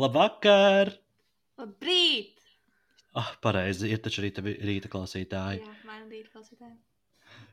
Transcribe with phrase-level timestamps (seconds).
[0.00, 0.94] Labvakar!
[1.60, 2.38] Labrīt!
[3.12, 5.58] Ah, pareizi, ir taču rīta, rīta klausītāji.
[5.60, 6.76] Jā, man rīt klausītāji.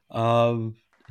[0.07, 0.61] Um,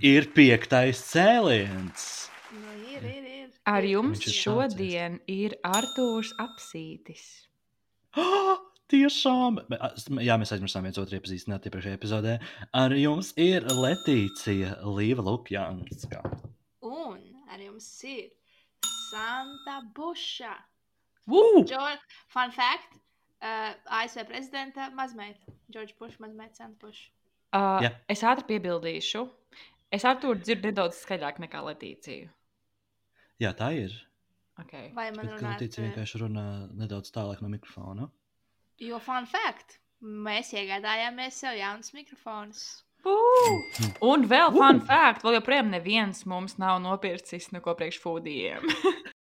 [0.01, 2.07] ir piektais cēliens.
[2.55, 3.51] Nu, ir, ir, ir.
[3.69, 3.96] Ar ir.
[3.98, 7.27] jums ir šodien ir Artūrs Apsītis.
[8.16, 9.59] Oh, tiešām!
[10.25, 12.39] Jā, mēs aizmirsām viens otru iepazīstināt iepriekšējā epizodē.
[12.80, 16.23] Ar jums ir Letīcija Līva Lukjanska.
[16.87, 17.20] Un
[17.53, 18.30] ar jums ir
[19.11, 20.55] Santa Buša.
[21.27, 21.65] Woo!
[21.66, 22.01] George,
[22.33, 22.98] fun fact.
[23.43, 25.53] Uh, ASV prezidenta mazmeita.
[25.71, 27.11] George Bush, mazmeita Santa Buša.
[27.57, 27.91] Uh, Jā.
[28.11, 29.23] Es ātri piebildīšu.
[29.95, 32.29] Es Artūru dzirdu nedaudz skaļāk nekā Letīciju.
[33.41, 33.93] Jā, tā ir.
[34.61, 34.91] Okay.
[34.97, 35.61] Vai man ka runāt?
[35.61, 36.45] Letīcija vienkārši runā
[36.81, 38.09] nedaudz tālāk no mikrofona.
[38.83, 39.79] Jo fun fact.
[40.03, 42.65] Mēs iegādājāmies sev jaunus mikrofonus.
[43.06, 43.61] Uh!
[44.05, 44.56] Un vēl Uh!
[44.59, 48.67] fun fact, vēl joprojām neviens mums nav nopircis neko priekš fūdijiem.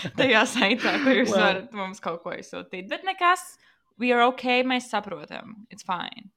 [0.20, 1.40] Tajā saitā, kur jūs Well.
[1.44, 2.88] varat mums kaut ko izsūtīt.
[2.90, 3.56] Bet nekas,
[4.00, 5.64] we are ok, mēs saprotam.
[5.70, 6.30] It's fine.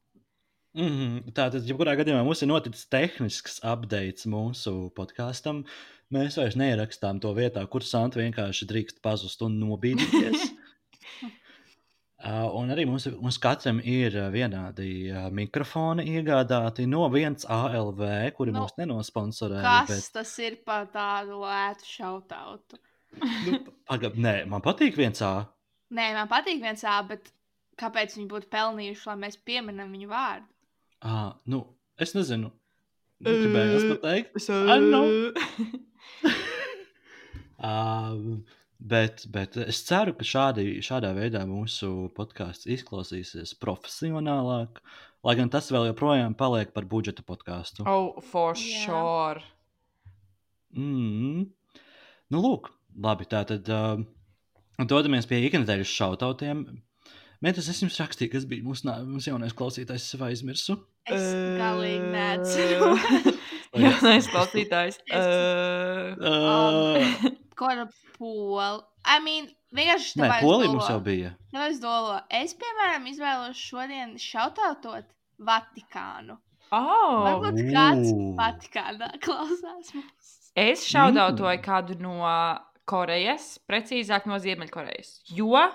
[0.74, 1.34] Mm -hmm.
[1.38, 5.64] Tātad, jebkurā gadījumā mums ir noticis tehnisks updates mūsu podkāstam.
[6.14, 10.50] Mēs vairs neierakstām to vietā, kur Santa vienkārši drīkst pazust un nobīdīties.
[12.24, 18.00] Uh, un arī mums, mums katram ir vienādi uh, mikrofoni iegādāti no viens ALV,
[18.38, 19.60] kuri nu, mūs nenosponsorē.
[19.60, 22.80] Kas Bet, tas ir par tādu lētu šautautu?
[23.22, 25.34] Nu, pagad, nē, man patīk viens A.
[25.94, 27.30] Nē, man patīk viens ā, bet
[27.80, 30.50] kāpēc viņi būtu pelnījuši, lai mēs pieminam viņu vārdu?
[31.04, 31.66] Ah, nu,
[32.02, 32.50] es nezinu.
[33.24, 34.32] Nu, gribējās Uh, pateikt.
[34.44, 34.54] So...
[37.64, 38.44] Um,
[38.76, 44.82] bet, bet es ceru, ka šādi, šādā veidā mūsu podkāsts izklausīsies profesionālāk.
[45.24, 47.86] Lai gan tas vēl joprojām paliek par budžeta podkāstu.
[47.88, 49.40] oh, for sure.
[50.76, 51.48] Mm.
[52.34, 52.68] Nu, lūk,
[53.02, 53.26] labi.
[53.32, 54.06] Tā tad um,
[54.90, 56.66] dodamies pie ikdienas šautautiem.
[57.44, 60.78] Mēģinājums, es jums rakstīju, kas bija mūsu, nā- mūsu jaunais klausītājs, es jau aizmirsu.
[61.12, 63.02] Es Uh, galīgi neatceros.
[63.76, 63.90] Nē,
[64.32, 65.02] klausītājs.
[65.12, 67.82] Uh, Uh, Ko ar
[68.18, 68.84] polu?
[69.04, 71.34] I mean, vienkārši nē, Polija mums jau bija.
[71.68, 72.16] Es dolo.
[72.32, 75.10] Es, piemēram, izvēlos šodien šautautot
[75.44, 76.38] Vatikānu.
[76.72, 78.30] oh, Varbūt kāds Ū.
[78.40, 80.32] Vatikānā klausās mums.
[80.56, 82.16] es šaudautoju kādu no
[82.90, 85.22] Korejas, precīzāk no Ziemeļkorejas.
[85.38, 85.70] Jo,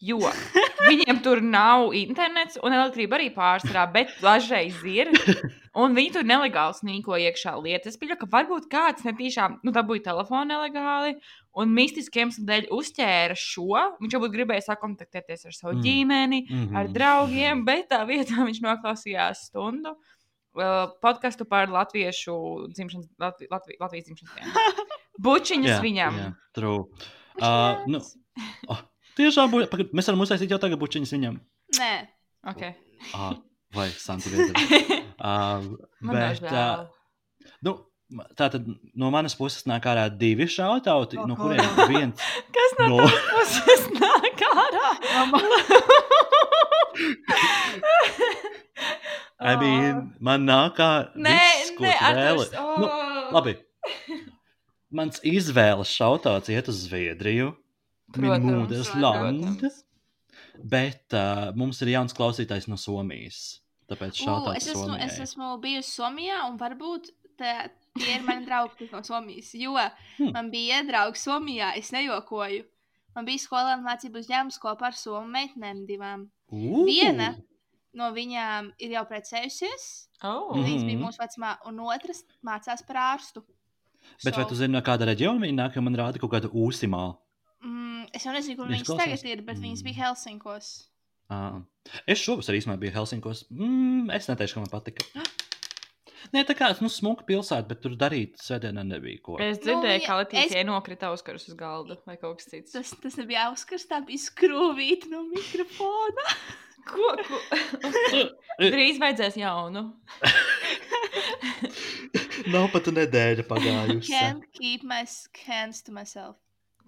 [0.00, 0.18] jo
[0.88, 5.12] viņiem tur nav internets un elektrība arī pārsvarā, bet dažreiz ir.
[5.74, 7.96] Un viņi tur nelegāli snīko iekšā lietas.
[7.96, 11.16] Es pieņemu, ka varbūt kāds netīšām nu, dabūja telefonu nelegāli
[11.58, 13.80] un mistiskiem dēļ uzķēra šo.
[13.98, 15.80] Viņš varbūt gribēja sakontaktēties ar savu Mm.
[15.80, 15.84] mm.
[15.88, 16.76] ģimeni, Mhm.
[16.78, 19.96] ar draugiem, bet tā vietā viņš noklausījās stundu.
[20.54, 22.34] Uh, podkāstu par latviešu
[22.70, 24.52] dzimšanas, Latvi, Latvi, Latvijas dzimšanas dienu.
[25.22, 26.16] Bučiņas viņam.
[26.18, 26.84] Jā, true.
[27.38, 28.00] Uh, nu,
[28.70, 28.80] oh,
[29.18, 29.62] tiešām, bu...
[29.94, 31.38] mēs varam uztaisīt jau tagad bučiņas viņam.
[31.78, 31.92] Nē,
[32.44, 32.74] Okay.
[33.16, 33.38] Ah,
[33.72, 34.52] vai Santa vietā.
[35.16, 35.64] Uh,
[36.04, 36.84] Man bet, uh,
[37.64, 37.72] nu,
[38.36, 42.20] tā tad no manas puses nāk ārā divi šautauti, no Oh, kuriem viens
[42.54, 42.98] Kas no No.
[43.00, 44.90] tavas puses nāk ārā?
[49.40, 51.10] I mean, man nāk ārā.
[51.16, 51.40] Nē,
[51.80, 53.32] nē, vēli- Nu, oh.
[53.38, 53.56] labi.
[54.94, 57.52] Mans izvēles šautauts iet uz Zviedriju.
[58.14, 59.42] Protams, Minūtes land.
[59.42, 59.80] protams.
[60.62, 63.40] Bet uh, mums ir jauns klausītājs no Somijas.
[63.90, 67.10] Tāpēc šautauts es, esmu, es esmu bijusi Somijā, un varbūt
[67.40, 67.66] tā,
[67.98, 69.50] tie ir mani draugi no Somijas.
[69.58, 69.74] Jo
[70.18, 70.30] Hmm.
[70.32, 72.62] man bija draugi Somijā, es nejokoju.
[73.16, 76.28] Man bija skolēna mācību uzņēmums kopā ar somu meitenēm divām.
[76.54, 76.84] Ū!
[76.86, 77.32] Viena
[77.94, 80.54] no viņām ir jau precējusies, Oh.
[80.54, 80.64] Mhm.
[80.64, 83.42] viņas bija mūsu vecumā, un otrs mācās par ārstu.
[84.24, 85.76] Bet vai tu zini, no kāda reģiona viņa nāk?
[85.76, 87.02] Jo man rāda kaut kāda ūsimā.
[87.64, 89.84] Mm, es jau nezinu, kur Viņas viņas tagad ir, bet viņas Mm.
[89.88, 90.68] bija Helsinkos.
[91.30, 91.60] Ah.
[92.06, 93.44] Es šovasar īstenībā biju Helsinkos.
[93.50, 95.04] Mm, es neteikšu, ka man patika.
[96.32, 99.36] Nē, tā kā nu, smuka pilsēta, bet tur darīt svētdienā nebija ko.
[99.40, 102.72] Es Nu, dzirdēju, ja- ka es- Latvijai nokrita Oskars uz galda vai kaut kas cits.
[102.72, 106.24] Tas, tas nebija Auskars, tā bija skrūvīte no mikrofona.
[106.84, 107.16] Ko?
[107.16, 107.38] ko?
[108.60, 109.84] Drīz vajadzēs jaunu.
[112.52, 114.10] Nav pat nedēļa pagājusi.
[114.12, 115.04] Can't keep my
[115.46, 116.36] hands to myself.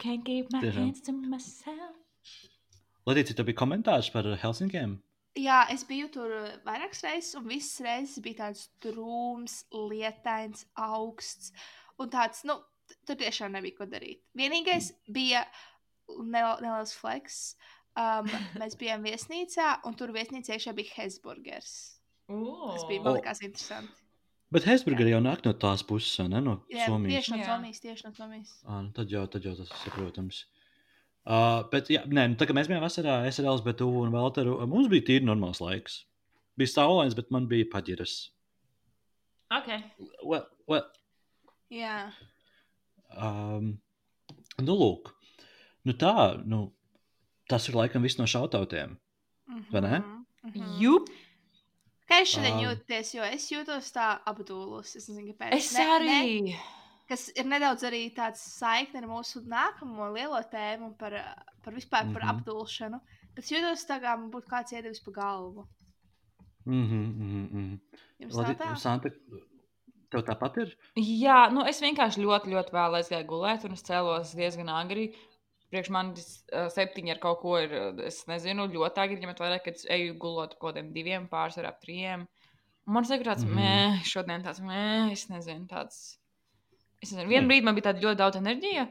[0.02, 0.76] Can't keep my Tiešām.
[0.82, 1.96] hands to myself.
[3.06, 4.98] Latīcija, tev bija komentārs par Helsinkiem?
[5.36, 11.52] Jā, es biju tur uh, vairākas reizes, un visas reizes bija tāds drūms, lietains, augsts.
[12.00, 12.58] Un tāds, nu,
[13.08, 14.20] tur tiešām nebija ko darīt.
[14.36, 15.44] Vienīgais bija
[16.08, 17.40] nel- neliels fleks.
[17.96, 18.28] Um,
[18.60, 21.76] mēs bijām viesnīcā, un tur viesnīcā iekšā bija Hesburgers.
[22.28, 24.02] Tas bija, man liekas, interesanti.
[24.54, 26.40] Bet Hesburgeri jau nāk no tās puses, vai ne?
[26.44, 27.26] No Jā, Somijas.
[27.26, 27.46] tieši no.
[27.48, 28.52] Somijas, tieši no Somijas.
[28.64, 30.44] Ah, nu tad, jau, tad jau tas ir saprotams.
[31.26, 34.60] Uh, bet, jā, nē, nu, tā kā mēs bijām vasarā, es ar Elzbietu un Valteru,
[34.70, 36.04] mums bija tīri normāls laiks.
[36.56, 38.14] Bija saulains, bet man bija paģiras.
[39.58, 39.82] Okay.
[40.22, 40.86] Well, well,
[41.74, 42.12] Jā,
[43.18, 43.72] um,
[44.62, 45.10] nu, lūk,
[45.86, 46.14] nu tā,
[46.46, 46.68] nu,
[47.50, 48.94] tas ir laikam viss no šautautiem.
[49.72, 49.98] Vai ne?
[50.46, 50.76] Mhm.
[50.82, 51.10] Jup.
[52.08, 52.62] Šodien Ā.
[52.64, 53.14] jūtaties?
[53.16, 54.94] Jo es jūtos tā apdulus.
[54.96, 55.52] Es nezinu, kāpēc.
[55.56, 56.42] Es Ne- arī.
[56.44, 56.58] Ne,
[57.08, 61.12] kas ir nedaudz arī tāds saikne ar mūsu nākamo lielo tēmu par,
[61.62, 62.30] par vispār par Mhm.
[62.36, 63.00] apdulšanu.
[63.34, 65.66] Bet es jūtos tā, kā man būtu kāds iedevis pa galvu.
[66.66, 67.80] Mm -hmm, mm -hmm.
[68.20, 68.76] Jums tā tā?
[68.76, 69.08] Santa,
[70.10, 70.76] tev tāpat ir?
[70.96, 75.14] Jā, nu es vienkārši ļoti, ļoti vēl aizgāju gulēt, un es cēlos diezgan agri.
[75.72, 77.72] Priekš manis uh, septiņi ar kaut ko ir,
[78.06, 81.80] es nezinu, ļoti agri, ņemot vērā, ka es eju gulot kaut kādiem diviem, pārsvarā ap
[81.82, 82.22] trijiem.
[82.86, 85.96] Un Man liekas, tāds, mm mē, šodien tāds, mē, es nezinu, tāds.
[87.02, 88.84] Es nezinu, vienā brīdī man bija tāda ļoti daudz enerģija,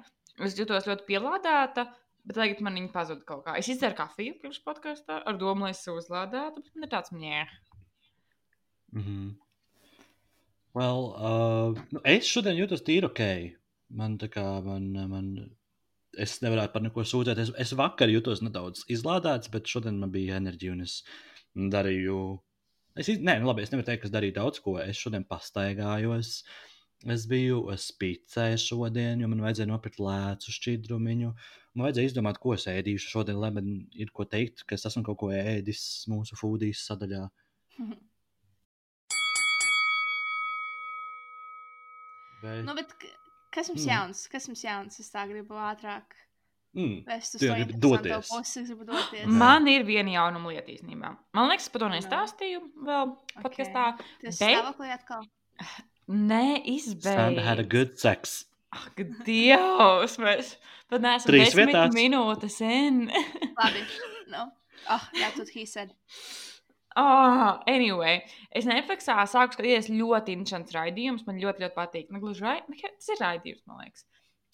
[0.43, 1.85] es jutos ļoti pielādēta,
[2.27, 3.55] bet tagad man viņa pazuda kaut kā.
[3.55, 7.15] Es izdzēru kafiju pirms podkāstā ar domu, lai es sev uzlādētu, bet man ir tāds,
[7.15, 7.45] mē.
[8.91, 9.33] Mm -hmm.
[10.75, 13.55] well, uh, nu, es šodien jūtos tīri ok.
[13.89, 14.91] Man tā kā man.
[15.09, 15.55] man
[16.21, 17.53] Es nevaru par neko sūdzēties.
[17.61, 20.99] Es vakar jutos nedaudz izlādēts, bet šodien man bija enerģija un es
[21.75, 22.19] darīju.
[22.95, 24.77] Es, nē, nu labi, es nevaru teikt, ka es darīju daudz ko.
[24.83, 26.37] Es šodien pastaigājos.
[27.11, 31.33] Es biju spīcē šodien, jo man vajadzēja nopirkt lēcu šķidrumiņu.
[31.75, 35.03] Man vajadzēja izdomāt, ko es ēdīšu šodien, lai man ir ko teikt, ka es esmu
[35.05, 37.27] kaut ko ēdis mūsu foodijas sadaļā.
[42.45, 42.91] Bet, nu, bet
[43.55, 43.91] kas mums Mm.
[43.93, 44.27] jauns?
[44.31, 44.99] Kas mums jauns?
[44.99, 46.15] Es tā gribu ātrāk
[46.75, 48.29] mm, Tu to interesanto doties.
[48.29, 48.61] pusi.
[48.61, 49.25] Es gribu doties.
[49.27, 51.15] Man ir viena jaunuma lieta īstenībā.
[51.33, 53.43] Man liekas, par to nestāstīju vēl Ok.
[53.45, 53.85] podkāstā.
[54.23, 55.23] Tas bet- stāvoklī atkal.
[56.09, 58.45] Nē, Santa had a good sex.
[58.73, 60.57] Ak, Dievs, mēs
[60.89, 61.93] pat neesam Trīs desmit vietās.
[61.95, 63.07] minūtes in.
[63.57, 63.85] Labi.
[64.27, 64.51] No.
[64.89, 65.93] Oh, that's what he said.
[66.95, 68.21] Oh, anyway,
[68.55, 71.25] es Netflixā sāku skatīties ļoti interesants raidījums.
[71.27, 72.05] Man ļoti, ļoti patīk.
[72.13, 72.61] Nu, gluži rai...
[72.69, 74.05] nu, Tas ir raidījums, man liekas.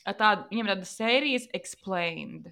[0.07, 2.49] Tāda, viņiem ir tāda sērijas explained.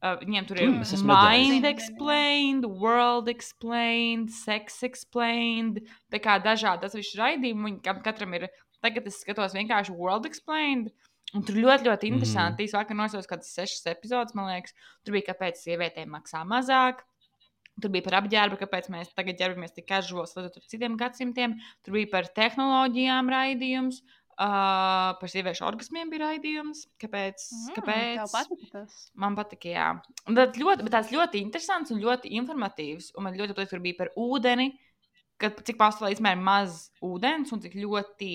[0.00, 5.82] Uh, viņiem tur ir Mm, mind explained, world explained, sex explained.
[6.10, 8.48] Tā kā dažādi tas viss raidījumi, kam- katram ir.
[8.82, 10.90] Tagad es skatos vienkārši world explained.
[11.36, 12.14] Un tur ļoti, ļoti Mhm.
[12.16, 12.64] interesanti.
[12.64, 12.66] Mm.
[12.66, 14.72] Es vakar nosos kaut kādas sešas epizodes, man liekas.
[15.04, 17.04] Tur bija, kāpēc sievietēm maksā mazāk.
[17.80, 21.58] Tur bija par apģērbu, kāpēc mēs tagad ģērbamies tik kažos, līdz ar citiem gadsimtiem.
[21.86, 24.00] Tur bija par tehnoloģijām raidījums,
[24.40, 26.86] uh, par sieviešu orgasmiem bija raidījums.
[27.00, 27.46] Kāpēc?
[27.56, 28.22] Mm, kāpēc?
[28.34, 29.00] Patīk tas?
[29.20, 29.90] Man patīk, jā.
[30.28, 33.12] Tad ļoti, bet tāds ļoti interesants un ļoti informatīvs.
[33.16, 34.70] Un man ļoti patīk, tur bija par ūdeni,
[35.40, 38.32] kad, cik pasaulē ir maz ūdens un cik ļoti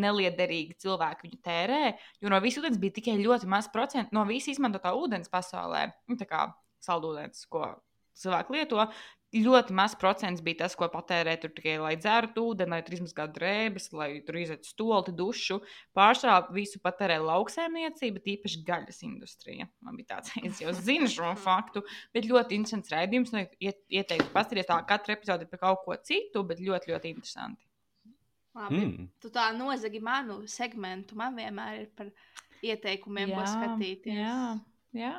[0.00, 1.84] neliederīgi cilvēki viņu tērē.
[2.22, 5.88] Jo no visas ūdens bija tikai ļoti maz procentu no visas izmantotā ūdens pasaulē.
[6.10, 6.46] Nu, tā kā
[6.84, 7.72] saldūdens, ko
[8.18, 8.86] cilvēki lieto.
[9.30, 13.36] Ļoti maz procents bija tas, ko patērē tur tikai, lai dzertu ūdeni, lai tur izmazgātu
[13.36, 15.60] drēbes, lai tur izietu stoli, dušu.
[15.94, 19.68] Pārsvarā visu patērē lauksēmniecība, tīpaši gaļas industrija.
[19.86, 23.30] Man bija tāds, es jau zinu šo faktu, bet ļoti interesants raidījums.
[23.36, 27.62] Nu, iet- ieteiktu paskatīties, tā katra epizode par kaut ko citu, bet ļoti, ļoti interesanti.
[28.58, 28.82] Labi.
[28.82, 29.08] Mm.
[29.22, 31.14] Tu tā nozagi manu segmentu.
[31.14, 32.10] Man vienmēr ir par
[32.66, 34.18] ieteikumiem, ko skatīties.
[34.18, 34.58] jā,
[34.98, 35.14] jā.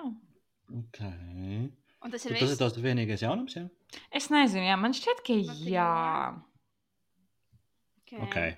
[0.67, 1.69] Okay.
[2.01, 3.67] Un tas ir Tas tavs vienīgais jaunums, jā?
[4.09, 5.89] Es nezinu, jā, man šķiet, ka Man tikai jā.
[8.01, 8.23] Okay.
[8.27, 8.55] Okay.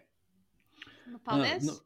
[1.11, 1.67] Nu, paldies.
[1.67, 1.79] Uh, nu,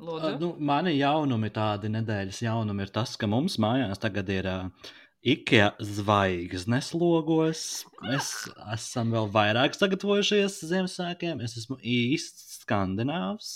[0.00, 0.28] Lūdzu.
[0.30, 4.92] Uh, nu, mani jaunumi, tādi nedēļas jaunumi, ir tas, ka mums mājās tagad ir uh,
[5.20, 7.64] IKEA zvaigznes logos.
[8.06, 8.30] Mēs
[8.72, 11.42] esam vēl vairāk sagatavojušies Ziemassvētkiem.
[11.44, 13.50] Es esmu īsts skandināvs.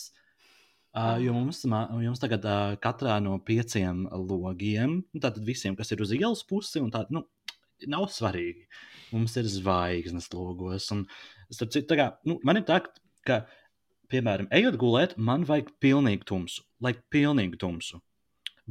[0.94, 1.64] Uh, jo mums,
[2.04, 6.78] jums tagad uh, katrā no pieciem logiem, nu, tātad visiem, kas ir uz ielas pusi,
[6.78, 7.24] un tādi, nu,
[7.90, 8.66] nav svarīgi.
[9.14, 10.88] Mums ir zvaigznes logos.
[10.94, 11.04] Un,
[11.52, 12.80] starp citu, kā, nu, man ir tā,
[13.26, 13.44] ka,
[14.12, 18.00] piemēram, ejot gulēt, man vajag pilnīgi tumsu, lai pilnīgi tumsu.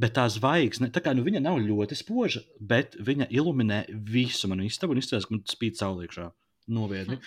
[0.00, 4.66] Bet tā zvaigzne, tā kā nu, viņa nav ļoti spoža, bet viņa iluminē visu manu
[4.66, 6.28] istabu un izskatās, ka man spīd saulīkšā.
[6.74, 7.20] Novietni.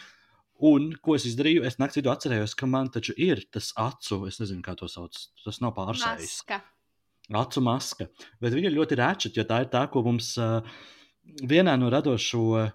[0.68, 1.62] Un ko es izdarīju?
[1.70, 5.16] Es naktī atcerējos, ka man taču ir tas acu, es nezinu, kā to sauc.
[5.44, 5.78] Tas nav.
[5.78, 6.60] Maska.
[7.38, 8.08] Acu maska.
[8.42, 10.66] Bet viņa ir ļoti reča, jo tā ir tā, ko mums uh,
[11.48, 12.68] vienā no radošo,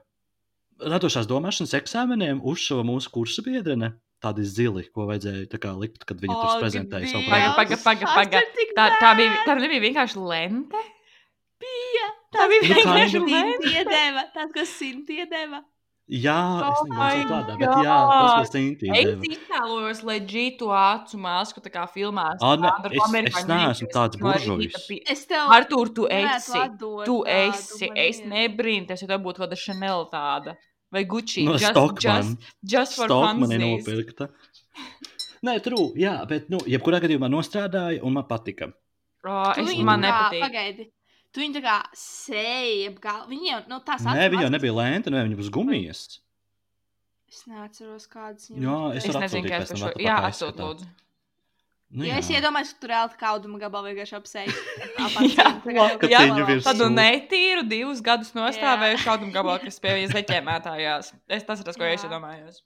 [0.83, 3.95] radošās domāšanas eksāmeniem uzšuva mūsu kursa biedrene.
[4.23, 7.25] Tādi zili, ko vajadzēja kā likt, kad viņa tur Ak, prezentēja savu!
[7.27, 7.79] Paga, projektu.
[7.83, 8.43] paga, paga, paga.
[8.55, 10.83] Tik Tā, tā, bija, tā nebija vienkārši lente.
[11.59, 12.07] bija.
[12.31, 13.83] Tā bija vienkārši lente.
[14.37, 15.65] Tas, ko Sinti iedeva.
[16.11, 16.35] Jā,
[16.67, 21.61] es Oh negribēju my tādā, bet jā, tas, ko Sintīna Es iztēlojos leģītu acu masku,
[21.63, 22.43] tā kā filmās.
[22.43, 24.91] Ā, ne, es- es neesmu tāds es buržujs.
[25.09, 26.59] Es tev Artur, tu esi.
[26.59, 27.89] atdot Tu esi.
[27.97, 28.27] Es ir.
[28.27, 30.57] nebrīnos, ja tev būtu kāda Chanel tāda.
[30.93, 31.45] Vai Gucci.
[31.45, 32.37] No just, Stockman.
[32.37, 33.87] just, just for Stokmani funsies.
[33.87, 34.29] nopirkta.
[35.43, 38.73] Nē, true, jā, bet, nu, jebkurā gadījumā nostrādāja un man patika.
[39.25, 40.41] Oh, es, man nepatīk.
[40.43, 40.91] Pagaidi.
[41.33, 43.31] Tu viņu tā kā sēji ap galvu.
[43.33, 46.03] Viņa jau, nu, tās Nē, acu viņa jau nebija lēta, ne, viņa būs gumijas.
[47.33, 48.99] Es neatceros, kādas viņam Jā, bija.
[48.99, 50.89] es Es varu nezinu, es tam to atpakaļ Jā, atsūt, lūdzu.
[51.93, 52.39] Nu, Ja es jā.
[52.41, 54.53] iedomājos, ka tur reāli kauduma gabalu vienkārši apsēju.
[55.37, 55.49] Jā.
[56.65, 61.11] Tad un netīru divus gadus nostāvēju šādam gabalu, kas pie zeķēmētājās.
[61.29, 62.09] Es tas ir tas, ko es Jā.
[62.09, 62.62] iedomājos.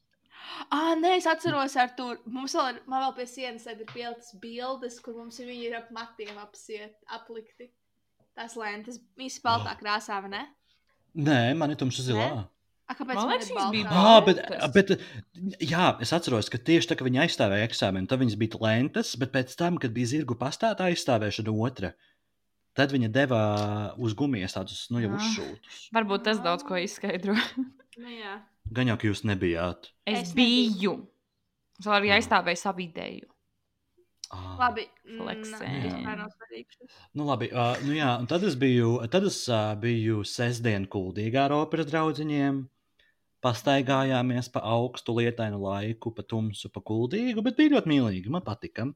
[0.70, 2.12] Ah, nē, es atceros, ar to.
[2.30, 5.74] Mums vēl ir, man vēl pie sienas ir pieliktas bildes, kur mums ir viņi ir
[5.80, 7.66] ap matiem apsiet, aplikti.
[8.36, 10.42] Tās lentes, visi baltā krāsā, vai ne?
[11.16, 12.26] Nē, man ir tumša zilā.
[12.86, 14.02] A, kāpēc Man liekas, ir viņas bija baltā?
[14.06, 14.42] Ah, bet,
[14.76, 19.14] bet, jā, es atceros, ka tieši tā, ka viņi aizstāvēja eksāmenu, tad viņas bija lentes,
[19.18, 21.90] bet pēc tam, kad bija zirgu pastāvā aizstāvēšana otra,
[22.76, 23.40] tad viņa deva
[23.98, 25.18] uz gumijas tādus, nu, jau Ah.
[25.18, 25.80] uzšūtus.
[25.96, 27.34] Varbūt tas daudz ko izskaidro.
[27.96, 28.34] Nu, jā.
[28.76, 29.86] Gan jau, ka jūs nebijāt.
[30.04, 30.98] Es, Es biju.
[31.80, 33.24] Es arī aizstāvēju savu ideju.
[34.34, 34.56] Ah.
[34.58, 34.86] Labi.
[35.06, 35.60] Flexē.
[35.62, 36.94] Nē, vispār nav svarīgi šis.
[37.14, 41.46] Nu, labi, uh, nu jā, un tad es biju, tad es uh, biju sestdien kuldīgā
[41.46, 42.64] ar operas draugiņiem.
[43.44, 48.32] Pastaigājāmies pa augstu lietainu laiku, pa tumsu, pa kuldīgu, bet bija ļoti mīlīgi.
[48.32, 48.88] Man patika.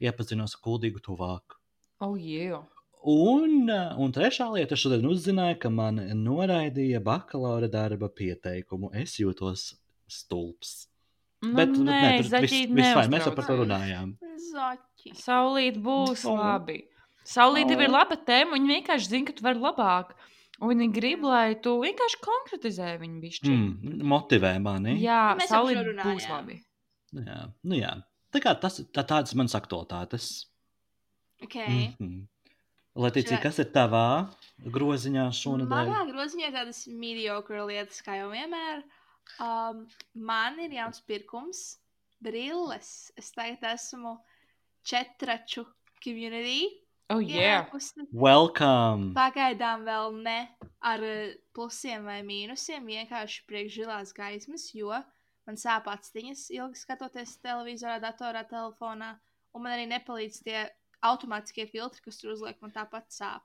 [0.00, 1.56] Iepazinos ar kuldīgu tuvāk.
[2.04, 2.60] Oh, jā.
[3.00, 8.92] Un, un trešā lieta, šodien uzzināju, ka man noraidīja bakalaura darba pieteikumu.
[8.92, 9.70] Es jūtos
[10.10, 10.89] stulbs.
[11.42, 14.10] Nu, bet, bet nē, nē, tur zaķīt viss fajn, mēs jau par to runājām.
[14.50, 15.12] Zaķi.
[15.16, 16.36] Saulīt būs Oh.
[16.36, 16.82] labi.
[17.24, 17.80] Saulīt Oh.
[17.80, 20.10] ir laba tēma, un viņi vienkārši zina, ka tu vari labāk.
[20.60, 23.48] Un viņi grib, lai tu vienkārši konkretizē viņu bišķi.
[23.48, 24.98] Mm, motivē mani.
[25.00, 26.30] Jā, Mēs jau par saulīt būs runājām.
[26.30, 26.62] labi.
[27.12, 28.02] Nu jā, nu jā.
[28.32, 30.44] Tā kā tas tā, tādas manas aktualitātes.
[31.42, 31.66] Okay.
[31.66, 32.26] Mm -hmm.
[32.96, 34.28] Letīcija, Švai- kas ir tavā
[34.66, 35.68] groziņā šonadēļ?
[35.88, 38.82] Manā groziņā tādas mediocre lietas, kā jau vienmēr.
[39.38, 41.78] Um, man ir jauns pirkums,
[42.20, 43.10] brilles.
[43.16, 44.18] Es tagad esmu
[44.84, 45.66] četraču
[46.04, 46.68] community.
[47.10, 47.40] Oh, jā.
[47.42, 48.04] ienākusi.
[48.14, 49.08] Welcome!
[49.16, 50.36] Pagaidām vēl ne
[50.86, 54.92] ar eh, plusiem vai mīnusiem, vienkārši priekšžilās gaismas, jo
[55.48, 59.16] man sāp astiņas ilgi skatoties televizorā, datorā, telefonā,
[59.50, 60.60] un man arī nepalīdz tie
[61.02, 63.42] automātiskie filtri, kas tur uzliek, man tāpat sāp.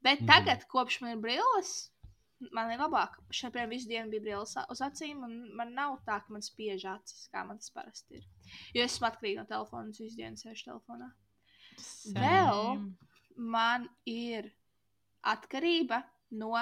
[0.00, 0.28] Bet Mhm.
[0.32, 1.90] tagad, kopš man ir brilles,
[2.54, 3.18] man ir labāk.
[3.30, 6.86] Šodien, piemēram, visu dienu bija brilles uz acīm, un man nav tā, ka man spiež
[6.94, 8.26] acis, kā man tas parasti ir.
[8.76, 11.12] Jo es esmu atkarīga no telefona, un es visu dienu sēžu telefonā.
[12.16, 12.64] Vēl?
[12.72, 13.10] Same.
[13.36, 14.50] man ir
[15.24, 16.52] atkarība no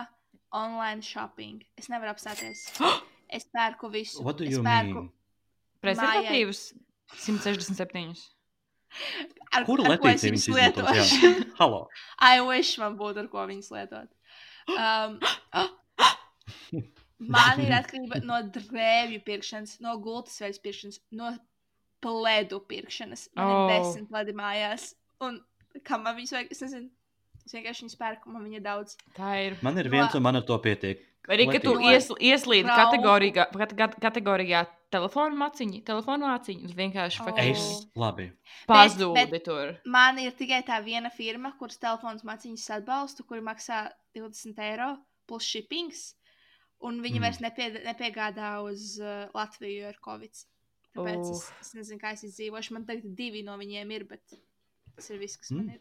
[0.52, 1.64] online shopping.
[1.78, 2.66] Es nevaru apstāties.
[3.30, 4.25] Es pērku visu.
[4.26, 5.10] What do es you pērku mean?
[5.78, 6.72] Prezervatīvus
[7.14, 8.16] 167.
[9.54, 11.30] ar, Kuru ar ko es viņus lietošu.
[11.60, 11.84] Halo!
[12.32, 14.10] I wish man būtu ar ko viņas lietot.
[14.78, 15.18] Um,
[17.36, 21.32] man ir atkarība no drēbju pirkšanas, no gultas veids pirkšanas, no
[22.04, 23.28] pledu pirkšanas.
[23.36, 23.68] Man Oh.
[23.68, 24.94] ir desmit pledi mājās.
[25.20, 25.40] Un
[25.84, 26.50] kam man viņas vajag?
[26.56, 26.88] Es nezinu.
[27.44, 28.96] Es vienkārši viņas pērku, man viņa daudz.
[29.16, 29.56] Tā ir.
[29.62, 31.06] Man ir No- viens, un man ar to pietiek.
[31.28, 37.20] Arī, ka tu ies, ieslīdi kategorijā, kate- kate- kategorijā telefonu maciņu, telefonu maciņu, un vienkārši
[37.20, 37.38] Oh.
[37.38, 38.32] Es labi.
[38.66, 39.76] pazūdi bet- tur.
[39.84, 45.45] Man ir tikai tā viena firma, kuras telefons maciņas atbalstu, kuri maksā 20 eiro plus
[45.45, 46.14] shippings.
[46.83, 47.25] Un viņi Mm.
[47.26, 50.33] vairs nepie, nepiegādā uz uh, Latviju ar Covid.
[50.97, 51.61] Tāpēc es, Uf.
[51.61, 52.73] es nezinu, kā es izdzīvošu.
[52.73, 54.23] Man tagad divi no viņiem ir, bet
[54.97, 55.75] tas ir viss, kas man Mm.
[55.75, 55.81] ir.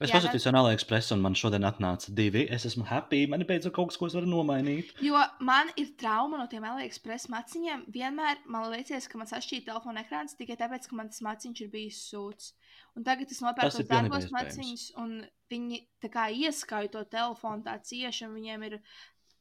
[0.00, 2.46] Es pasūtīju no AliExpress, un man šodien atnāca divi.
[2.48, 3.26] Es esmu happy.
[3.28, 4.94] Man ir beidzot kaut kas, ko es varu nomainīt.
[5.04, 7.82] Jo man ir trauma no tiem AliExpress maciņiem.
[7.92, 11.72] Vienmēr man liekas, ka man sašķīra telefona ekrāns tikai tāpēc, ka man tas maciņš ir
[11.74, 12.52] bijis sūds.
[12.96, 15.18] Un tagad es nopērku tos dārgos maciņus, un
[15.52, 18.78] viņi tā kā ieskauj to telefonu tā cieši, un viņiem ir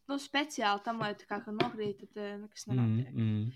[0.09, 3.13] nu, speciāli tam, lai tā kā nokrīt, tad eh, nekas Mm, nenotiek.
[3.15, 3.51] mm.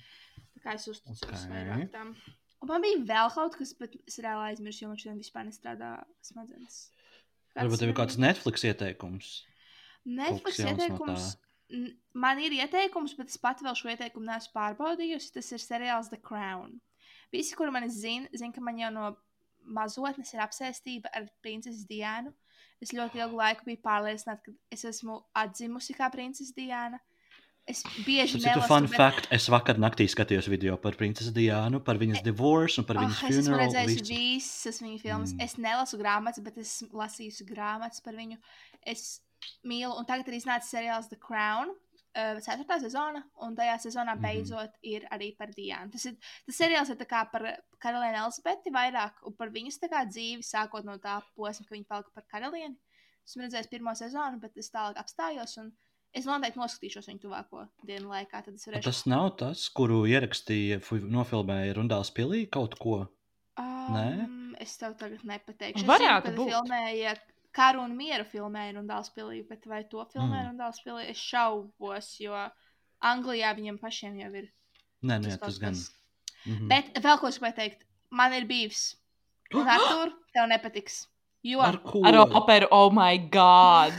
[0.55, 1.51] Tā kā es uzticos Ok.
[1.51, 2.15] vairāk tam.
[2.63, 5.89] Un man bija vēl kaut kas, bet es reāli aizmirsu, jo man šodien vispār nestrādā
[6.24, 6.77] smadzenes.
[7.58, 9.32] Varbūt tev ir kāds Netflix ieteikums.
[10.08, 11.25] Netflix no ieteikums.
[11.74, 15.32] n- Man ir ieteikums, bet es pat vēl šo ieteikumu neesmu pārbaudījusi.
[15.36, 16.79] Tas ir seriāls The Crown.
[17.34, 19.15] Visi, kuri mani zina, zina, ka man jau no
[19.65, 22.32] mazotnes ir apsēstība ar princesi Diānu.
[22.84, 27.00] Es ļoti ilgu laiku biju pārliecināta, ka es esmu atzimusi kā princese Diana.
[27.65, 29.27] Es bieži ir nelasu, fun bet- fact.
[29.32, 33.29] Es vakar naktī skatījos video par princesi Diānu, par viņas divorce un par viņas Oh,
[33.29, 33.62] es esmu funeral.
[33.70, 34.15] redzējusi visu.
[34.17, 35.32] visas viņa filmas.
[35.34, 35.41] Mm.
[35.46, 38.38] Es nelasu grāmatas, bet es esmu lasījusi grāmatas par viņu.
[38.86, 39.22] Es
[39.63, 41.70] mīlu, un tagad ir iznācis seriāls The Crown.
[42.15, 44.22] uh, ceturtā sezona, un tajā sezonā Mhm.
[44.22, 45.91] beidzot ir arī par Diānu.
[45.93, 46.15] Tas, ir,
[46.46, 47.41] tas seriāls ir tā kā par
[47.82, 52.24] karalieni Elizabeti vairāk, un par viņas dzīvi, sākot no tā posma, ka viņa palika par
[52.32, 52.75] karalieni.
[53.25, 55.72] Esmu redzējis pirmo sezonu, bet es tālāk apstājos, un
[56.13, 58.43] es noteikti noskatīšos viņu tuvāko dienu laikā.
[58.46, 58.86] Tad es varēšu.
[58.88, 60.79] Tas nav tas, kuru ierakstīja,
[61.13, 63.03] nofilmēja Rundāls Pilī kaut ko.
[63.60, 64.08] Nē?
[64.24, 65.86] Um, es tev tagad nepateikšu.
[65.89, 66.53] Varētu es zinu, būt.
[66.53, 67.15] filmēja
[67.53, 70.53] karu un mieru filmēja Rundāls Pilī, bet vai to filmēja Mm.
[70.53, 71.10] Rundāls Pilī?
[71.12, 72.38] Es šaubos, jo
[73.03, 74.48] Anglijā viņiem pašiem jau ir.
[75.03, 75.74] Nē, nu, jā, kaut tas gan.
[75.74, 75.91] kas.
[76.46, 76.67] Mhm.
[76.72, 77.84] Bet vēl ko es gribēju teikt.
[78.10, 78.96] Man ir bijis.
[79.53, 81.08] Un ar to tev nepatiks.
[81.43, 82.01] Jo Ar ko?
[82.08, 83.93] Ar operu, oh my god!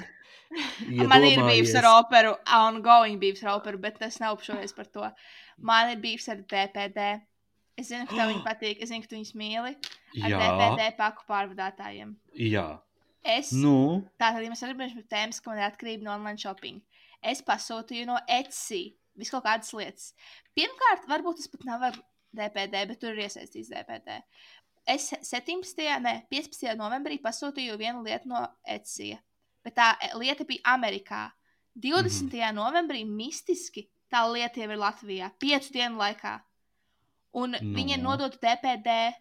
[1.10, 5.10] Man ir bijis ar operu, ongoing bijis ar operu, bet es neapšaubos par to.
[5.58, 7.06] Man ir bijis ar DPD.
[7.76, 9.74] Es zinu, ka tev viņi patīk, es zinu, ka tu viņus mīli.
[10.22, 12.16] Ar Jā, DPD paku pārvadātājiem.
[12.38, 12.68] jā.
[13.24, 16.82] Es Nu, Tātad, ja mēs runājam par tēmas, ka man ir atkarība no online shopping,
[17.24, 20.10] es pasūtīju no Etsy visu kaut kādas lietas.
[20.52, 21.96] Pirmkārt, varbūt tas pat nav ar
[22.36, 24.18] DPD, bet tur ir iesaistīts DPD.
[24.92, 25.80] Es 17.
[26.04, 26.74] ne 15.
[26.76, 29.14] novembrī pasūtīju vienu lietu no Etsy,
[29.64, 31.30] bet tā e, lieta bija Amerikā.
[31.74, 32.22] 20.
[32.22, 32.54] Mm -hmm.
[32.54, 36.38] novembrī mistiski tā lieta jau ir Latvijā, piecu dienu laikā.
[37.34, 37.58] Un no.
[37.60, 37.74] Nu.
[37.74, 39.14] viņa nodota DPD,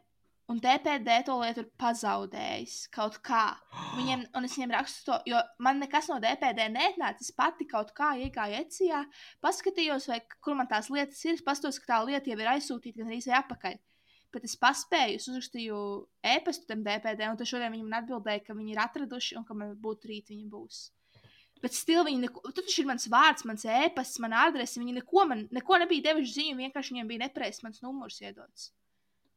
[0.52, 3.56] un DPD to lietu ir pazaudējis kaut kā.
[3.98, 7.26] Viņiem, un es viņiem rakstu to, jo man nekas no DPD neatnāca.
[7.26, 9.04] Es pati kaut kā iegāju Etsijā,
[9.42, 11.34] paskatījos, vai, kur man tās lietas ir.
[11.34, 13.80] Es paskatos, ka tā lieta jau ir aizsūtīta gan arī atpakaļ.
[14.34, 15.78] Bet es paspēju, es uzrakstīju
[16.25, 19.75] e-pastu tam DPD, un šodien viņi man atbildēja, ka viņi ir atraduši un ka man
[19.78, 20.80] būtu rīt viņi būs.
[21.62, 24.82] Bet stila viņi neko, tur taču ir mans vārds, mans e-pasts, mana adrese.
[24.82, 28.72] Viņi neko man neko nebija devuši ziņu, vienkārši viņiem bija nepareizs mans numurs iedots.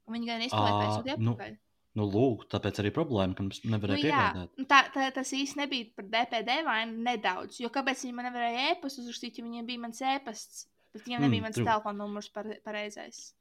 [0.09, 1.55] Un viņi gan Ā, aizsūtīt nu, atpakaļ.
[2.01, 4.51] nu, lūk, tāpēc arī problēma, ka mums Nu, nevarēja jā, piegādāt.
[4.59, 7.61] nu tā, tā, tas īsti nebija par DPD vainu nedaudz.
[7.61, 11.41] Jo kāpēc viņi man nevarēja e-pastu uzrakstīt, ja viņiem bija mans e-pasts, bet viņiem nebija
[11.45, 11.65] Mm, mans true.
[11.69, 13.35] telefona numurs pare- pareizais.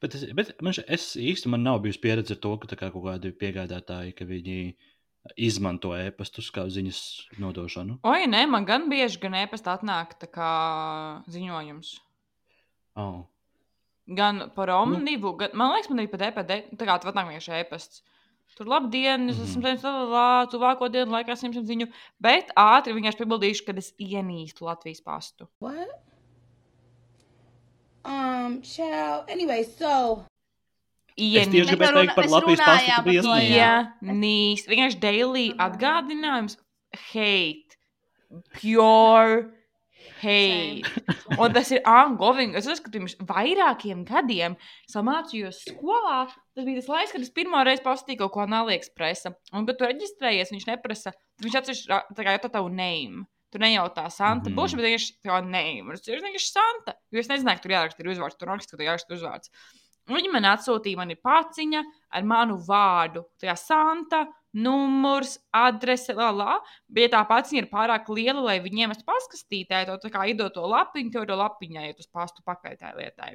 [0.00, 2.90] Bet, es, bet man, še- es īsti man nav bijusi pieredze ar to, ka kā
[2.92, 4.74] kaut kādi piegādātāji, ka viņi
[5.36, 7.00] izmanto e-pastus kā ziņas
[7.42, 7.98] nodošanu.
[8.06, 10.50] Oi, nē, man gan bieži gan e-pastā atnāk tā kā
[11.28, 11.90] ziņojums.
[12.96, 13.26] Oh.
[14.08, 17.58] Gan par omnivu, gan, man liekas, man arī par DPD, tā kā tu atnāk vienkārši
[17.60, 18.02] e-pasts.
[18.56, 19.64] Tur labdien, es esmu Mhm.
[19.66, 25.02] teicis, tā, tuvāko dienu laikā simts ziņu, bet ātri vienkārši piebildīšu, ka es ienīstu Latvijas
[25.04, 25.46] pastu.
[25.60, 26.07] What?
[28.08, 29.28] Um, child.
[29.28, 30.24] Anyway, so
[31.18, 33.54] Es tieši gribēju teikt par Latvijas pastu, bija iesniegts.
[33.56, 33.72] jā.
[34.06, 34.68] Ienīst.
[34.70, 36.54] Vienkārši daily atgādinājums.
[37.10, 37.74] Hate.
[38.54, 39.48] Pure
[40.22, 40.92] hate.
[41.38, 42.54] Un tas ir angļu.
[42.58, 44.54] Es uzskatu, ka pirms vairākiem gadiem
[44.86, 46.20] es mācījos skolā.
[46.54, 49.28] Tas bija tas laiks, kad es pirmo reizi paskatīju kaut ko no AliExpress.
[49.52, 51.14] Un, kad tu reģistrējies, viņš neprasa.
[51.44, 53.26] Viņš atsevišķi tā kā jautā tavu name.
[53.52, 54.50] Tu nejautā Santa.
[54.50, 54.52] Mhm.
[54.52, 54.60] Mm -hmm.
[54.60, 55.82] Būšu, bet vienkārši tā.
[55.88, 56.94] Un Es tieši vienkārši Santa.
[57.10, 58.38] Jo es nezināju, ka tur jāraksta ir uzvārds.
[58.38, 59.50] Tur raksta, ka tur jāraksta uzvārds.
[60.08, 63.24] Un Viņi man atsūtīja mani paciņa ar manu vārdu.
[63.40, 66.56] Tā kā Santa, numurs, adrese, la, la.
[66.88, 70.54] Bet ja tā paciņa ir pārāk liela, lai viņiem es paskastītē, to tā kā iedot
[70.54, 73.30] to lapiņu, to ir lapiņai, iet uz pastu pakaļ tai lietai.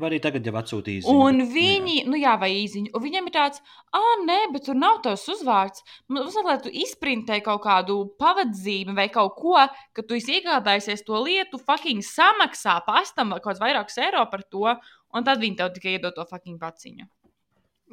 [0.00, 1.14] Vai arī tagad jau atsūtīja ziņu.
[1.22, 1.52] Un nu jā.
[1.54, 3.62] viņi, nu jā, vai īziņu, un viņiem ir tāds,
[3.94, 5.86] ah, nē, bet tur nav tavs uzvārds.
[6.10, 9.56] Man uzsver, lai tu izprintē kaut kādu pavadzīmi vai kaut ko,
[9.94, 14.66] ka tu esi iegādājies to lietu, fucking samaksā pastam kaut kāds vairākus eiro par to,
[15.14, 17.06] un tad viņi tev tikai iedod to fucking paciņu.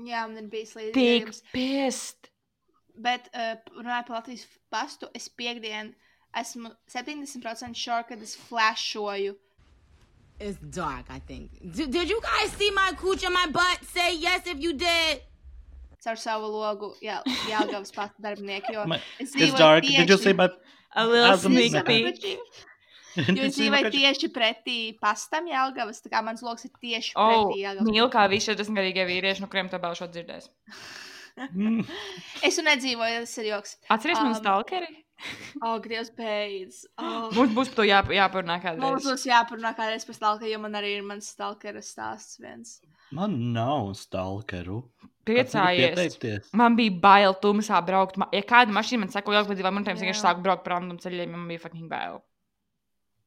[0.01, 1.43] Jā, man ir bijis Tik līdzīgs.
[2.95, 5.93] Bet, uh, runājot par Latvijas pastu, es piekdien
[6.37, 9.35] esmu 70% sure, kad es flashoju.
[10.39, 11.51] it's dark, I think.
[11.61, 13.79] D- did you guys see my cooch and my butt?
[13.93, 15.21] Say yes if you did.
[16.03, 18.73] Caur savu logu, jā, Jāgavas pastu darbinieku.
[18.73, 19.83] Jo es It's dzīvoju dark.
[19.85, 20.49] Did you tieši- see my...
[20.95, 22.19] A little sneak peek.
[23.37, 27.61] Jo es dzīvoju tieši pretī pastam Jāgavas, tā kā mans loks ir tieši Oh, pretī
[27.61, 27.87] Jāgavas.
[27.87, 30.49] mīl kā visi 40 gadīgie vīrieši, no kuriem tā šo dzirdēs.
[31.37, 31.81] Mm.
[32.45, 33.77] Es tur nedzīvoju, tas ir joks.
[33.93, 34.89] Atceries um, man stalkeri?
[35.63, 36.81] Oh, Dievs, beidz.
[36.99, 37.29] Oh.
[37.33, 39.05] Mums būs par to jā, jāparunā Mums kādreiz.
[39.07, 42.73] būs jāparunā kādreiz par stalkeru, jo man arī ir mans stalkera stāsts viens.
[43.13, 44.81] Man nav stalkeru.
[45.23, 46.49] Priecājies.
[46.59, 48.17] Man bija bail tumsā braukt.
[48.35, 50.99] Ja kāda mašīna man saka, jau pēc divām minūtēm es vienkārši sāku braukt par random
[50.99, 52.19] ceļiem, man bija fucking bail.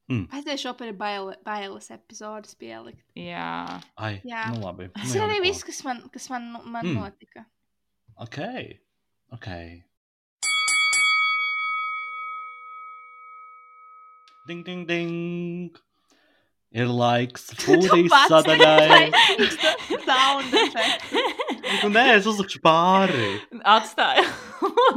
[0.07, 3.01] Aiziešu par baile, bailes epizodes pielikt.
[3.19, 3.81] Jā.
[3.99, 4.45] Ai, Jā.
[4.53, 4.87] nu labi.
[4.95, 6.93] Tas nu ir jau arī viss, kas man, kas man, man Mm.
[6.93, 7.01] mm.
[7.01, 7.43] notika.
[8.19, 8.37] Ok.
[9.31, 9.47] Ok.
[14.47, 15.77] Ding, ding, ding.
[16.73, 19.11] Ir laiks foodie sadaļai.
[20.07, 21.13] Sound effect.
[21.83, 23.35] Nu, nē, es uzlikšu pāri.
[23.61, 24.25] Atstāju.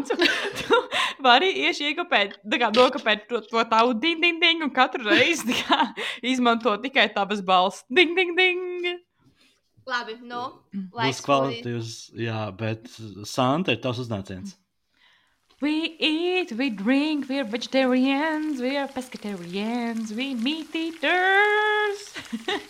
[0.06, 0.16] Tu,
[0.56, 0.76] tu
[1.24, 5.56] vari ieši iekopēt, tā kā nokopēt to, to tavu ding, ding, ding, un katru reizi
[5.59, 5.90] kā,
[6.24, 7.85] izmanto tikai tavas balss.
[7.92, 8.87] Ding, ding, ding.
[9.88, 10.42] Labi, nu,
[10.74, 11.20] Būs laiks.
[11.26, 12.86] kvalitīvs, jā, bet
[13.26, 14.56] Santa ir tavs uznāciens.
[15.60, 22.04] We eat, we drink, we're vegetarians, we're pescatarians, we meat eaters.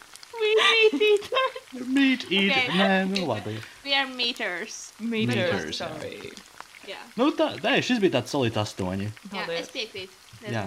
[0.40, 1.86] We meet eaters.
[1.86, 2.68] Meat, eat, Okay.
[2.72, 3.58] nē, nu labi.
[3.84, 4.92] We are meters.
[4.98, 6.32] Meat Meters, eaters, sorry.
[6.88, 9.10] Jā, Nu, tā, nē, šis bija tāds solīts astoņi.
[9.28, 9.66] jā Paldies.
[9.66, 10.16] es piekrītu.
[10.48, 10.64] Jā.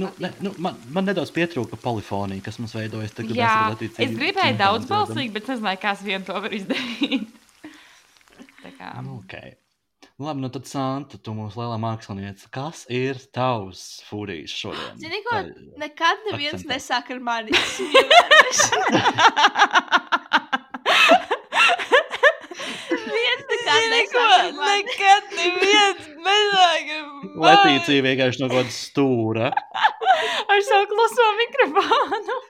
[0.00, 3.36] Nu, ne, nu, man, man nedaudz pietrūka polifonija, kas mums veidojas tagad.
[3.36, 3.52] Jā,
[4.00, 7.28] es gribēju daudz balsīgi, bet nezināju, kas vien to var izdarīt.
[8.60, 8.94] Tā kā.
[9.04, 9.58] Nu, okay.
[10.20, 12.48] Labi, nu tad Santa, tu mums lielā mākslinieca.
[12.52, 14.98] Kas ir tavs fūrijs šodien?
[15.00, 15.38] Zini, ko?
[15.80, 16.72] Nekad neviens akcentēt.
[16.74, 17.52] nesāk ar mani.
[23.16, 24.84] Viens nekad nesāk ar mani.
[24.90, 26.89] Nekad neviens nezāga.
[27.40, 29.50] Letīcija vienkārši no kaut kāda stūra.
[30.50, 32.40] Ar savu kluso mikrofonu.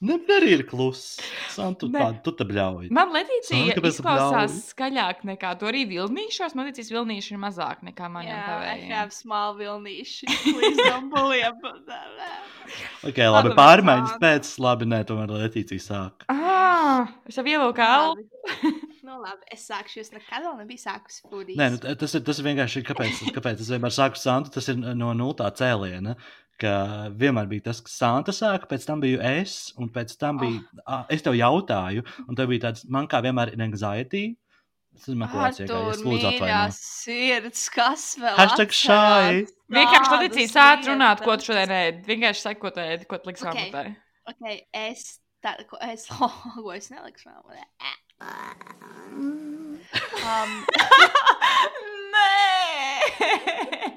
[0.00, 1.18] Ne, arī ir kluss.
[1.52, 2.86] Santa, tu tādu tu te bļauj.
[2.96, 6.54] Man Latīcija tu izklausās skaļāk nekā to arī vilnīšos.
[6.56, 8.94] Man liekas, vilnīši ir mazāk nekā maniem Jā, I tavējiem.
[8.96, 10.30] have small vilnīši.
[10.46, 12.08] Please don't bully about that.
[13.08, 16.22] Ok, labi, pārmaiņas pēc, labi, nē, tomēr Letīcija sāk.
[16.30, 18.28] Ah, es jau ievilku elpu.
[19.06, 20.02] Nu, labi, es sākšu.
[20.02, 21.58] Es nekad vēl nebiju sākusi fūrijas.
[21.60, 24.80] Nē, nu, tas, ir, tas ir vienkārši, kāpēc, kāpēc es vienmēr saku Santu, tas ir
[24.80, 26.16] no nultā cēliena.
[26.60, 26.74] Ka
[27.16, 30.60] vienmēr bija tas, ka Santa sāka, pēc tam biju es, un pēc tam bija.
[30.84, 31.06] Oh.
[31.12, 34.24] Es tev jautāju, un tev bija tāds, man kā vienmēr ir anxiety.
[34.90, 36.76] Tas ir motivācija, kā es lūdzu atvainot.
[36.76, 38.36] sirds, kas vēl?
[38.36, 39.44] Hashtag shy.
[39.70, 42.02] Vienkārši Tādas Latīcija sāc runāt, ko tu šodien ēdi.
[42.10, 43.60] Vienkārši saki, ko tu ēdi, ko tu liksi Ok.
[43.70, 43.94] okay.
[44.28, 45.06] Ok, es
[45.44, 47.64] tādu, ko es, oh, ko es nelikšu vēl.
[48.20, 49.80] Um,
[52.14, 53.92] Nē!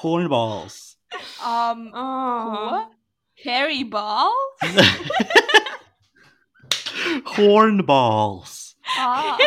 [0.00, 0.96] Hornballs.
[1.44, 2.86] um, Oh.
[2.88, 2.90] ko?
[3.44, 4.32] Harry Ball?
[7.36, 8.74] Hornballs.
[8.98, 9.36] Ah,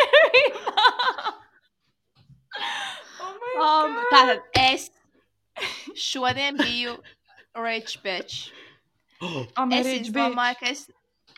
[3.20, 4.06] oh my um, God.
[4.12, 4.40] tātad
[4.72, 4.90] es
[5.94, 6.96] šodien biju
[7.56, 8.50] rich bitch.
[9.20, 10.58] Oh, Es marriage domāju, bitch.
[10.60, 10.86] ka es,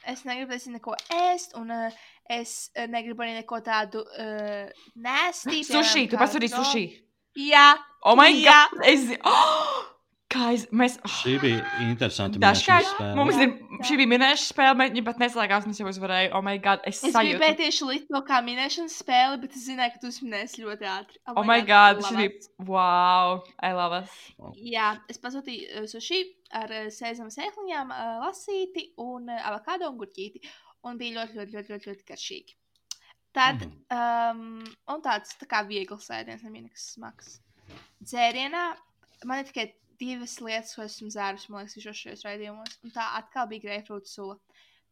[0.07, 1.91] es negribu es neko ēst, un uh,
[2.31, 5.65] es uh, negribu arī neko tādu uh, nēstī.
[5.73, 6.87] Sushi, tu pasūtīji sushi.
[7.37, 7.75] Jā,
[8.07, 8.55] Oh my Jā.
[8.71, 8.87] god!
[8.87, 9.85] Es oh!
[10.33, 10.95] kā es, mēs.
[11.03, 11.11] Oh.
[11.23, 12.39] Šī bija interesanta.
[12.43, 13.17] Dažkārt spēle.
[13.19, 13.55] mums ir,
[13.87, 16.31] šī bija minēšanas spēle, bet viņa pat neslēgās, es jau uzvarēju.
[16.37, 17.35] Oh my god, es es sajūtu.
[17.35, 21.21] gribēju tieši likt to kā minēšanas spēli, bet es zināju, ka tu minēsi ļoti ātri.
[21.35, 22.53] Oh my god, šī love bija.
[22.71, 24.21] Wow, I love us.
[24.61, 26.23] Jā, es pasūtīju uh, sushi
[26.55, 30.45] ar uh, sēžam sēkliņām, uh, lasīti un uh, avokado un gurķīti.
[30.87, 32.55] Un bija ļoti, ļoti, ļoti, ļoti, ļoti garšīgi.
[33.37, 33.73] Tad, Mhm.
[33.93, 37.41] um, un tāds tā kā viegls ēdiens, nebija nekas smags.
[38.03, 38.63] Dzērienā
[39.25, 39.67] man ir tikai
[40.01, 42.79] divas lietas, ko esmu dzērusi, man liekas, visos šajos raidījumos.
[42.85, 44.39] Un tā atkal bija greifrūta sula.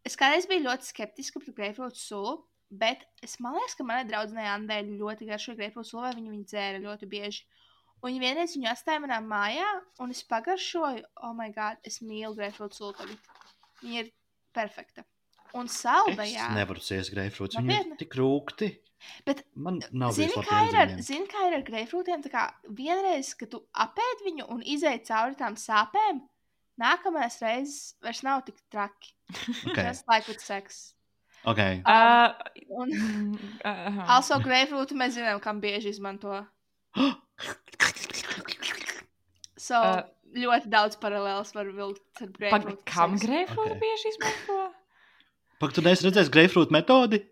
[0.04, 2.34] Es kādreiz biju ļoti skeptiska par greifrūta sulu,
[2.70, 6.82] bet es liekas, ka manai draudzenei Andai ļoti garšo greifrūta sulu, vai viņa viņu dzēra
[6.84, 7.44] ļoti bieži.
[8.02, 9.68] Un viņa vienreiz viņu atstāja manā mājā,
[10.04, 13.18] un es pagaršoju, oh, my God, es mīlu greifrūta sulu tagad.
[13.80, 14.12] Viņa ir
[14.52, 15.04] perfekta.
[15.54, 16.48] Un saldajā.
[16.48, 17.60] Es nevaru ciest greifrūtus.
[17.62, 18.72] Viņi ir tik rūkti.
[19.28, 22.22] Bet Man nav Zini, kā ir ar, zini, kā ir ar greifrūtiem?
[22.24, 26.22] Tā kā vienreiz, kad tu apēd viņu un izēj cauri tām sāpēm,
[26.80, 29.12] nākamais reizes vairs nav tik traki.
[29.70, 29.82] Okay.
[29.84, 30.94] Tas like with sex.
[31.44, 31.82] Okay.
[31.84, 32.32] Uh,
[32.72, 33.36] Un mm,
[33.68, 36.40] uh, also greifrūtu mēs zinām, kam bieži izmanto.
[39.64, 40.02] So, Uh,
[40.36, 42.82] ļoti daudz paralēlas var vilkt ar greifrūtu.
[42.90, 43.28] kam seksu.
[43.30, 43.80] greifrūta Ok.
[43.80, 44.56] bieži izmanto?
[45.64, 47.22] Pak, tu neesi redzējis greifrūtu metodi?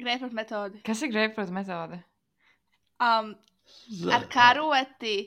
[0.00, 0.78] Greifrūtu metodi.
[0.86, 1.98] Kas ir greifrūta metode?
[2.96, 3.34] Um,
[4.08, 5.18] ar karoti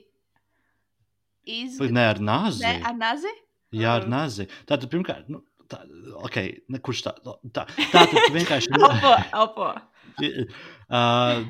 [1.45, 1.75] iz...
[1.77, 2.63] Pak, Ne ar nazi.
[2.65, 3.33] Ne, ar nazi?
[3.77, 4.47] Jā, ar nazi.
[4.65, 5.83] Tātad, pirmkārt, nu, tā,
[6.25, 6.39] ok,
[6.73, 7.13] ne, kurš tā,
[7.53, 9.69] tā, tā tad vienkārši Elpo, elpo.
[10.89, 11.45] uh,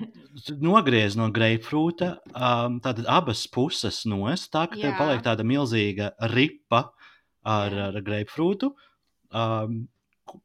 [0.59, 4.99] nogriez no greifrūta, um, tātad abas puses nost, tā ka tev Jā.
[4.99, 6.83] paliek tāda milzīga ripa
[7.47, 8.73] ar, ar greifrūtu.
[9.31, 9.85] Um,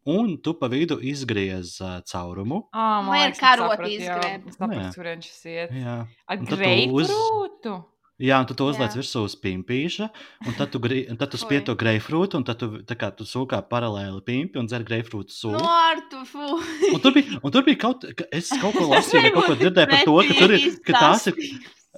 [0.06, 2.62] un tu pa vidu izgriez uh, caurumu.
[2.72, 4.46] Oh, Vai ar karoti izgrēb?
[4.50, 4.94] Es saprotu, Jā.
[4.94, 5.76] kur viņš iet.
[5.82, 7.76] Jā, Ar Un tad tu uz- greifrūtu?
[8.16, 8.96] Jā un tu to uzliec Jā.
[8.96, 10.06] virsū uz pimpīša,
[10.48, 11.42] un tad tu, gri, un tad tu Oi.
[11.42, 15.28] spied to greifrūtu, un tad tu, tā kā, tu sūkā paralēli pimpi un dzer greifrūtu
[15.36, 15.58] sulu.
[15.60, 16.40] No, ar tu, fu.
[16.94, 19.90] Un tur bija, un tur bija kaut, ka es kaut ko lasīju, kaut ko dzirdēju
[19.92, 21.36] par to, ka, tur ir, ka tās ir.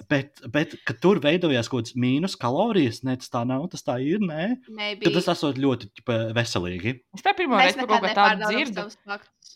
[0.07, 3.97] Bet, bet ka tur veidojās kaut kādas mīnus kalorijas, ne tas tā nav, tas tā
[4.05, 4.19] ir.
[4.23, 5.11] Nē, ka Maybe.
[5.15, 6.93] tas esot ļoti ķipa, veselīgi.
[7.17, 8.85] Es tā pirmo reizi par kaut ko tādu dzirdu.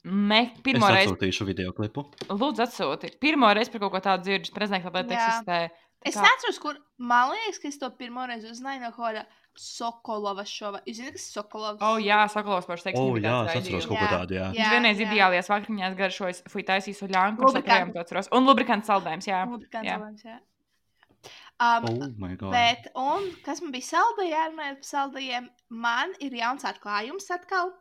[0.03, 2.03] Me, Es pirmo reizi, atsūtīšu video klipu.
[2.27, 3.13] lūdzu, atsūti.
[3.23, 5.29] Pirmo reizi par kaut ko tādu dzirdu, prezentēt, lai tas Jā.
[5.29, 5.59] eksistē.
[6.05, 6.75] Es kā- neatceros, kur.
[6.99, 10.79] Man liekas, ka es to pirmo reizi uzzināju no kaut kāda Sokolova šova.
[10.87, 11.81] Jūs zināt, kas ir Sokolovs?
[11.85, 13.01] O, jā, Sakalovs par seksu.
[13.01, 14.47] O, bija jā, es atceros kaut ko tādu, jā.
[14.55, 17.69] Viņš vienreiz ideālajās vakariņās garšojas, fui taisīs uļānu, kurš Lubrikantu.
[17.69, 18.29] joprojām to atceros.
[18.33, 19.43] Un lubrikants saldējums, jā.
[19.51, 19.99] Lubrikants jā.
[19.99, 20.39] salājums, jā.
[21.63, 22.51] Um, Oh, my God.
[22.51, 27.71] Bet, un kas man bija saldējā, runājot par saldējiem, man ir jauns atklājums atkal.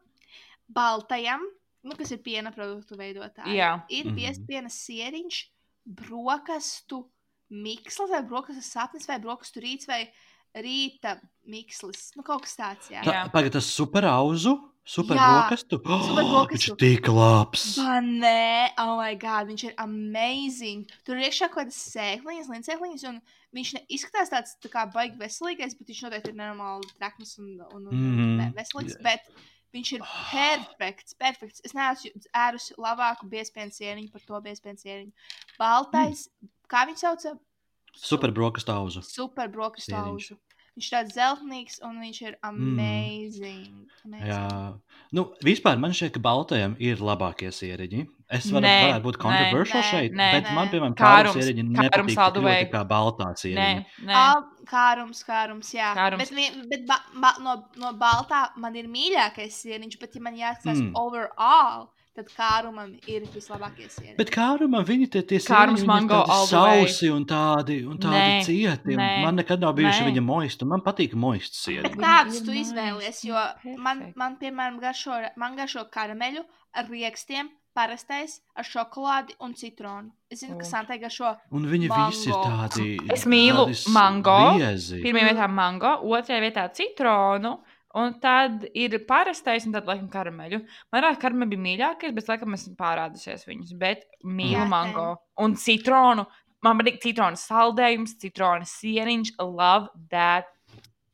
[0.73, 1.41] Baltajam,
[1.83, 3.49] nu, kas ir piena produktu veidotājs.
[3.57, 3.73] Jā.
[3.89, 4.15] Ir Mhm.
[4.21, 5.41] piespienas sieriņš,
[6.07, 7.03] brokastu
[7.51, 10.05] mikslis, vai brokastu sapnis, vai brokastu rīts, vai
[10.55, 11.17] rīta
[11.49, 12.11] mikslis.
[12.17, 13.01] Nu, kaut kas tāds, jā.
[13.03, 13.25] Jā.
[13.27, 15.79] Tā, pagaid, tas super auzu, super brokastu.
[15.79, 16.73] super Viņš brokastu.
[16.73, 17.65] ir tik labs.
[17.79, 20.85] Nē, oh, my God, viņš ir amazing.
[21.07, 23.21] Tur ir iekšā kaut kādas sēkliņas, līnijas, un
[23.57, 27.55] viņš ne, izskatās tāds tā kā baigi veselīgais, bet viņš noteikti ir nenormāli trakns un,
[27.73, 28.37] un, un Mhm.
[28.41, 28.99] ve- veselīgs.
[29.03, 29.27] Bet
[29.73, 31.61] viņš ir perfekts, perfekts.
[31.65, 35.13] Es neesmu ērusi labāku biespienu sieniņu par to biespienu sieniņu.
[35.59, 36.29] Baltais,
[36.69, 37.39] kā viņš sauca?
[37.97, 39.03] Super brokastu auzu.
[39.03, 40.31] Super brokastu Sieriņš.
[40.33, 40.39] auzu.
[40.73, 43.89] Viņš ir tāds zeltnīgs un viņš ir amazing.
[44.07, 44.25] amazing.
[44.25, 44.79] Jā,
[45.13, 48.07] nu, vispār man šķiet, ka baltajam ir labākie sieriņi.
[48.33, 50.55] Es varu, Nē, varētu būt nē, controversial nē, šeit, nē, bet nē.
[50.57, 53.85] man, piemēram, Kārums, kāda sieriņa kārums nepatīk kā baltā Nē, sieriņa.
[54.09, 54.15] nē.
[54.23, 55.91] Al, kārums, kārums, jā.
[55.99, 56.33] Kārums.
[56.33, 60.81] Bet, bet ba, ba, no, no baltā man ir mīļākais sieniņš, bet, ja man jāskatās
[60.81, 60.89] Mm.
[60.89, 60.97] mm.
[60.97, 64.17] overall, tad kārumam ir vislabākie sieniņi.
[64.19, 68.93] Bet kārumā viņi tie, tie viņi ir sausi un tādi, un tādi Nē, cieti.
[68.97, 70.11] un nē, Man nekad nav bijuši nē.
[70.11, 71.97] viņa moisti, un man patīk moisti sieriņi.
[72.03, 73.25] Kādus tu izvēlies?
[73.25, 73.37] Jo
[73.79, 76.45] man, man piemēram, garšo, man garšo karameļu
[76.75, 80.11] ar riekstiem, parastais, ar šokolādi un citronu.
[80.31, 81.37] Es zinu, ka Un- Santai garšo.
[81.53, 82.11] Un viņi Mango.
[82.11, 83.13] visi ir tādi.
[83.13, 84.59] Es mīlu mango.
[84.59, 85.01] biezi.
[85.03, 87.59] Pirmajā vietā mango, otrajā vietā citronu.
[87.99, 90.63] Un tad ir parastais, un tad, laikam, karameļu.
[90.93, 93.75] Man liekas, karameļi bija mīļākais, bet, laikam, esmu pārādusies viņus.
[93.81, 95.11] Bet mīlu mango
[95.43, 96.25] un citronu.
[96.63, 99.35] Man patīk citronu saldējums, citronu sieniņš.
[99.43, 100.49] Love that.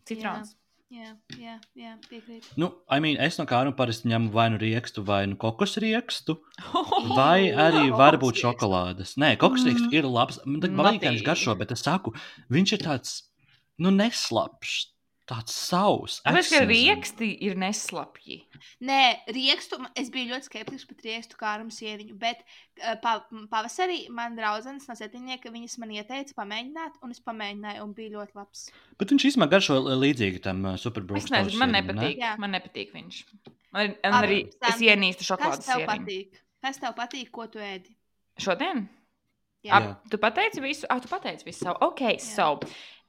[0.08, 0.54] Citrons.
[0.88, 2.54] Jā, jā, jā piekrītu.
[2.56, 6.38] Nu, I mean, es no kāruma parasti ņemu vai nu riekstu, vai nu kokos riekstu,
[7.18, 8.46] vai arī varbūt riekstu.
[8.46, 9.16] šokolādes.
[9.20, 10.40] Nē, kokos rieksts ir labs.
[10.46, 11.26] Man kā viņš Patīk.
[11.26, 12.14] garšo, bet es saku,
[12.54, 13.18] viņš ir tāds,
[13.84, 14.78] nu, neslapjš,
[15.28, 16.18] tāds savs.
[16.24, 18.38] Tāpēc, ka rieksti ir neslapji.
[18.88, 19.00] Nē,
[19.36, 22.40] riekstu, es biju ļoti skeptisks par riekstu kārumu sieniņu, bet
[22.80, 23.18] eh, pa,
[23.52, 28.38] pavasarī man draudzenes no septiņnieka viņas man ieteica pamēģināt, un es pamēģināju, un bija ļoti
[28.40, 28.66] labs.
[28.98, 31.30] Bet viņš īstenībā garšo līdzīgi tam uh, Es superbrūkam.
[31.36, 32.18] nezinu, man nepatīk.
[32.24, 32.34] Jā.
[32.40, 33.22] Man nepatīk viņš.
[33.76, 35.90] Man, man arī es ienīstu Kas šokolādes tev sieniņu.
[35.92, 36.44] patīk?
[36.64, 37.92] Kas tev patīk, ko tu ēdi?
[38.40, 38.86] Šodien?
[39.66, 39.74] Jā.
[39.74, 41.80] Ap, tu pateici visu, ah, tu pateici visu savu.
[41.88, 42.20] Ok, Jā.
[42.22, 42.48] so.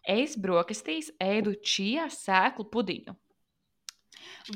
[0.07, 3.15] Es brokastīs ēdu čija sēklu pudiņu.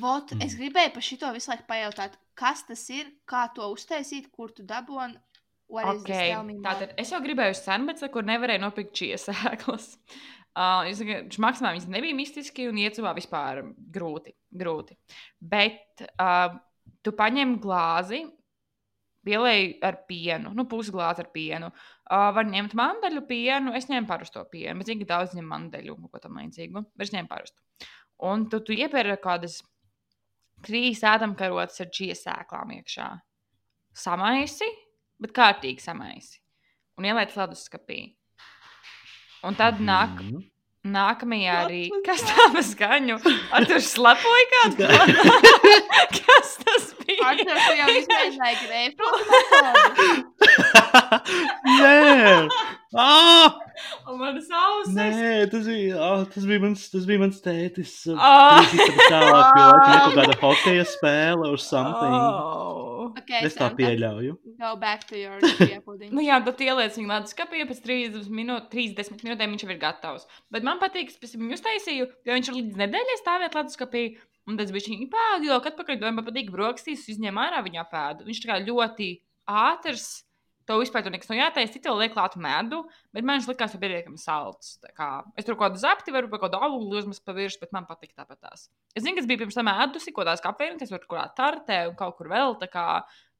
[0.01, 0.41] Vot, Mm.
[0.45, 4.63] es gribēju par šito visu laiku pajautāt, kas tas ir, kā to uztaisīt, kur tu
[4.63, 5.19] dabūji.
[5.73, 6.29] Okay.
[6.61, 9.97] Tātad es jau gribēju sen, bet kur nevarēju nopirkt čija sēklas.
[10.53, 14.35] Uh, viņš maksimāli viņas nebija mistiski un iecuvā vispār grūti.
[14.53, 14.93] grūti.
[15.41, 16.59] Bet uh,
[17.01, 18.19] tu paņem glāzi,
[19.25, 21.69] pielēji ar pienu, nu, pusglāzi ar pienu.
[22.03, 25.95] Uh, var ņemt mandeļu pienu, es ņēmu parasto pienu, bet zinu, ka daudz ņem mandeļu,
[26.11, 26.83] ko tam līdzīgu.
[26.97, 27.59] Bet es ņēmu parastu.
[28.23, 29.59] Un tu, tu iepērci kādas
[30.63, 33.07] trīs ēdamkarotes ar čija sēklām iekšā.
[33.95, 34.67] Samaisi,
[35.21, 36.39] bet kārtīgi samaisi.
[36.97, 38.01] Un ieliec leduskapī.
[39.43, 40.43] Un tad nāk, Mhm.
[40.93, 41.81] nākamajā arī.
[42.05, 43.17] Kas was tā pa skaņu?
[43.51, 44.87] Ar to slepoju kādu?
[46.15, 46.57] Kas
[47.23, 47.43] tas bija?
[47.43, 50.23] Ar to tu jau izmēģināji greifrūtu metodu.
[51.63, 52.47] Nē,
[52.95, 53.59] ah,
[54.07, 54.93] Un manas ausis.
[54.93, 57.93] nē tas, bija, ah, tas, bija mans, tas bija mans tētis.
[58.13, 58.61] Ah.
[58.61, 62.13] istabas Tālāk, jo laikam ir kaut kāda hokeja spēle or something.
[62.13, 62.89] Oh.
[63.13, 64.35] Okay, Es tā Santa, pieļauju.
[64.59, 65.39] Go back to your.
[66.15, 70.27] Nu jā, tad ieliec viņu leduskapī, pēc 30, minūt, 30 minūtēm viņš jau ir gatavs.
[70.53, 74.03] Bet man patīk, ka es viņu uztaisīju, jo viņš ir līdz nedēļai stāvēt leduskapī.
[74.49, 77.85] Un tad viņš viņu pēdu, jo kad pakaļ domāju, man patīk brokastīs, izņem ārā viņa
[77.91, 78.27] pēdu.
[78.27, 79.09] Viņš tā ļoti
[79.47, 80.07] ātrs.
[80.67, 83.73] To vispār tur nekas nav jātaisa, citu vēl liek klāt medu, bet man viņš likās,
[83.75, 84.77] ka pietiekami salds.
[85.35, 88.13] Es tur kaut kādu zapti varu, kaut kādu augļu uzmas pa virsmu, bet man patīk
[88.15, 88.69] tāpat tās.
[88.95, 91.97] Es zinu, kas bija pirms tam ēdusi, ko tās kafejnīcas, kas tur kurā tartē un
[91.99, 92.85] kaut kur vēl tā kā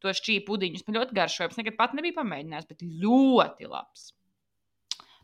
[0.03, 0.83] to šķīpu pudiņus.
[0.89, 1.53] Man ļoti garšoja.
[1.55, 4.09] Es nekad pat nebiju pamēģinājis, bet ļoti labs.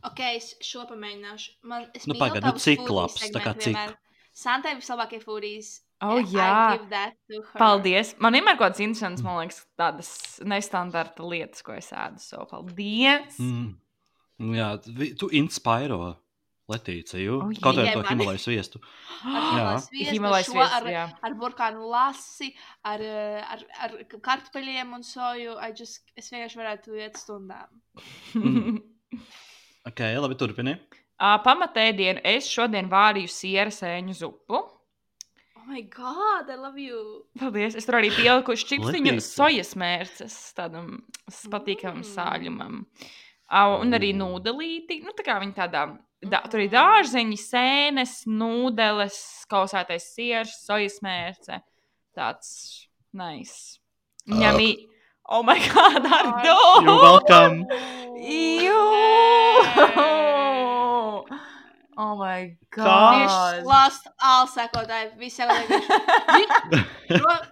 [0.08, 1.58] Ok, es šo pamēģināšu.
[1.68, 3.74] Man, es Nu, mīlu pagaid, nu, cik labs, tā kā cik?
[3.74, 3.98] vienmēr.
[4.40, 5.78] Santai vislabākie foodies.
[6.00, 6.78] Oh, jā,
[7.60, 8.14] paldies.
[8.24, 10.10] Man vienmēr kaut kādas interesantas, man liekas, tādas
[10.48, 12.22] nestandarta lietas, ko es ēdu.
[12.24, 13.36] So, paldies!
[13.36, 13.74] Mm.
[14.40, 14.70] Nu Jā,
[15.20, 16.14] tu inspiro
[16.70, 17.36] Letīciju.
[17.42, 18.04] O, Kaut vai jē, to
[19.26, 19.64] Jā.
[19.82, 21.04] sviestu, Himalais šo sviests, ar, jā.
[21.26, 22.52] ar burkānu lasi,
[22.86, 25.58] ar, eh, ar, ar kartupeļiem un soju.
[25.58, 27.82] I just, es vienkārši varētu iet stundām.
[28.38, 28.80] Mm.
[29.88, 30.74] Ok, labi, turpini.
[31.20, 34.56] Pamatēdienu es šodien vārīju sieru sēņu zupu.
[35.60, 37.26] Oh my god, I love you!
[37.38, 37.74] Paldies!
[37.76, 41.02] Es tur arī pieliku čipsiņu sojas mērces tādam
[41.52, 42.08] patīkamam Mm.
[42.14, 42.74] sāļumam.
[43.52, 44.18] Ā, Un arī Mm.
[44.22, 45.02] nūdelīti.
[45.04, 45.98] Nu, tā kā viņi tādā.
[46.22, 51.60] Da, tur ir dārzeņi, sēnes, nūdeles, kausētais siers, sojas mērce.
[52.16, 53.78] Tāds nice.
[54.28, 54.86] Ņemī.
[55.28, 57.02] Oh my god, ar You're to!
[57.02, 57.66] welcome.
[58.16, 60.39] Jū!
[62.00, 63.64] Oh my god!
[63.66, 65.80] Last all sekotāji, sekotāji.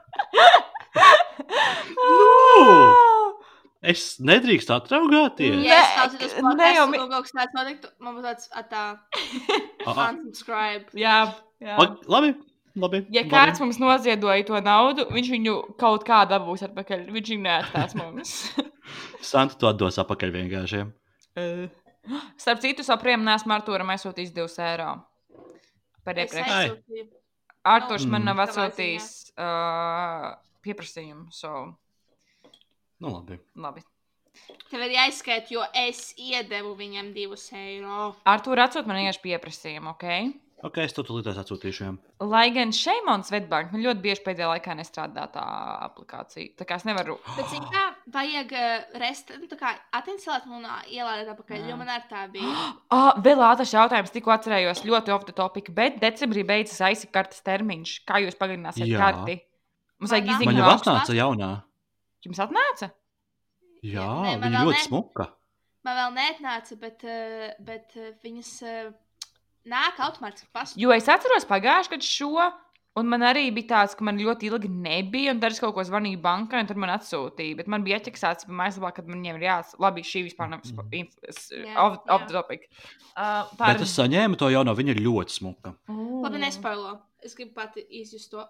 [1.99, 3.35] Nu!
[3.89, 5.55] Es nedrīkstu atraugāties.
[5.55, 8.83] Nē, Ja es klausītos ne podcastu, jau kaut kas tāds notiktu, man būtu tāds atā,
[9.87, 10.91] Ah, unsubscribe.
[10.99, 11.19] Jā,
[11.63, 11.77] jā.
[11.79, 12.33] Labi,
[12.79, 13.05] labi.
[13.15, 13.31] Ja labi.
[13.31, 17.07] kāds mums noziedoja to naudu, viņš viņu kaut kā dabūs atpakaļ.
[17.15, 18.35] Viņš viņu neatstās mums.
[19.31, 20.87] Santa to atdos apakaļ vienkārši.
[21.39, 21.69] Eh.
[22.41, 24.91] Starp citu, sapriem, nesmu Artūram aizsūtījis 2 eiro.
[26.05, 26.51] Par Es iepriekš.
[26.55, 26.65] Ai.
[26.71, 27.09] aizsūtīju.
[27.69, 28.11] Artūrs Mm.
[28.15, 31.27] man nav atsūtījis uh, pieprasījumu.
[31.33, 31.75] So,
[33.01, 33.39] Nu, labi.
[33.55, 33.83] labi.
[34.71, 38.15] Tev ir jāizskait, jo es iedevu viņam divus eiro.
[38.27, 40.05] Artūra atsūt man vienkārši pieprasījumu, ok?
[40.67, 41.85] Ok, es to tūlīt atsūtīšu.
[41.85, 41.97] jām.
[42.27, 45.45] Lai gan Šeimons Svetbank man ļoti bieži pēdējā laikā nestrādā tā
[45.87, 46.51] aplikācija.
[46.59, 47.15] Tā kā es nevaru.
[47.37, 47.85] Bet, zini, kā
[48.17, 51.69] vajag uh, rest, nu, tā kā attīstīt un uh, ielādēt atpakaļ, Jā.
[51.71, 52.57] jo man ar tā bija.
[52.91, 57.47] Ah, vēl ātrs jautājums, tikko atcerējos ļoti off the topic, bet decembrī beidzas aizsaka kartes
[57.47, 57.95] termiņš.
[58.11, 58.99] Kā jūs pagarināsiet Jā.
[58.99, 59.39] karti?
[60.03, 60.47] Mums vajag nav.
[60.51, 61.53] Man jau atnāca jaunā.
[62.27, 62.91] Jums atnāca?
[63.87, 64.87] Jā, Nē, man viņa ļoti ne.
[64.91, 65.31] smuka.
[65.87, 68.57] Man vēl neatnāca, bet, uh, bet uh, viņas
[69.69, 70.81] nāk automātiski pastu.
[70.81, 72.49] Jo es atceros pagājušajā gadā šo,
[72.99, 75.85] un man arī bija tāds, ka man ļoti ilgi nebija, un tad es kaut ko
[75.87, 77.57] zvanīju bankai, un tur man atsūtīja.
[77.61, 80.83] Bet man bija ieķeksēts pa mājaslapā, kad man ir jāsaka, labi, šī vispār nav spo-
[80.89, 81.77] Mhm.
[81.77, 82.01] off.
[82.09, 85.75] Uh, Bet es saņēmu to jauno, viņa ir ļoti smuka.
[85.89, 86.99] Labi, nespoilo.
[87.23, 88.45] Es gribu pati izjust to.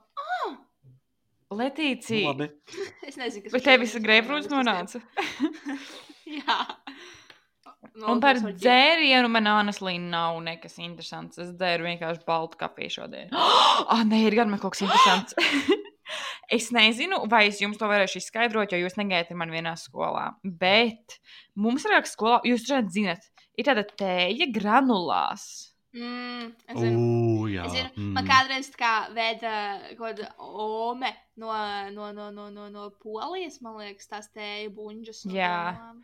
[1.50, 2.26] Nu, Letīcija.
[2.28, 2.50] labi.
[3.09, 5.00] Es nezinu, kas Bet tev viss greifrūts nonāca.
[6.38, 6.59] Jā.
[7.98, 11.38] No, Un par dzērienu man honestly nav nekas interesants.
[11.38, 13.30] Es dzēru vienkārši baltu kafiju šodien.
[13.88, 15.36] Ah, nē, ir gan man kaut kas interesants.
[16.58, 20.26] es nezinu, vai es jums to varēšu izskaidrot, jo jūs negaidat ar mani vienā skolā.
[20.42, 21.20] Bet
[21.54, 25.48] mums ir raksts skolā, jūs droši zināt, ir tāda tēja granulās.
[25.96, 26.98] Mm, es zinu.
[27.00, 27.64] Ugh, jā.
[27.64, 28.10] Es zinu, mm.
[28.18, 29.52] man kādreiz tā kā veda
[29.94, 31.54] kaut kāda ome no,
[31.94, 35.22] no, no, no, no, no Polijas, man liekas, tās tēja buņģas.
[35.30, 35.54] no Jā.
[35.78, 36.02] domām.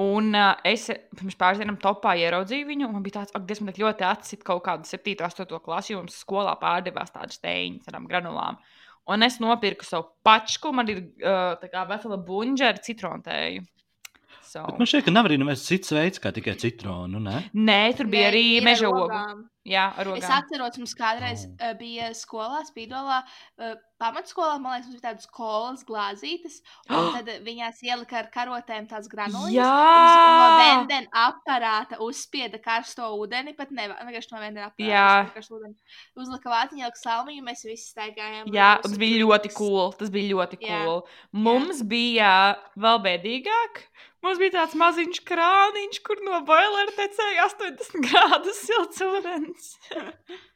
[0.00, 3.82] Un uh, es pirms pāris dienām topā ieraudzīju viņu, un man bija tāds, ak, tik
[3.82, 8.56] ļoti atcīt kaut kādu 7, 8 klasi, jo mums skolā pārdevās tādas ar tādām granulām.
[9.12, 13.26] Un es nopirku savu pačku, man ir uh, tā kā vesela buļģa ar citronu
[14.52, 14.64] So.
[14.66, 17.20] Bet man šķiet, ka nav arī neviens cits veids, kā tikai citronu.
[17.24, 17.38] Ne?
[17.56, 19.06] Nē, tur bija Nē, arī meža ogu.
[19.64, 20.32] Jā, ar Es ogām.
[20.42, 21.52] atceros, mums kādreiz Oh.
[21.70, 23.20] uh, bija skolā, spīdolā,
[23.62, 26.56] uh, pamatskolā, man liekas, mums bija tādas kolas glāzītes,
[26.90, 29.52] un tad viņās ielika ar karotēm tādas granulas.
[29.54, 29.68] Jā!
[29.68, 34.90] No vendena aparāta uzspieda karsto ūdeni, pat ne vienkārši no vendena aparāta.
[34.90, 35.06] Jā.
[35.22, 35.76] uzspieda karsto ūdeni.
[36.18, 38.50] Uzlika vāciņu, ielika salmiņu, mēs visi staigājām.
[38.54, 39.92] Jā, tas bija ļoti cool.
[39.94, 40.82] Tas bija ļoti Jā.
[40.82, 41.04] cool.
[41.32, 42.34] Mums bija
[42.76, 43.84] vēl bēdīgāk.
[44.22, 49.74] Mums bija tāds maziņš krāniņš, kur no boilera tecēja 80 grādus silts ūdens.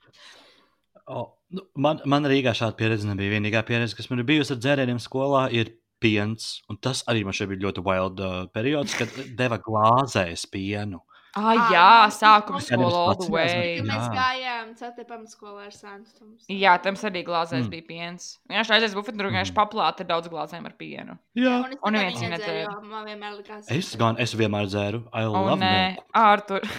[1.06, 1.20] O,
[1.54, 3.36] nu, man, man Rīgā šāda pieredze nebija.
[3.36, 5.68] Vienīgā pieredze, kas man ir bijusi ar dzērieniem skolā, ir
[6.02, 6.48] piens.
[6.66, 10.98] Un tas arī man šeit bija ļoti wild uh, periods, kad deva glāzēs pienu.
[11.36, 13.80] Ah, jā, sākuma skola all the way.
[13.84, 14.12] Mēs Jā.
[14.14, 16.30] gājām, ceturtajā pamatskolā ar Santu.
[16.48, 17.70] Jā, tam arī glāzēs Mm.
[17.74, 18.38] bija piens.
[18.48, 19.58] Vienkārši aizies bufetē, tur vienkārši Mm.
[19.60, 21.18] paplāta ar daudz glāzēm ar pienu.
[21.36, 21.58] Jā.
[21.64, 22.82] Un es Un neviens nedzēra.
[22.82, 23.70] man vienmēr likās.
[23.70, 25.02] Es gan, es vienmēr dzēru.
[25.12, 26.04] I love nē, milk.
[26.14, 26.60] Artur.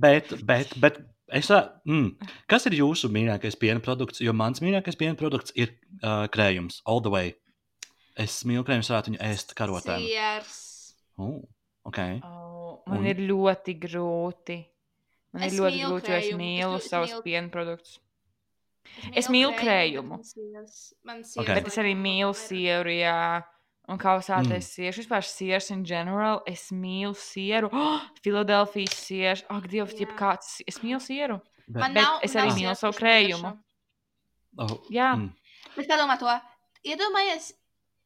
[0.00, 0.98] Bet, bet, bet
[1.32, 2.14] es mm,
[2.48, 4.20] kas ir jūsu mīļākais piena produkts?
[4.20, 5.72] Jo mans mīļākais piena produkts ir
[6.04, 7.34] uh, krējums, all the way.
[8.16, 10.06] Es mīlu krējumu, varētu viņu ēst karotēm.
[10.06, 10.94] Siers.
[11.18, 11.42] Oh,
[11.86, 12.20] okay.
[12.24, 13.06] Oh, man Un?
[13.06, 14.66] ir ļoti grūti.
[15.32, 16.26] Man Es ir ļoti grūti, jo es.
[16.26, 17.98] Es mīlu ļoti savus mīlu- piena produktus.
[19.14, 20.16] Es mīlu krējumu.
[20.16, 21.54] bet man siers- Man siers Ok.
[21.54, 23.44] Bet es arī mīlu sieru, jā.
[23.88, 24.62] Un kā Mm.
[24.62, 26.42] sieru, vispār siers in general.
[26.46, 27.68] Es mīlu sieru.
[27.72, 29.42] Oh, Filadelfijas sieru.
[29.50, 29.98] Ak, Dievs, Jā.
[30.00, 30.62] jeb kāds.
[30.66, 31.40] Es mīlu sieru.
[31.68, 33.58] Bet, Man Bet nav, es arī mīlu savu krējumu.
[34.58, 35.14] oh, Jā.
[35.16, 35.32] mm,
[35.76, 36.26] Bet kā domā to?
[36.84, 37.52] Iedomājies,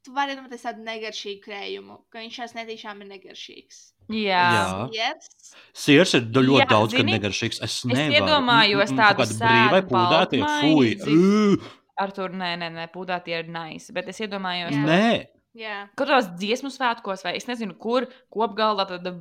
[0.04, 3.82] tu vari iedomāties tādu negaršīgu krējumu, ka viņš šās netīšām ir negaršīgs.
[4.12, 4.42] Jā.
[4.52, 4.64] Jā.
[4.92, 5.54] Yes.
[5.72, 7.60] Sirs ir ļoti Jā, daudz, kad zini, negaršīgs.
[7.64, 11.70] Es, es iedomājos tādu brīvai sēdu pūdētie, fuj.
[12.04, 13.94] Ar to nē, nē, nē, pūdā tie ir nice.
[13.94, 14.82] Bet es iedomājos, Jā.
[14.88, 15.08] Nē,
[15.54, 15.76] Jā.
[15.96, 19.14] kādos dziesmu svētkos, vai es nezinu, kur kopgaldā tāda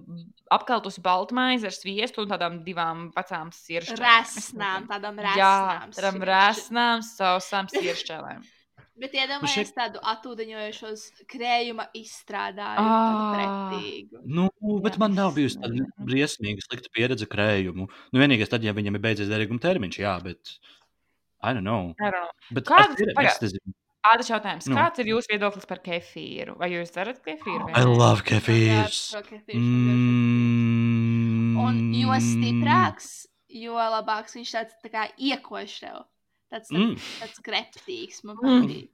[0.54, 4.02] apkaltus baltmaize ar sviestu un tādām divām vecām siršķēlēm.
[4.02, 5.94] Resnām, tādām Jā, resnām.
[6.00, 8.42] tādām resnām, sausām siršķēlēm.
[9.02, 12.92] Bet iedomājieties šeit- tādu atūdeņojošos krējuma izstrādājumu.
[13.34, 14.22] Pretīgu.
[14.26, 14.50] nu,
[14.86, 17.88] bet Jā, man nav bijusi tāda briesmīga, slikta pieredze krējumu.
[17.90, 20.60] Nu, vienīgais tad, ja viņam ir beidzies derīguma termiņš, jā, bet.
[21.42, 21.96] I don't know.
[22.00, 22.30] I don't know.
[22.54, 23.74] Bet pagā- es nezinu.
[24.06, 24.68] Ādas jautājums.
[24.68, 24.76] Nu.
[24.76, 26.58] Kāds ir jūsu viedoklis par kefīru?
[26.60, 27.70] Vai jūs dzerat kefīru?
[27.74, 29.16] I love kefīrs.
[30.24, 31.58] Mm.
[31.58, 36.04] Un jo stiprāks, jo labāks viņš tāds tā kā iekoš tev.
[36.54, 36.94] Tāds, Mm.
[37.24, 38.68] tāds kreptīgs, man Mm.
[38.68, 38.90] patīk.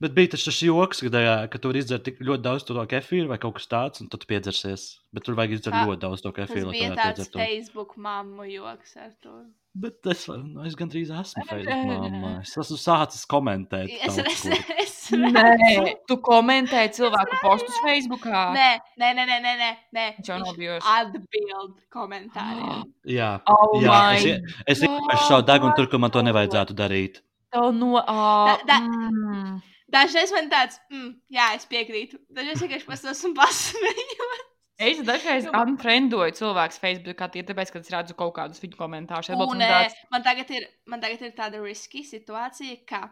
[0.00, 3.36] Bet bija tas joks, kad, ā, ka tur izdzēra tik ļoti daudz to kefīru vai
[3.36, 4.94] kaut kas tāds, un tad tu piedzersies.
[5.12, 7.38] Bet tur vajag izdzert ļoti daudz to Tas kefīru, lai bija tāds piedzert to.
[7.38, 9.34] Facebook mammu joks ar to.
[9.76, 12.32] Bet es, nu, es gandrīz esmu Facebook mamma.
[12.40, 13.92] Es esmu sācis komentēt.
[14.00, 14.46] Es, es,
[14.78, 18.42] es, Nē, tu komentēji cilvēku postus Facebookā.
[18.54, 18.68] Nē,
[19.00, 20.04] nē, nē, nē, nē, nē.
[20.18, 20.86] Viņš jau nav bijusi.
[20.96, 22.84] Atbild komentāriem.
[23.18, 27.20] Jā, Oh jā my es, es vienkārši savu degunu tur, kur man to nevajadzētu darīt.
[27.50, 27.96] Tev no.
[27.98, 29.58] Uh, Da- da- mm.
[29.90, 32.20] Dažreiz man tāds, mm, jā, es piekrītu.
[32.30, 34.46] Dažreiz vienkārši pats esmu pasmējis.
[34.80, 35.50] Es dažreiz Nu.
[35.58, 39.28] unfriendoju cilvēku Facebookā, tie tāpēc, ka es redzu kaut kādus viņu komentārus.
[39.34, 43.02] Un, man tāds, man, tagad ir, man tagad ir tāda riski situācija, ka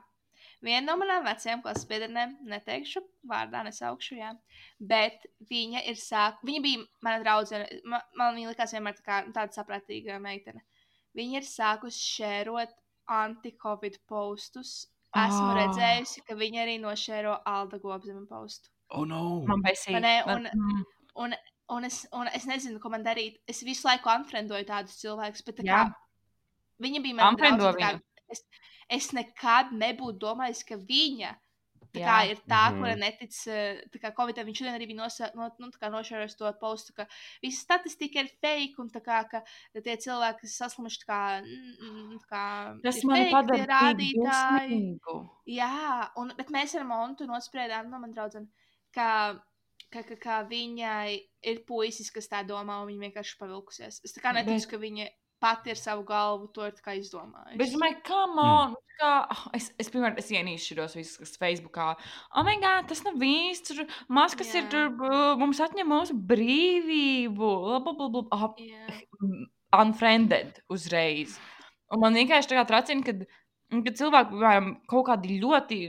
[0.64, 4.32] viena no manām vecajām klases biedrenēm, neteikšu vārdā, nesaukšu, jā,
[4.80, 9.18] bet viņa ir sākusi, viņa bija mana draudzene, man, man viņa likās vienmēr tā kā,
[9.36, 10.64] tāda saprātīga meitene.
[11.18, 12.74] Viņa ir sākusi šērot
[13.09, 14.88] anti-covid postus.
[15.16, 15.56] Esmu Ah.
[15.56, 18.68] redzējusi, ka viņa arī nošēro Alda Gobzema postu.
[18.90, 19.44] Oh, no!
[19.48, 20.00] man besīja.
[20.00, 20.22] Ne?
[20.26, 20.84] Un- mm.
[21.18, 21.34] Un,
[21.74, 23.40] un, es, un es nezinu, ko man darīt.
[23.48, 25.80] Es visu laiku unfriendoju tādus cilvēkus, bet tā kā,
[26.84, 28.44] viņa bija Unfriendo draudzene, Es,
[28.91, 31.34] es nekad nebūtu domājis, ka viņa
[31.89, 32.78] tā kā, ir tā, Mhm.
[32.78, 34.36] kura netic eh, tā kā Covid.
[34.45, 37.07] Viņš šodien arī bija nosa, no, nu, tā kā nošēros to postu, ka
[37.43, 39.41] visa statistika ir fake un tā kā, ka
[39.82, 44.99] tie cilvēki, kas saslimuši, tā kā, mm, mm, tā kā Tas man padara rādītāji.
[45.47, 48.49] Jā, un, bet mēs ar Montu nospriedām, no man draudzene,
[48.93, 49.41] ka,
[49.91, 54.01] ka, ka, ka viņai ir puisis, kas tā domā, un viņa vienkārši pavilkusies.
[54.05, 55.09] Es tā kā neticu, Bet- ka viņa
[55.41, 57.59] pati ar savu galvu to ir izdomājusi.
[57.61, 58.49] Bet domāju, come Mm.
[58.49, 58.76] on!
[58.99, 61.97] Kā, ah, es, es, piemēram, es ienīstu šos visus, kas Facebookā.
[62.34, 63.68] Oh, my God, tas nav īsts.
[63.70, 64.70] tur Maskas ir Jā.
[64.72, 67.51] tur, mums atņem mūsu brīvību.
[67.84, 68.24] Blablabla.
[68.34, 69.47] Oh, mm,
[69.78, 71.39] unfriended uzreiz.
[71.93, 73.22] Un man vienkārši tā kā tracina, kad,
[73.70, 75.80] kad cilvēki, piemēram, kaut kādi ļoti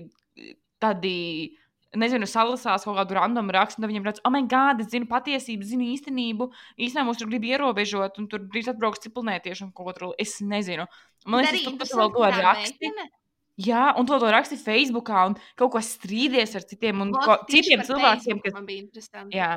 [0.79, 1.57] tādi.
[1.97, 5.65] Nezinu, salasās kaut kādu randomu rakstu, un viņiem redz, oh, my God, es zinu patiesību,
[5.65, 6.51] zinu īstenību.
[6.77, 10.11] Īstenībā mums tur grib ierobežot, un tur drīz atbrauks ciprunētieši un kaut ko tur.
[10.21, 10.85] Es nezinu.
[11.25, 12.91] Man liekas, tu interesanti, vēl to raksti.
[13.59, 17.39] Jā, un to, to raksti Facebookā, un kaut ko strīdies ar citiem, un Vot ko,
[17.49, 18.53] citiem cilvēkiem, kas.
[18.55, 19.35] Man bija interesanti.
[19.35, 19.49] Jā,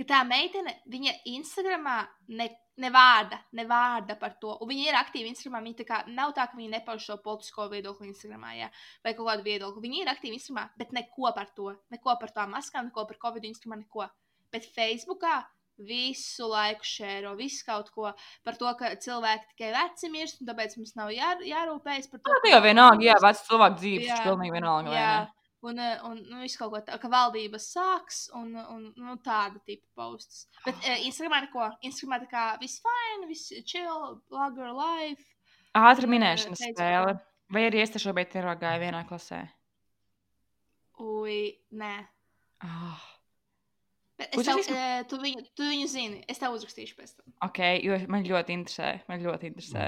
[0.00, 1.98] Ka tā meitene, viņa Instagramā
[2.32, 2.46] ne,
[2.80, 4.54] nevārda, nevārda par to.
[4.64, 5.60] Un viņa ir aktīva Instagramā.
[5.66, 8.70] Viņa tā kā, nav tā, ka viņa nepauž šo politisko viedokli Instagramā, jā,
[9.04, 9.84] vai kaut kādu viedokli.
[9.84, 11.74] Viņa ir aktīva Instagramā, bet neko par to.
[11.92, 14.08] Neko par tām maskām, neko par Covid Instagramā, neko.
[14.50, 15.42] Bet Facebookā
[15.86, 18.10] visu laiku šēro, visu kaut ko
[18.44, 22.40] par to, ka cilvēki tikai veci mirst, un tāpēc mums nav jā, jārūpējas par to.
[22.44, 24.96] tā jau vienalga, jā, vecs cilvēku dzīves, tas pilnīgi vienalga.
[24.96, 25.39] Jā, ne?
[25.66, 29.60] Un, eh, un nu, viss kaut ko tādu, ka valdības sāks, un, un nu, tāda
[29.66, 30.46] tipa posts.
[30.64, 31.68] Bet uh, Instagramā neko.
[31.86, 35.24] Instagramā tā kā viss fine, viss chill, blogger life.
[35.78, 36.74] Ātri Jā, minēšanas Facebookā.
[36.76, 37.16] spēle.
[37.50, 39.44] Vai arī es te šobrīd ir gāju vienā klasē?
[41.00, 41.40] Ui,
[41.74, 41.94] nē.
[42.66, 43.06] Oh,
[44.20, 47.32] Bet es tev, uh, tu, viņu, tu viņu zini, es tev uzrakstīšu pēc tam.
[47.46, 48.90] ok, jo man ļoti interesē.
[49.08, 49.86] Man ļoti interesē.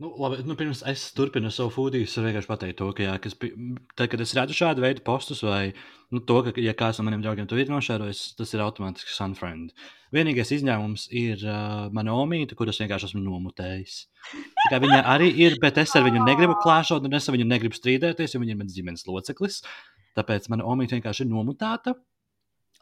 [0.00, 3.34] Nu, labi, nu, pirms es turpinu savu fūdiju, es vienkārši pateiktu to, ka, jā, kas,
[3.36, 5.74] tad, kad es redzu šādu veidu postus, vai
[6.08, 9.74] nu, to, ka, ja kāds no maniem draugiem to ir nošērojis, tas ir automātiski sunfriend.
[10.16, 13.98] Vienīgais izņēmums ir uh, mana omīte, kuras vienkārši esmu nomutējis.
[14.72, 17.76] Kā Viņa arī ir, bet es ar viņu negribu klāšot, un es ar viņu negribu
[17.76, 19.60] strīdēties, jo viņa ir mans ģimenes loceklis.
[20.16, 21.92] Tāpēc mana omīte vienkārši ir nomutēta,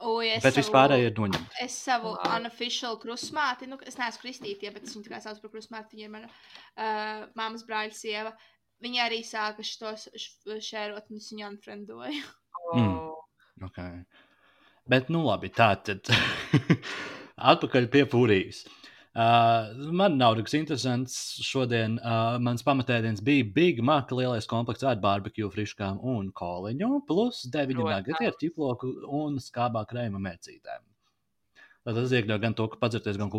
[0.06, 1.56] Ui, es bet savu- vispārēji ir noņemta.
[1.64, 2.36] Es savu Wow.
[2.36, 5.96] unofficial krustmāti, nu, es neesmu kristītie, bet es viņu tikai saucu par krustmāti.
[5.98, 8.32] Viņa ir mana uh, māmas brāļa sieva.
[8.84, 10.06] Viņa arī sāka šos
[10.62, 12.22] šērot, un es viņu unfriendoju.
[12.74, 12.94] Mm.
[12.94, 13.14] Oh.
[13.66, 14.04] Okay.
[14.86, 16.06] Bet, nu labi, tā tad
[17.50, 18.62] atpakaļ pie Fūrijas.
[18.66, 18.88] Uh,
[19.18, 21.96] man nav nekas interesants šodien.
[21.98, 27.74] Uh, mans pamatēdiens bija Big Mac, lielais komplekts ar barbecue friškām un koliņu, plus 9
[27.74, 27.94] Protams.
[27.96, 30.84] nagati ar ķiploku un skābā krējuma mērcītēm.
[31.88, 33.32] Tad tas iekļauj gan to, ka padzerties, gan,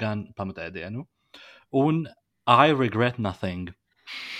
[0.00, 1.06] gan pamatēdienu.
[1.80, 2.04] Un
[2.50, 3.70] I regret nothing.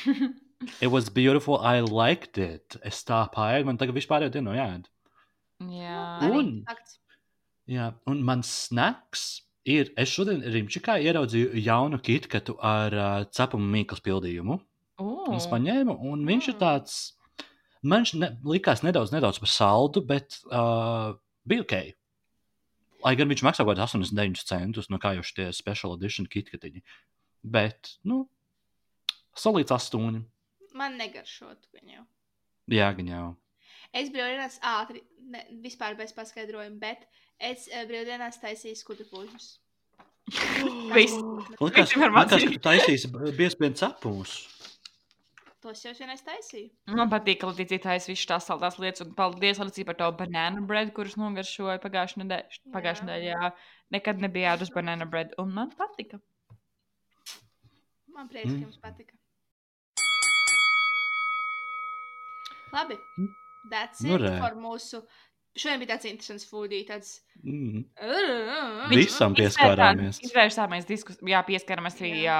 [0.81, 2.77] It was beautiful, I liked it.
[2.87, 4.85] Es tā pāēju, man tagad vispār jau dienu jāēd.
[5.73, 6.53] Jā, Un-.
[7.67, 9.25] Jā, un mans snacks
[9.69, 9.93] ir.
[9.97, 14.59] Es šodien Rimčikā ieraudzīju jaunu kitkatu ar uh, cepumu mīklas pildījumu.
[15.03, 16.61] Un es paņēmu, un viņš ir Mm.
[16.61, 16.99] tāds.
[17.83, 21.17] Man viņš ne, likās nedaudz, nedaudz par saldu, bet uh,
[21.49, 21.75] bija ok.
[23.03, 26.85] Lai gan viņš maksā kaut kādus 89 centus, no kā jau šie special edition kitkatiņi.
[27.43, 28.29] Bet, nu,
[29.35, 30.23] solīts astoņi.
[30.79, 32.05] Man negaršot viņu.
[32.71, 33.25] Jā, gan jau.
[33.93, 37.03] Es brīvdienās ātri, ne, vispār bez paskaidrojuma, bet
[37.41, 39.47] es uh, brīvdienās taisīju skudu puņus.
[40.97, 41.17] Viss.
[41.61, 44.35] Likās, likās, ka tu taisīsi biespienu cepumus.
[45.63, 46.71] Tos jau vienreiz taisīju.
[46.91, 50.65] Man patīk, ka Latvijas taisa visas tās saldās lietas, un paldies Latvijas par to banānu
[50.67, 52.59] bread, kurus nogaršoju pagājušajā nedēļā.
[52.75, 53.11] Pagājušajā Jā.
[53.13, 53.51] nedēļā
[53.95, 56.19] nekad nebija ēdus banānu bread, un man patika.
[58.13, 58.65] Man prieks, ka Mm.
[58.67, 59.15] jums patika.
[62.73, 62.97] Labi.
[63.19, 63.29] Mm.
[63.71, 64.39] That's Nu, it re.
[64.41, 65.03] for mūsu.
[65.53, 67.19] Šodien bija tāds interesants foodī, tāds.
[67.45, 67.83] Mm.
[68.89, 70.23] Viņš Visam pieskārāmies.
[70.25, 72.39] Izvērsāmies diskusijām, jā, pieskaramies arī jā.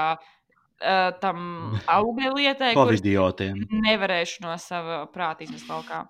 [0.83, 1.37] Uh, tam
[1.95, 3.61] augļa lietai, kuras Covidiotiem.
[3.85, 6.01] nevarēšu no sava prāta izmest laukā.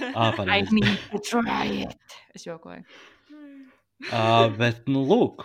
[0.00, 0.74] Ā, I pareizi.
[0.74, 2.16] need to try it.
[2.34, 2.82] Es jokoju.
[4.08, 5.44] Uh, bet, nu, lūk.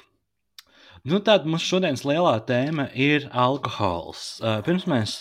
[1.06, 4.40] Nu, tāda mūsu šodienas lielā tēma ir alkohols.
[4.66, 5.12] Pirms mēs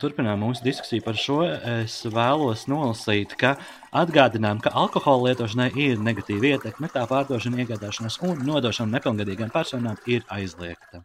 [0.00, 1.42] turpinām mūsu diskusiju par šo,
[1.82, 3.50] es vēlos nolasīt, ka
[3.92, 10.24] atgādinām, ka alkohola lietošanai ir negatīva ietekme, tā pārdošana, iegādāšanās un nodošana nepilngadīgām personām ir
[10.32, 11.02] aizliegta.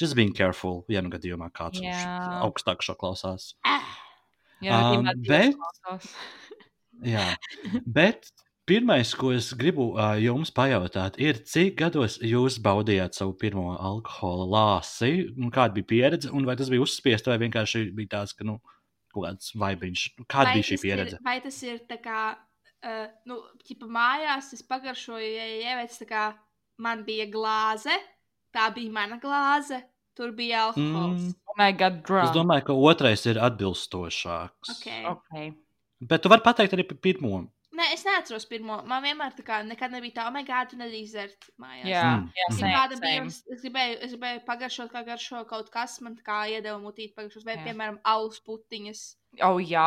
[0.00, 2.00] Just being careful, ja nu gadījumā kāds Jā.
[2.46, 3.52] augstāk šo klausās.
[4.64, 5.60] Jā, Um, bet...
[7.04, 7.28] Jā,
[7.84, 8.30] bet
[8.68, 14.46] pirmais, ko es gribu uh, jums pajautāt, ir, cik gados jūs baudījāt savu pirmo alkohola
[14.54, 18.46] lāsi, un kāda bija pieredze, un vai tas bija uzspiest, vai vienkārši bija tāds, ka,
[18.48, 18.58] nu,
[19.12, 20.06] kaut kāds vaibiņš.
[20.24, 21.20] Kāda bija šī pieredze?
[21.20, 26.08] Ir, vai tas ir tā kā, uh, nu, ķipa mājās, es pagaršoju, ja ievēc tā
[26.10, 26.28] kā
[26.82, 27.94] man bija glāze,
[28.54, 29.82] tā bija mana glāze,
[30.16, 31.28] tur bija alkohols.
[31.30, 31.34] Mm.
[31.54, 32.22] Oh.
[32.24, 34.72] Es domāju, ka otrais ir atbilstošāks.
[34.78, 35.04] Okay.
[35.10, 35.52] Okay.
[36.02, 37.44] Bet tu vari pateikt arī par pirmo.
[37.74, 38.76] Nē, es neatceros pirmo.
[38.86, 41.88] Man vienmēr tā kā nekad nebija tā, oh, my God, tu nedrīkst dzert mājās.
[41.90, 42.28] Jā, Mm.
[42.38, 46.14] jā, Ja same, kāda bija, es, gribēju, es gribēju pagaršot, kā garšo kaut kas, man
[46.22, 47.64] kā iedeva mutīt pagaršot, vai, Jā.
[47.66, 49.02] piemēram, alus putiņas.
[49.42, 49.84] Oh, jā.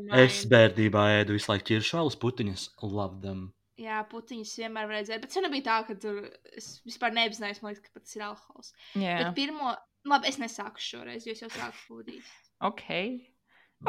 [0.00, 0.22] Mine.
[0.24, 2.70] Es bērnībā ēdu visu laiku ķiršālus putiņus.
[2.82, 3.52] Love them.
[3.80, 6.16] Jā, putiņas vienmēr varēja dzert, bet tas nebija tā, ka tur
[6.56, 8.72] es vispār neapzinājos, man liekas, ka tas ir alkohols.
[8.96, 9.14] jā.
[9.20, 9.74] Bet pirmo,
[10.08, 12.24] labi, es nesāku šoreiz, jo es jau sāku fūdīt.
[12.60, 12.84] Ok.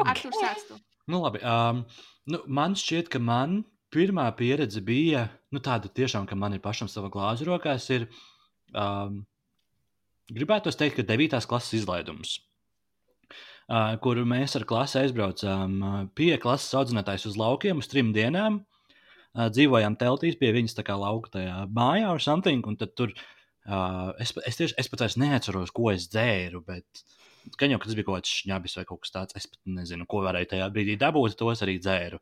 [0.04, 0.78] Ar tur sāc tu.
[1.10, 1.40] Nu, labi.
[1.42, 1.82] Um,
[2.30, 6.90] nu, man šķiet, ka man pirmā pieredze bija nu, tāda, tiešām, ka man ir pašam
[6.90, 7.88] sava glāze rokās.
[7.94, 8.06] Ir,
[8.78, 9.22] um,
[10.32, 11.40] gribētu teikt, ka 9.
[11.50, 12.36] klases izlaidums,
[13.66, 18.62] uh, kur mēs ar klasi aizbraucām uh, pie klases audzinātājas uz laukiem uz trim dienām.
[19.32, 22.62] Uh, dzīvojām teltīs pie viņas tā kā lauka tajā mājā ar something,
[22.94, 27.04] tur uh, es, es, tieši, es pat vairs neatceros, ko es dzēru, bet
[27.58, 30.22] gan jau, tas bija kaut kāds šņabis vai kaut kas tāds, es pat nezinu, ko
[30.26, 32.20] varēju tajā brīdī dabūt, tos arī dzēru.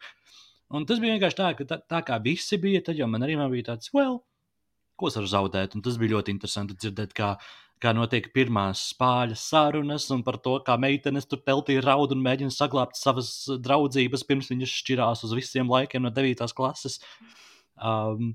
[0.77, 3.37] Un tas bija vienkārši tā, ka tā, tā kā visi bija, tad jau man arī
[3.39, 4.21] man bija tāds, well,
[5.01, 7.33] ko es varu zaudēt, un tas bija ļoti interesanti dzirdēt, kā,
[7.83, 12.55] kā notiek pirmās spāļas sarunas un par to, kā meitenes tur teltī raud un mēģina
[12.55, 13.33] saglabāt savas
[13.65, 16.47] draudzības, pirms viņas šķirās uz visiem laikiem no 9.
[16.57, 17.01] klases.
[17.81, 18.35] Um,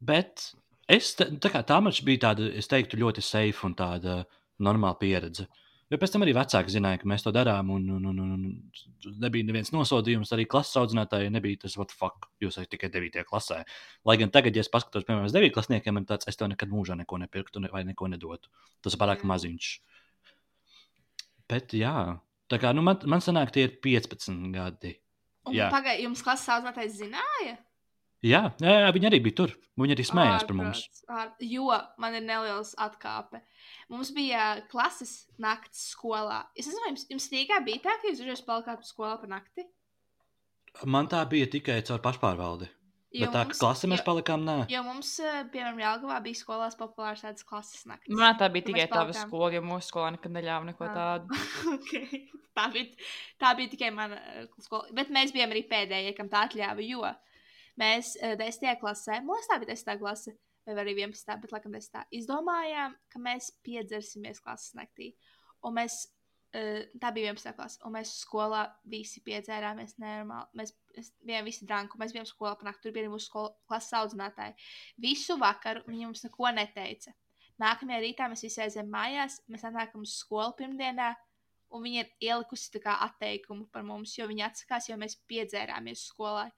[0.00, 0.48] bet
[0.88, 4.22] es, tā, kā, tā man bija tāda, es teiktu, ļoti safe un tāda
[4.62, 5.48] normāla pieredze.
[5.86, 9.46] Jo pēc tam arī vecāki zināja, ka mēs to darām, un, un, un, un nebija
[9.46, 10.32] neviens nosodījums.
[10.34, 13.22] Arī klases audzinātājai nebija tas, what fuck, jūs esat tikai 9.
[13.28, 13.60] klasē.
[14.08, 15.52] Lai gan tagad, ja es paskatos, piemēram, uz 9.
[15.54, 18.50] klasniekiem, man tāds, es tev nekad mūžā neko nepirktu ne, vai neko nedotu.
[18.82, 19.70] Tas ir pārāk maziņš.
[21.54, 21.94] Bet, jā,
[22.50, 24.96] tā kā nu, man, man sanāk, tie ir 15 gadi.
[25.46, 25.70] Un Jā.
[25.70, 27.54] pagaidi, jums klases audzinātājs zināja?
[28.24, 29.50] Jā, jā, jā, viņi arī bija tur.
[29.76, 30.78] Viņi arī smējās par mums.
[30.80, 31.66] Ārprāts, ār- Jo
[32.00, 33.42] man ir neliels atkāpe.
[33.92, 36.46] Mums bija klases nakts skolā.
[36.56, 39.66] Es nezinu, vai jums, jums Rīgā bija tā, ka jūs dažreiz palikāt skolā par nakti?
[40.84, 42.68] Man tā bija tikai caur pašpārvaldi.
[43.16, 44.56] Bet tā, ka klase mēs jo, palikām, nē.
[44.68, 48.12] jo mums, eh, piemēram, Jālgavā bija skolās populārs tādas klases naktis.
[48.12, 50.96] Man tā bija Ka tikai tava skola, jo mūsu skolā nekad neļāva neko Ah.
[50.96, 51.38] tādu.
[51.76, 52.26] okay.
[52.56, 52.90] tā, bija,
[53.40, 54.90] tā bija tikai mana eh, skola.
[54.92, 56.84] Bet mēs bijām arī pēdējie, kam tā atļāva.
[56.84, 57.06] Jo
[57.80, 61.38] mēs eh, desmitajā klasē, man liekas, tā bija desmitā klase, vai arī 11.
[61.42, 65.12] bet laikam mēs tā izdomājām, ka mēs piedzersimies klases naktī.
[65.66, 65.98] Un mēs,
[66.58, 67.52] uh, tā bija 11.
[67.54, 70.58] klase, un mēs skolā visi piedzērāmies nenormāli.
[70.58, 70.74] Mēs
[71.22, 74.56] bijām visi drānku, mēs bijām skolā panākt, tur bija mūsu skola, klases audzinātāji.
[75.06, 77.14] Visu vakaru viņi mums neko neteica.
[77.62, 81.14] Nākamajā rītā mēs visi aizējām mājās, mēs atnākam uz skolu pirmdienā,
[81.72, 86.50] un viņa ir ielikusi kā atteikumu par mums, jo viņa atsakās, jo mēs piedzērāmies skolā.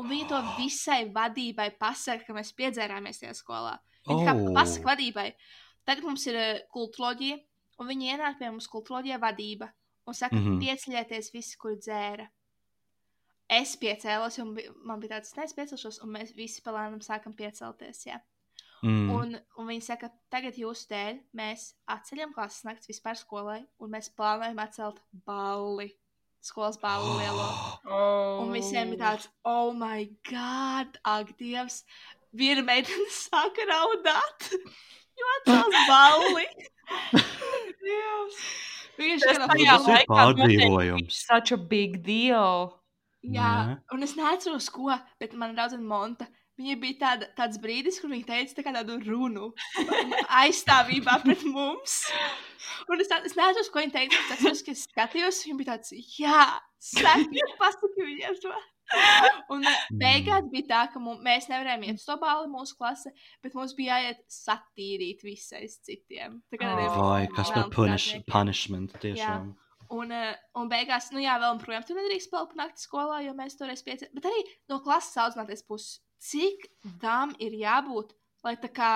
[0.00, 3.76] Un viņa to visai vadībai pasaka, ka mēs piedzērāmies tajā skolā.
[4.08, 4.26] Viņa oh.
[4.26, 5.28] Kā pasaka vadībai.
[5.86, 7.38] Tagad mums ir uh, kultūroloģija,
[7.78, 9.70] un viņi ienāk pie mums kultūroloģija vadība
[10.04, 10.46] un saka, mm.
[10.46, 10.60] -hmm.
[10.60, 12.28] pieceļieties visi, kur dzēra.
[13.48, 18.06] Es piecēlos, un man bija tāds, es piecelšos, un mēs visi palēnām sākam piecelties.
[18.06, 18.20] Jā.
[18.82, 19.10] Mm.
[19.10, 24.10] Un, un viņi saka, tagad jūsu dēļ mēs atceļam klases naktis vispār skolai, un mēs
[24.16, 25.94] plānojam atcelt balli.
[26.44, 27.46] Skolas balli lielo.
[27.88, 28.42] Oh.
[28.44, 31.78] Un visiem ir tāds, oh, my God, ak, Dievs.
[32.36, 34.50] Viena meitene sāka raudāt,
[35.20, 36.44] jo atcels balli.
[37.86, 38.42] Dievs.
[39.00, 41.22] Viņš ir ir laikā pārdzīvojums.
[41.30, 42.74] Such a big deal.
[43.24, 43.78] Jā, Nē.
[43.96, 46.28] un es neatceros, ko, bet man draudzene Monta.
[46.54, 49.48] Viņa bija tāda, tāds brīdis, kur viņa teica tā tādu runu
[50.42, 52.04] aizstāvībā pret mums.
[52.90, 54.20] Un es, tā, es neatceros, ko viņa teica.
[54.20, 56.44] Es atceros, ka es skatījos, viņa bija tāds, jā,
[56.92, 58.54] saki, pasaki viņiem to.
[59.54, 63.10] Un eh, beigās bija tā, ka mums, mēs nevarējām iet uz to balli mūsu klase,
[63.42, 66.38] bet mums bija jāiet satīrīt visais citiem.
[66.52, 69.52] Tā kā tādiem Vai kas par punish, punishment tiešām.
[69.94, 73.58] Un, uh, un beigās, nu jā, vēl projām tur nedrīkst palikt nakti skolā, jo mēs
[73.58, 74.08] toreiz pieci.
[74.16, 76.66] Bet arī no klases audzināties puses, cik
[77.00, 78.92] tam ir jābūt, lai tā kā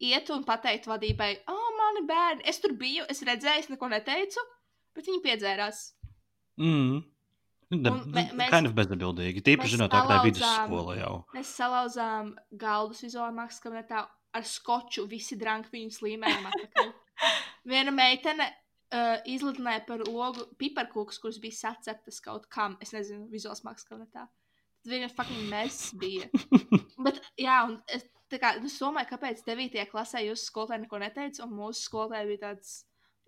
[0.00, 4.40] ietu un pateiktu vadībai, oh, mani bērni, es tur biju, es redzēju, es neko neteicu,
[4.94, 5.84] bet viņi piedzērās.
[6.60, 7.02] Mm.
[7.74, 9.40] De, Un mē- mēs- kind of bezatbildīgi.
[9.42, 11.14] Tīpaši zinot, tā kā salauzām- vidusskola jau.
[11.34, 14.04] Mēs salauzām galdus vizuālajā mākslas kabinetā
[14.34, 16.92] ar skoču, visi dranki viņus līmējām atpakaļ.
[17.72, 18.46] Viena meitene
[18.92, 24.28] uh, izlidināja par logu piparkūkus, kurus bija saceptas kaut kam, es nezinu, vizuālajā mākslas kabinetā.
[24.28, 24.43] Tad
[24.90, 26.30] viņa fucking mēs bija.
[27.04, 29.78] Bet, jā, un es, kā, nu, es domāju, kāpēc 9.
[29.90, 32.74] klasē jūsu skolotāji neko neteica, un mūsu skolotāji bija tāds,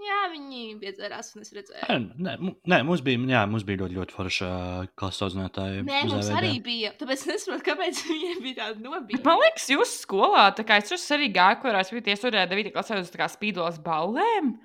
[0.02, 1.88] jā, viņi piedzērās, un es redzēju.
[1.88, 4.52] Nē, nē, nē, mums bija, jā, mums bija ļoti, ļoti forša
[4.98, 5.82] klases audzinātāja.
[5.86, 6.92] Nē, mums arī bija.
[7.00, 9.24] Tāpēc es nesaprotu, kāpēc viņiem bija tāda nobīde.
[9.26, 12.72] Man liekas, jūs skolā, tā kā es tur arī gāju, kurās bija iesaistīta 9.
[12.76, 14.56] klasē uz tā kā spīdolas ballēm.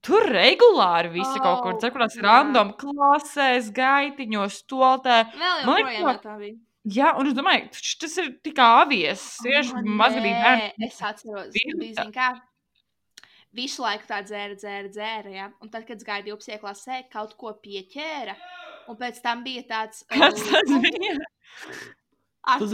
[0.00, 2.22] Tur regulāri visi oh, kaut kur, jā.
[2.24, 5.22] random klasēs, gaitiņos, stoltē.
[5.36, 6.56] Man liekas, jā, tā bija.
[6.88, 7.68] Jā, un es domāju,
[8.00, 9.24] tas ir tik avies.
[9.44, 10.86] Tieši Oh, mazgadīgi bērni.
[10.88, 12.30] Es atceros, Bija kā.
[13.52, 15.30] Visu laiku tā dzēra, dzēra, dzēra.
[15.34, 15.50] Ja?
[15.60, 16.56] Un tad, kad es gāju 12.
[16.62, 18.38] klasē, kaut ko pieķēra.
[18.88, 20.06] Un pēc tam bija tāds.
[20.08, 21.18] Kas uh, tas bija?
[22.40, 22.72] Tas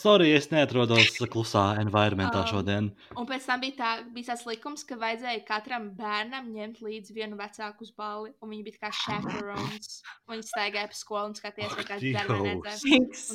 [0.00, 2.86] sorry, es neatrodos klusā environmentā Um, šodien.
[3.20, 7.36] Un pēc tam bija, tā, bija tāds likums, ka vajadzēja katram bērnam ņemt līdzi vienu
[7.36, 8.32] vecāku uz balli.
[8.40, 10.00] Un viņi bija kā chaperones.
[10.26, 12.16] Un Viņi staigāja pa skolu un skatījās, kāds Dievs.
[12.64, 13.28] bērns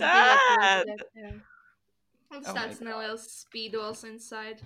[0.89, 1.33] redzēja.
[2.29, 4.65] Tas Oh tāds neliels spīdols inside.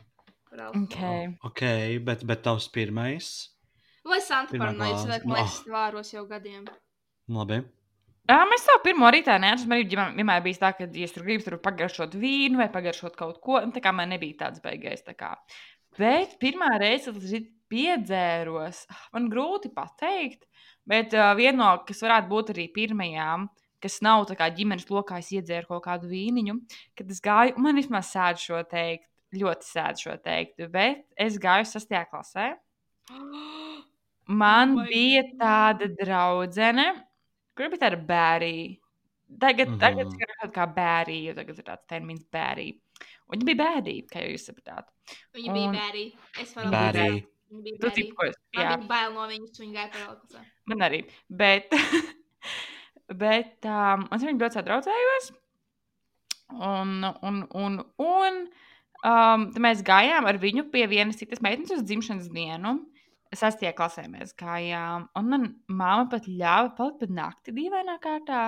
[0.53, 1.31] Okay.
[1.43, 1.61] Ok,
[2.05, 3.49] bet, bet tavs pirmais.
[4.05, 4.55] Vai Santa
[5.09, 5.25] vai klase.
[5.25, 5.41] man Oh.
[5.41, 6.65] liekas, vāros jau gadiem?
[7.27, 7.63] Labi.
[8.23, 9.67] Jā, mēs savu pirmo rītā neatceros.
[9.67, 13.17] Man arī vienmēr- bija tā, ka, ja es tur gribu tur pagaršot vīnu vai pagaršot
[13.19, 15.03] kaut ko, un tā kā man nebija tāds beigais.
[15.03, 15.33] Tā kā.
[15.99, 20.47] Bet pirmā reize, kad es piedzēros, ah, man grūti pateikt,
[20.89, 23.47] bet uh, viena no, kas varētu būt arī pirmajām,
[23.83, 26.55] kas nav tā kā ģimenes lokā, es iedzēru kaut kādu vīniņu,
[26.97, 31.67] kad es gāju, man vismaz sēž šo teikt, ļoti sēž šo teikt, bet es gāju
[31.69, 32.53] sastajā klasē.
[34.23, 35.33] Man Oh oh my bija God.
[35.41, 36.85] tāda draudzene,
[37.57, 38.77] kur bija tāda bērija.
[39.39, 39.79] Tagad, mm -hmm.
[39.79, 40.21] tagad Mhm.
[40.21, 42.25] ir kaut kā bērija, jo tagad ir tāds termins.
[43.29, 44.87] Un viņa bija bērija, kā jūs sapratāt.
[45.33, 46.11] Viņa bija Un- bērija.
[46.41, 46.69] Es varu.
[46.69, 47.93] Viņa bija Tu bērija.
[47.95, 50.45] tipos, jā, bija bail no viņas, viņa gāja par Elkasā.
[50.65, 50.99] man arī.
[51.29, 51.71] Bet,
[53.23, 55.31] bet um, es viņu ļoti sadraudzējos.
[56.53, 58.33] Un, un, un, un
[59.03, 62.75] um, tad mēs gājām ar viņu pie vienas citas meitenes uz dzimšanas dienu.
[63.37, 65.07] Sastajā klasē mēs gājām.
[65.19, 68.45] Un man māma pat ļāva palikt pat nakti dīvainā kārtā.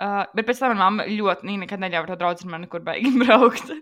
[0.00, 2.80] Uh, bet pēc tam manā mamma ļoti viņa nekad neļāva to draugu ar mani, kur
[2.84, 3.72] beigās braukt.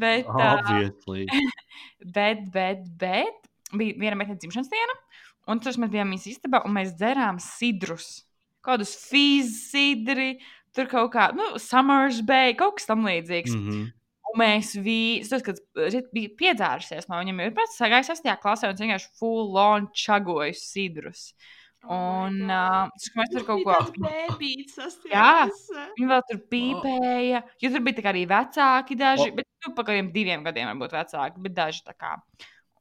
[0.00, 1.28] bet, uh, Obviously.
[2.16, 4.96] bet, bet, bet bija viena meitene dzimšanas diena,
[5.50, 8.24] un tur mēs bijām viņas istabā, un mēs dzērām sidrus.
[8.64, 10.40] Kādus fizidri,
[10.74, 13.54] tur kaut kā, nu, Summers Bay, kaut kas tam līdzīgs.
[13.54, 13.68] Mm.
[13.68, 13.92] Mhm.
[14.34, 15.60] Un mēs visi, kad
[16.14, 20.64] bija piedzērusies no viņiem, ir pēc sagājis sastajā klasē, un viņš vienkārši full on čagojas
[20.72, 21.28] sidrus.
[21.84, 23.74] Un uh, tas, ka mēs tur kaut ko.
[23.76, 25.44] Tas Jā.
[25.98, 29.28] Viņi vēl tur pīpēja, jo tur bija arī vecāki daži.
[29.36, 32.16] Bet nu, pa kādiem diviem gadiem varbūt vecāki, bet daži tā kā.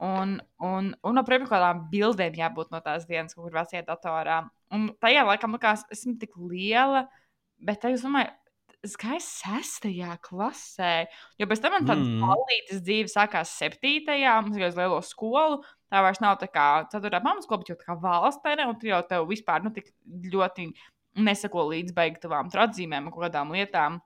[0.03, 4.41] Un, un, un no pirmām kādām bildēm jābūt no tās dienas, kur vecajā datorā.
[4.73, 7.05] Un tajā laikā man likās, esmu tik liela,
[7.63, 8.42] bet tā jūs domājat, es
[8.99, 11.05] gāju sestajā klasē.
[11.39, 12.19] Jo pēc tam man tāda Mm.
[12.19, 15.63] balītas dzīve sākās septītajā, mums jau uz lielo skolu.
[15.91, 19.01] Tā vairs nav tā kā ceturtā pamaskola, bet jau tā kā valstene, un tur jau
[19.07, 20.73] tev vispār nu, tik ļoti
[21.15, 24.01] nesako līdz beigtavām atzīmēm un kaut kādām lietām.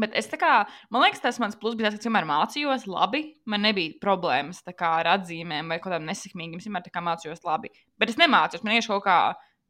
[0.00, 3.36] Bet es tā kā, man liekas, tas mans plus bija tas, ka vienmēr mācījos labi.
[3.46, 6.56] Man nebija problēmas kā, ar atzīmēm vai kaut kādām nesekmīgām.
[6.56, 7.68] Es vienmēr tā kā mācījos labi.
[8.00, 9.18] Bet es nemācījos, man vienkārši kaut kā,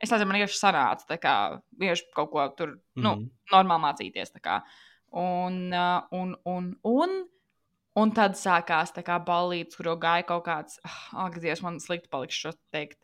[0.03, 1.35] es nezinu, man vienkārši sanāca tā kā,
[1.79, 3.31] vienkārši kaut ko tur, nu, Mhm.
[3.53, 4.33] normāli mācīties.
[4.35, 4.63] tā kā.
[5.13, 5.73] Un,
[6.13, 7.11] un, un, un,
[7.97, 12.09] un tad sākās tā kā balīts, kur gāja kaut kāds, ah, ak, Dievs, man slikti
[12.11, 12.99] paliks šo teikt,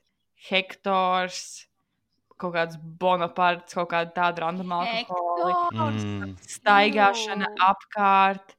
[0.48, 1.66] Hektors,
[2.38, 6.04] kaut kāds Bonaparts, kaut kāda tāda randoma alkohola Hektors!
[6.04, 6.36] Mm.
[6.54, 7.56] staigāšana Jū.
[7.68, 8.54] apkārt,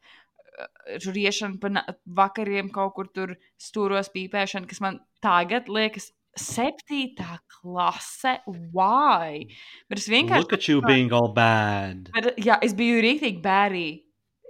[0.59, 6.11] eh, tur iešana pa na- vakariem kaut kur tur stūros pīpēšana, kas man tagad liekas
[6.39, 8.37] septītā klase.
[8.47, 9.43] Why?
[9.91, 10.45] Bet es vienkārši.
[10.45, 12.09] Look at you being all bad.
[12.15, 13.87] Bet, jā, es biju rīktīgi bērni.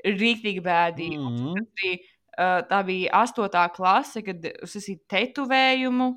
[0.06, 1.10] Rīktīgi bērni.
[1.18, 1.68] Mm.
[1.82, 2.00] Bija,
[2.38, 6.10] uh, tā bija astotā klase, kad esmu tetovējumu.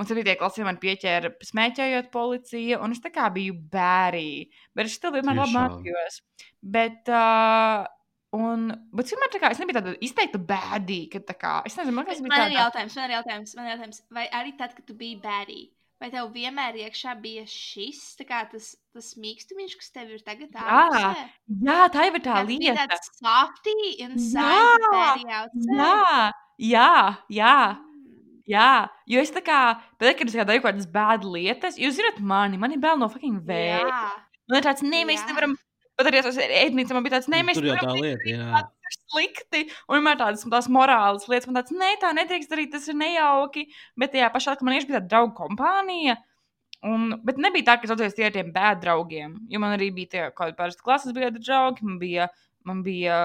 [0.00, 0.22] Un 7.
[0.38, 4.46] klasē man pieķēra smēķējot policija, un es tā kā biju bērni.
[4.74, 6.20] Bet es still vienmēr labi mācījos.
[6.62, 7.88] Bet, uh,
[8.36, 12.04] un, bet vienmēr tā kā, es nebiju tāda izteikta bēdī, ka tā kā, es nezinu,
[12.06, 14.02] es biju Man ir jautājums, man ir jautājums, man ir jautājums.
[14.14, 15.64] Vai arī tad, kad tu biji bērni,
[16.00, 20.54] vai tev vienmēr iekšā bija šis, tā kā tas, tas mīkstumiņš, kas tev ir tagad
[20.54, 21.26] Jā, ārpusē?
[21.66, 22.88] Jā, tā jau ir tā bija lieta.
[22.94, 23.76] tāds softy
[24.06, 25.78] inside Jā, bēdi outside.
[25.78, 26.32] Jā,
[26.70, 26.90] jā,
[27.40, 27.54] jā.
[28.50, 29.58] Jā, jo es tā kā,
[30.00, 32.98] tad, kad es kā daru kaut kādas bēdas lietas, jūs zināt, mani, man ir bail
[32.98, 33.84] no fucking vēja.
[33.86, 34.00] Jā.
[34.50, 35.28] Man ir tāds, nē, mēs Jā.
[35.30, 35.54] nevaram.
[36.00, 38.60] Pat arī tas ēdnīca man bija tāds, nē, mēs Tur jau tā lieta, jā.
[39.10, 39.66] slikti.
[39.84, 43.66] Un vienmēr tādas tās morāles lietas, man tāds, nē, tā nedrīkst darīt, tas ir nejauki.
[44.00, 46.16] Bet tajā pašā laikā man ir bija tāda draugu kompānija.
[46.88, 49.34] Un, bet nebija tā, ka es atceros tie ar tiem bēdu draugiem.
[49.52, 51.84] Jo man arī bija tie kādi parasti klases biedri draugi.
[51.84, 52.30] Man bija,
[52.64, 53.18] man bija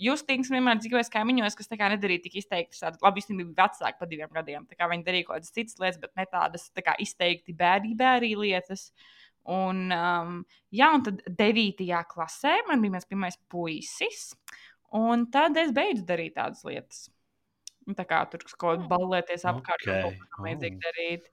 [0.00, 2.80] Justīns vienmēr dzīvojis kaimiņos, kas tā kā nedarīja tik izteikti.
[2.80, 4.64] Tādi, labi, viņi bija vecāki par diviem gadiem.
[4.70, 8.32] Tā kā viņi darīja kaut kādas citas lietas, bet ne tādas tā izteikti bēdīgi bērī
[8.40, 8.88] lietas.
[9.44, 10.38] Un, um,
[10.72, 11.88] jā, un tad 9.
[12.08, 14.30] klasē man bija mans pirmais puisis.
[14.94, 17.08] Un tad es beidzu darīt tādas lietas.
[17.84, 20.06] Un Tā kā tur kaut kā balēties apkārt, okay.
[20.08, 20.84] Ok, kaut ko līdzīgu oh.
[20.86, 21.26] darīt.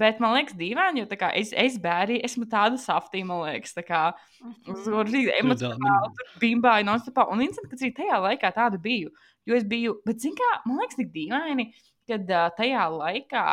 [0.00, 3.84] Bet man liekas, dīvaini, jo kā es, es bērnu, esmu tāda saftīga, man liekas, tā
[3.86, 4.02] kā
[4.42, 4.80] Mhm.
[4.82, 7.28] Tur emocionāli tur bimbāju nonstopā.
[7.30, 9.12] Un interesanti, ka arī tajā laikā tāda biju.
[9.46, 11.68] Jo es biju, bet zin kā, man liekas, tik dīvaini,
[12.10, 13.46] kad uh, tajā laikā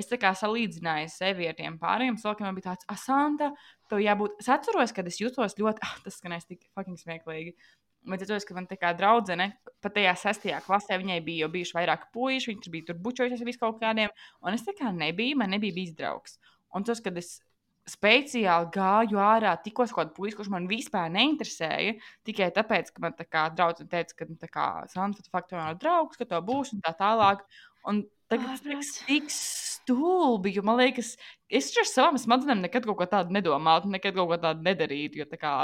[0.00, 3.50] es tā kā salīdzināju sevi ar tiem pārējiem cilvēkiem, man bija tāds, asanta,
[3.90, 4.38] tev jābūt.
[4.42, 7.54] Es atceros, kad es jutos ļoti, ah, tas skanēs tik fucking smieklīgi.
[8.08, 9.50] Bet es atceros, ka man tā kā draudzene,
[9.84, 13.44] pat tajā sestajā klasē, viņai bija jau bijuši vairāk puiši, viņi tur bija tur bučojušies
[13.44, 16.38] ar visu kaut kādiem, un es tā kā nebiju, man nebija bijis draugs.
[16.72, 17.38] Un tas, kad es
[17.90, 21.96] speciāli gāju ārā, tikos kaut kādu puisi, kurš man vispār neinteresēja,
[22.28, 25.78] tikai tāpēc, ka man tā kā draudzene teica, ka, nu, tā kā, tu faktu nav
[25.80, 27.44] draugs, ka to būs un tā tālāk.
[27.90, 31.16] Un tagad tas liekas tik stulbi, jo man liekas,
[31.50, 35.26] es ar savām smadzenēm nekad kaut ko tādu nedomātu, nekad kaut ko tādu nedarītu, jo
[35.30, 35.54] tā kā,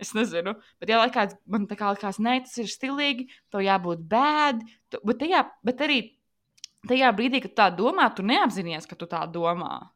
[0.00, 4.02] es nezinu, bet jā, laikā man tā kā likās, nē, tas ir stilīgi, to jābūt
[4.10, 6.00] bēd, tu, bet, tajā, bet arī
[6.88, 9.88] tajā brīdī, kad tu tā domā, tu neapzinājies, ka tu tā domā.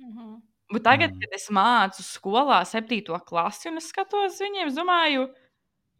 [0.00, 0.36] Mhm.
[0.72, 1.20] Bet tagad, Mm.
[1.20, 5.28] kad es mācu skolā, septīto klasi, un es skatos uz viņiem, es domāju,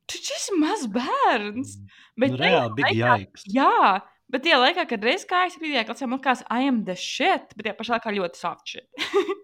[0.08, 1.76] tu esi mazs bērns.
[2.18, 3.44] Bet Nu, reāli, big laikā- yikes.
[3.54, 4.02] Jā,
[4.32, 7.66] bet tajā laikā, kad reiz gāju septītajā klasē, man liekas, I am the shit, bet
[7.68, 8.88] tajā pašā laikā ļoti soft shit.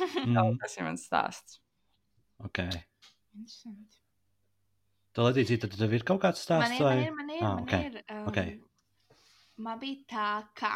[0.00, 0.54] Mm.
[0.62, 1.58] Tas ir mans stāsts.
[2.46, 2.60] Ok.
[3.36, 3.98] Interesanti.
[5.12, 6.78] Tā Latīcija, tad tev ir kaut kāds Man stāsts?
[6.78, 7.42] ir, man vai- ir, man ir.
[7.42, 7.74] Ah, man ok.
[7.84, 8.38] ir um, Ok.
[9.66, 10.70] Man bija tā, ka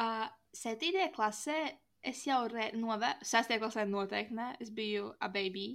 [0.00, 1.02] uh, 7.
[1.12, 1.58] klasē
[2.06, 3.58] es jau novēroju, 6.
[3.60, 5.66] klasē noteikti ne, es biju a baby.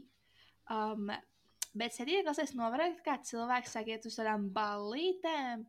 [0.73, 1.11] Um,
[1.77, 2.23] bet 7.
[2.25, 5.67] klasē es novēroju, kā cilvēki sāk iet uz tādām ballītēm.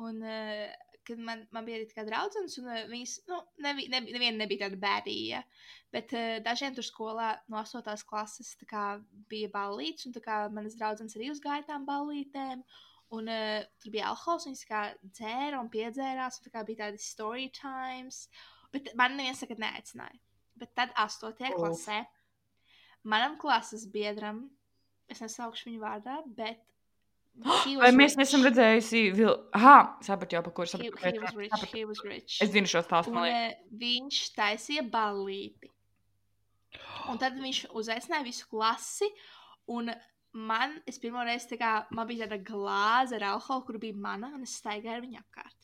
[0.00, 4.14] Un, uh, kad man, man bija arī tāda draudzene, un uh, viņas, nu, nevi, nevi,
[4.14, 5.42] neviena nebija tāda bērnīga.
[5.92, 8.06] Bet uh, dažiem tur skolā no 8.
[8.08, 8.86] klases tā kā,
[9.30, 12.64] bija ballītes, un kā manas draudzenes arī uzgāja tām ballītēm.
[13.12, 17.50] Un uh, tur bija alkohols, viņas kā dzēra un piedzērās, un tā bija tādi story
[17.58, 18.24] times.
[18.72, 20.20] Bet man neviens nekad neaicināja.
[20.56, 21.28] Bet tad 8.
[21.28, 21.58] Uf.
[21.58, 22.02] klasē
[23.02, 24.46] manam klases biedram,
[25.10, 26.62] es nesaukšu viņu vārdā, bet.
[27.82, 29.30] Vai mēs neesam redzējuši, vil...
[29.56, 31.12] ah, sapratu jau, par kur He, sapratu.
[31.12, 31.72] he was rich.
[31.72, 32.38] He was rich.
[32.44, 35.70] Es zinu šo stāstu, Un eh, viņš taisīja ballīti.
[37.10, 39.08] Un tad viņš uzaicināja visu klasi.
[39.72, 39.90] Un
[40.32, 44.30] man, es pirmo reizi, tā kā, man bija tāda glāze ar alkoholu, kur bija mana,
[44.36, 45.58] un es staigāju ar viņu apkārt.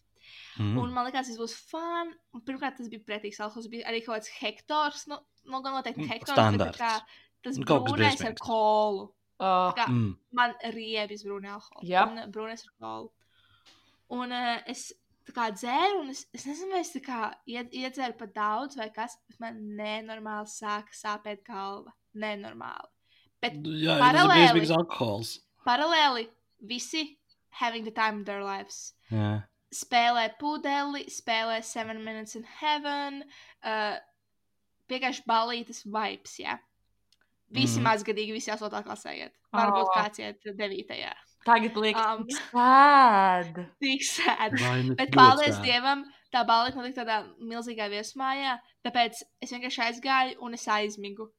[0.59, 0.75] Mm.
[0.83, 2.11] Un man liekas, tas būs fun.
[2.37, 3.69] Un pirmkārt, tas bija pretīgs alkohols.
[3.73, 5.07] Bija arī kaut kāds hektors.
[5.09, 6.35] Nu, nu gan noteikti Mm, hektors.
[6.37, 6.81] standarts.
[6.81, 6.91] Kā,
[7.47, 9.07] tas Nu, kaut kas brūnais ar kolu.
[9.41, 10.17] Oh, Kā, Mm.
[10.33, 11.87] man riebjas brūnais alkohols.
[11.89, 12.09] Jep.
[12.11, 13.11] Un, uh, brūnais ar kolu.
[14.11, 14.93] Un uh, es
[15.29, 18.77] tā kā dzēru, un es, es nezinu, vai es tā kā ied, iedzēru pa daudz
[18.81, 21.93] vai kas, bet man nenormāli sāka sāpēt galva.
[22.17, 22.89] Nenormāli.
[23.41, 25.41] Bet Jā, tas ir Paralēli.
[25.67, 26.29] paralēli
[26.67, 27.19] visi
[27.51, 28.95] having the time of their lives.
[29.13, 29.45] Jā.
[29.71, 33.23] spēlē pudeli, spēlē Seven Minutes in Heaven,
[33.63, 33.99] uh,
[34.89, 36.59] vienkārši balītas vibes, jā.
[37.55, 37.87] Visi mm.
[37.89, 38.83] mazgadīgi, visi 8.
[38.85, 39.35] klasē iet.
[39.57, 39.89] Varbūt Oh.
[39.89, 39.97] oh.
[39.97, 40.85] kāds iet 9.
[41.49, 42.27] tagad liekas, Um.
[42.53, 43.61] sad.
[43.81, 44.59] Tik sēd.
[44.59, 45.65] Ne Bet paldies sāp.
[45.65, 51.31] Dievam, tā balīta notika tādā milzīgā viesmājā, tāpēc es vienkārši aizgāju un es aizmigu.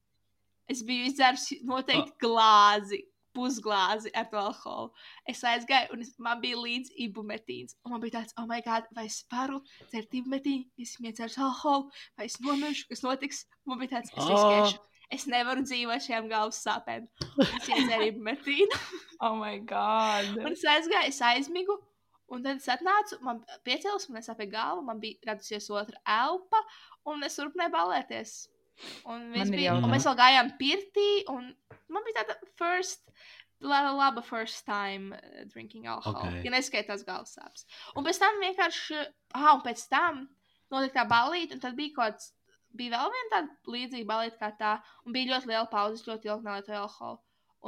[0.70, 3.04] Es biju izdzērusi noteikti glāzi,
[3.34, 4.92] pusglāzi ar to alkoholu.
[5.30, 7.78] Es aizgāju, un es, man bija līdzi ibumetīns.
[7.86, 11.46] Un man bija tāds, oh, my God, vai es varu dzert ibumetīnu, ja es iedzeršu
[11.46, 13.44] alkoholu, vai es nomiršu, kas notiks.
[13.70, 14.86] Man bija tāds, es riskēšu.
[15.10, 17.08] Es nevaru dzīvot šiem galvas sāpēm.
[17.42, 18.80] Es iedzēru ibumetīnu.
[19.26, 20.36] Oh, my God.
[20.38, 21.80] Un es aizgāju, es aizmigu.
[22.30, 26.62] Un tad es atnācu, man piecēlus, man sāpēja galva, man bija radusies otra elpa,
[27.10, 28.34] un es turpināju balēties.
[29.10, 31.50] Un, bija, un mēs vēl gājām pirtī, un
[31.92, 33.02] man bija tāda first,
[33.66, 36.22] la- laba first time uh, drinking alcohol.
[36.22, 36.36] Ok.
[36.38, 36.46] Okay.
[36.46, 37.66] Ja neskaitās galvas sāpes.
[37.98, 39.02] Un pēc tam vienkārši,
[39.34, 40.28] ah, un pēc tam
[40.72, 42.30] notika tā balīta, un tad bija kaut kāds,
[42.76, 46.48] bija vēl viena tāda līdzīga balīta kā tā, un bija ļoti liela pauze, ļoti ilgi
[46.48, 47.20] nelietoju alkoholu.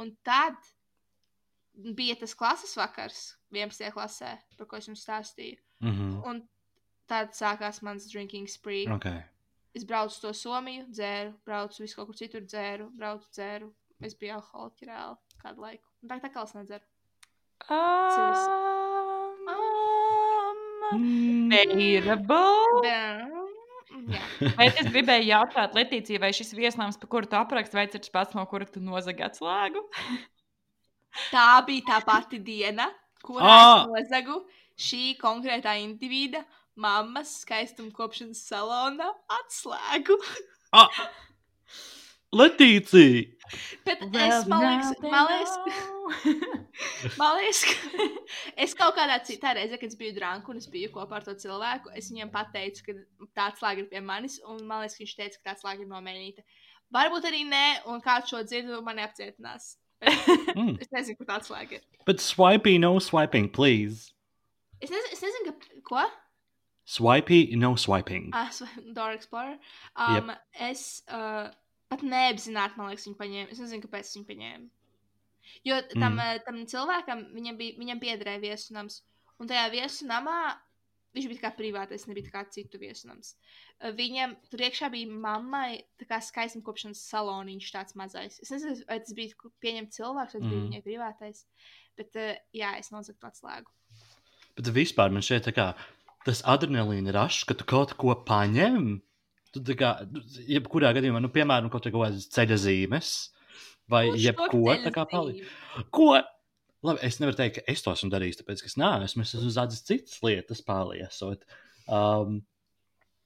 [0.02, 0.56] Un tad
[1.96, 3.90] bija tas klases vakars, 11.
[3.94, 5.58] klasē, par ko es jums stāstīju.
[5.82, 6.22] Mhm.
[6.28, 6.42] Un
[7.08, 8.86] tad sākās mans drinking spree.
[8.92, 9.06] Ok.
[9.74, 13.72] Es braucu to Somiju, dzēru, braucu visu kaut kur citur, dzēru, braucu, dzēru.
[14.02, 15.88] Es biju alkoholiķis reāli kādu laiku.
[16.02, 16.84] Un tā kā es nedzeru.
[17.70, 18.82] Um,
[20.92, 21.48] Mm.
[21.48, 22.82] Bearable.
[22.82, 23.31] Bet, jā.
[24.58, 28.04] Bet es gribēju jautāt, Letīcija, vai šis viesnāms, par kuru tu apraksti, vai tas ir
[28.06, 29.84] tas pats, no kura tu nozagi atslēgu?
[31.32, 32.88] Tā bija tā pati diena,
[33.24, 33.82] kurā Ah!
[33.82, 34.38] es nozagu
[34.80, 36.40] šī konkrētā individa
[36.80, 40.16] mammas skaistumkopšanas salona atslēgu.
[40.72, 40.88] Ah!
[42.32, 43.41] Letīcija!
[43.86, 45.26] Bet es, liekas, Man
[47.36, 47.76] liekas, ka
[48.64, 51.34] es kaut kādā citā reizē, kad es biju drāmā un es biju kopā ar to
[51.38, 52.96] cilvēku, es viņam pateicu, ka
[53.36, 55.90] tāds slēdz ir pie manis, un man liekas, ka viņš teica, ka tāds slēdz ir
[55.92, 56.46] nomēnīta.
[56.92, 59.76] Varbūt arī nē, un kāds šo dzirdu man apcietinās.
[60.52, 60.74] Mm.
[60.82, 61.84] Es nezinu, kur tāds slēdz ir.
[62.04, 64.10] But swipey, no swiping, please.
[64.82, 66.02] Es nezinu, es nezinu ka, ko?
[66.84, 68.30] Swipey, no swiping.
[68.34, 68.50] Ah,
[68.92, 69.58] Dora Explorer.
[69.96, 70.42] Um, yep.
[70.58, 71.48] Es uh,
[71.92, 73.54] pat neapzināti, man liekas, viņu paņēmu.
[73.54, 74.68] Es nezinu, kāpēc es viņu paņēmu.
[75.68, 76.18] Jo tam, Mm.
[76.18, 76.44] mm.
[76.46, 79.02] tam cilvēkam viņam, bija, viņam piederēja viesunams.
[79.40, 80.38] Un tajā viesunamā
[81.12, 83.34] viņš bija kā privātais, nebija kā citu viesunams.
[83.34, 88.38] Uh, Viņam tur iekšā bija mammai tā kā skaistumkopšanas saloniņš tāds mazais.
[88.44, 90.52] Es nezinu, vai tas bija pieņemts cilvēks, vai tas mm.
[90.52, 91.40] bija viņai privātais.
[91.98, 93.74] Bet uh, jā, es nozagu to atslēgu.
[94.54, 95.72] Bet vispār man šeit kā
[96.22, 99.00] tas adrenalīna rašs, ka tu kaut ko paņem.
[99.52, 99.92] Tu tā kā,
[100.48, 103.12] jebkurā gadījumā, nu, piemēram, kaut kādas ceļa zīmes
[103.90, 105.50] vai Kurš jebko tā kā palīdz.
[105.94, 106.14] Ko?
[106.82, 109.22] Labi, es nevaru teikt, ka es to esmu darījis, tāpēc, ka es neesmu.
[109.22, 111.44] Es esmu uzzīmējis citas lietas, pārliesot.
[111.86, 112.40] Um,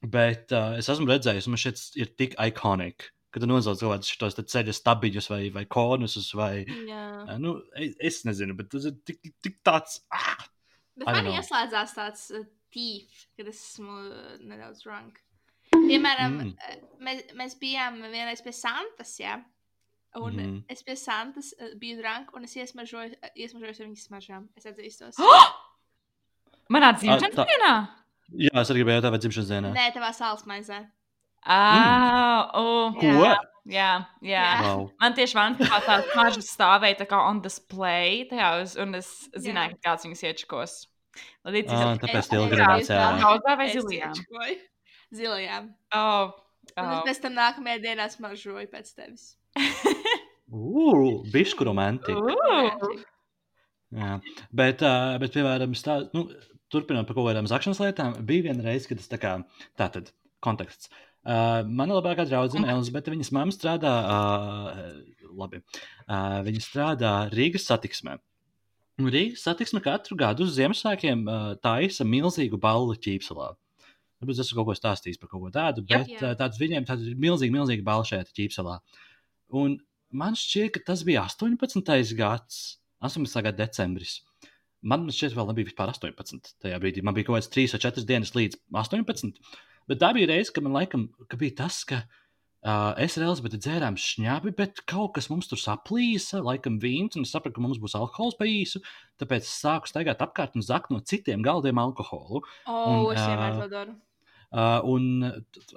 [0.04, 4.12] bet uh, es esmu redzējis, man šeit ir tik ikonika, ka tu nozauc kaut kādus
[4.12, 6.28] šos ceļa stabiņus vai, vai konusus.
[6.36, 7.06] Vai, Jā.
[7.24, 10.02] uh, nu, es, es nezinu, bet tas ir tik, tik tāds.
[10.12, 10.44] Ah!
[10.96, 15.22] Bet man ieslēdzās tāds uh, tīf, kad es esmu uh, nedaudz drunk.
[15.90, 16.54] Piemēram, Mm.
[16.54, 16.88] mm.
[17.06, 19.36] mēs, mēs bijām vienreiz pie Santas, jā.
[20.16, 20.38] Un mm.
[20.40, 20.62] -hmm.
[20.68, 24.48] es pie Santas biju drunk, un es iesmažoju, iesmažoju ar viņas smaržām.
[24.56, 25.16] Es atzīstos.
[26.72, 27.72] Manā tā- dzimšanas dienā?
[28.34, 29.72] Jā, es arī gribēju jautāt, vai dzimšanas dienā.
[29.74, 30.86] Nē, tavā sāls maizē.
[31.48, 33.06] Ah, oh, Ko?
[33.06, 33.36] Jā.
[33.66, 33.90] jā,
[34.22, 34.30] jā.
[34.32, 34.62] Jā.
[34.64, 34.88] Wow.
[35.00, 39.76] Man tieši vanībā tās mažas stāvēja tā kā on display, tajā uz, un es zināju,
[39.76, 40.86] ka kāds viņas iečakos.
[41.46, 43.56] Līdz Ah, ar tāpēc Es- tev es- gribās, jā.
[43.56, 44.14] vai zilajām?
[45.14, 45.70] Zilajām.
[45.94, 46.34] Oh,
[46.74, 47.04] Un es oh.
[47.06, 49.26] pēc tam nākamajā dienā smaržoju pēc tevis.
[50.50, 52.34] Ugh, bišku romantika.
[53.96, 54.16] Jā,
[54.50, 56.26] bet, uh, bet piemēram, stā, nu,
[56.72, 59.36] turpinot par kaut kādām zakšanas lietām, bija viena reize, kad es tā kā
[59.78, 60.10] tātad
[60.44, 60.90] konteksts.
[61.26, 68.18] Uh, mana labākā draudzene, Elizabete, viņas mamma strādā, uh, labi, uh, viņa strādā Rīgas satiksmē.
[69.00, 73.54] Un Rīgas satiksme katru gadu uz Ziemassvētkiem uh, taisa milzīgu balvu ķīpselā.
[73.54, 73.65] Varbūt
[74.32, 76.00] es esmu kaut ko stāstījis par kaut ko tādu, Jā.
[76.00, 76.22] bet Jā.
[76.22, 78.78] uh, tāds viņiem tāds ir milzīgi, milzīgi balva šeit ķīpselā.
[79.60, 79.78] Un
[80.16, 82.16] man šķiet, ka tas bija 18.
[82.18, 82.62] gads,
[83.04, 83.42] 18.
[83.44, 84.20] gada decembris.
[84.86, 86.54] Man šķiet, vēl nebija vispār 18.
[86.62, 89.40] Tajā brīdī man bija kaut kāds 3 vai 4 dienas līdz 18.
[89.90, 92.00] Bet tā bija reize, kad man laikam ka bija tas, ka
[92.66, 97.26] uh, es ar Elizabeti dzērām šņābi, bet kaut kas mums tur saplīsa, laikam vīns, un
[97.26, 98.82] es sapratu, ka mums būs alkohols pa īsu.
[99.22, 102.42] Tāpēc es sāku staigāt apkārt un zakt no citiem galdiem alkoholu.
[102.66, 103.96] O, Un, es vienmēr to daru.
[104.54, 105.24] Uh, un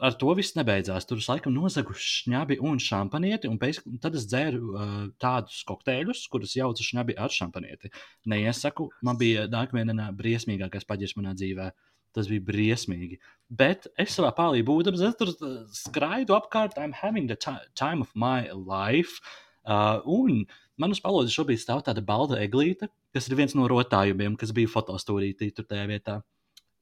[0.06, 1.08] ar to viss nebeidzās.
[1.10, 6.28] Tur es laikam nozagu šņabi un šampanieti, un pēc, tad es dzēru uh, tādus kokteļus,
[6.30, 7.90] kurus jaucu šņabi ar šampanieti.
[8.30, 11.72] Neiesaku, man bija nākamajā briesmīgākais paģirs manā dzīvē.
[12.14, 13.20] Tas bija briesmīgi.
[13.54, 18.06] Bet es savā pāri būdams, es tur uh, skraidu apkārt, I'm having the ti- time
[18.06, 19.18] of my life.
[19.66, 20.46] Uh, un
[20.80, 24.72] man uz palodzes šobrīd stāv tāda balda eglīte, kas ir viens no rotājumiem, kas bija
[24.72, 26.22] fotostūrītī tur tajā vietā.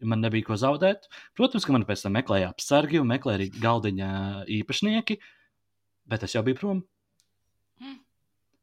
[0.05, 1.07] Man nebija ko zaudēt.
[1.37, 4.09] Protams, ka man pēc tam meklēja apsargi un meklēja arī galdiņa
[4.59, 5.17] īpašnieki,
[6.11, 6.83] bet es jau biju prom.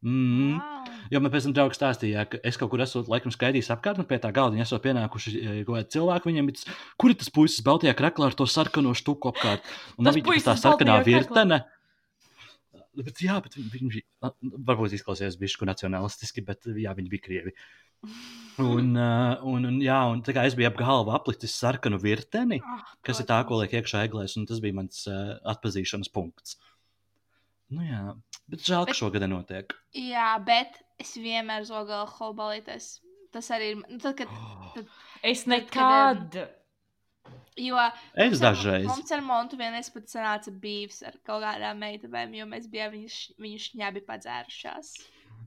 [0.04, 0.60] Mm.
[0.60, 0.74] Wow.
[1.12, 4.08] Jo man pēc tam draugs stāstīja, ka es kaut kur esmu laikam skaidījis apkārt, un
[4.08, 6.28] pie tā galdiņa esmu pienākuši e, kaut cilvēki.
[6.30, 9.64] Viņiem ir, kur ir tas puisis Baltijā kraklā ar to sarkano štuku apkārt?
[9.96, 11.62] Un Tas bija tā sarkanā virtene.
[12.94, 14.02] Bet, jā, bet viņi, viņi
[14.68, 17.54] varbūt izklausījās bišku nacionalistiski, bet jā, viņi bija krievi.
[18.62, 22.60] Un, uh, un, un, jā, un tā kā es biju ap galvu aplicis sarkanu virteni,
[22.62, 26.54] Ah, kas ir tā, ko liek iekšā eglēs, un tas bija mans uh, atpazīšanas punkts.
[27.74, 28.02] Nu, jā,
[28.46, 29.74] bet žēl, ka Bet- šogad nenotiek.
[29.98, 32.92] Jā, bet es vienmēr zogu alkoholu balīties.
[33.34, 33.80] Tas arī ir.
[33.90, 34.78] nu, Tad, kad, Oh,
[35.26, 36.48] Es Tad, kad, nekad.
[37.58, 37.78] jo
[38.14, 38.86] es dažreiz.
[38.86, 43.10] Mums ar Montu vienreiz pat sanāca bīvs ar kaut kādām meitenēm, jo mēs bijām viņu,
[43.42, 44.94] viņu šņabi padzērušās.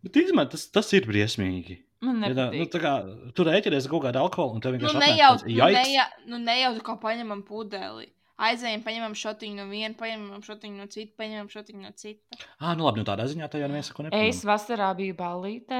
[0.03, 1.85] Bet īstenībā tas, tas ir briesmīgi.
[2.05, 2.91] Man Ja tā, nu, tā kā,
[3.33, 5.77] tur rēķinies kaut kādu alkoholu, un tev Nu, vienkārši ne atnāk jau, tāds, nu, "Jaiks!"
[5.79, 8.11] ne, jau, nu, ne jau tā kā paņemam pudeli.
[8.37, 12.37] Aizējām, paņemam šotiņu no viena, paņemam šotiņu no cita, paņemam šotiņu no cita.
[12.59, 14.49] Ah, nu labi, nu tādā ziņā tā jau neviens ko Es nepamana.
[14.51, 15.79] vasarā biju ballītē,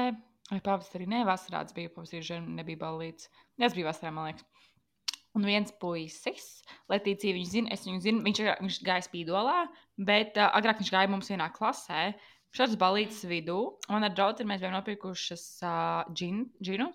[0.50, 3.28] vai pavasarī, ne vasarā tas bija pavasarī, nebija ballīts.
[3.60, 4.44] Tas bija vasarā, man liekas.
[5.38, 10.48] Un viens puisis, Latīcija, viņš zina, es viņu zinu, viņš, viņš gāja spīdolā, bet uh,
[10.58, 12.14] agrāk viņš gāja mums vienā klasē.
[12.56, 13.58] Šāds balīts vidū,
[13.92, 16.88] un ar draugu mēs bijām nopirkušas uh, džin, džinu.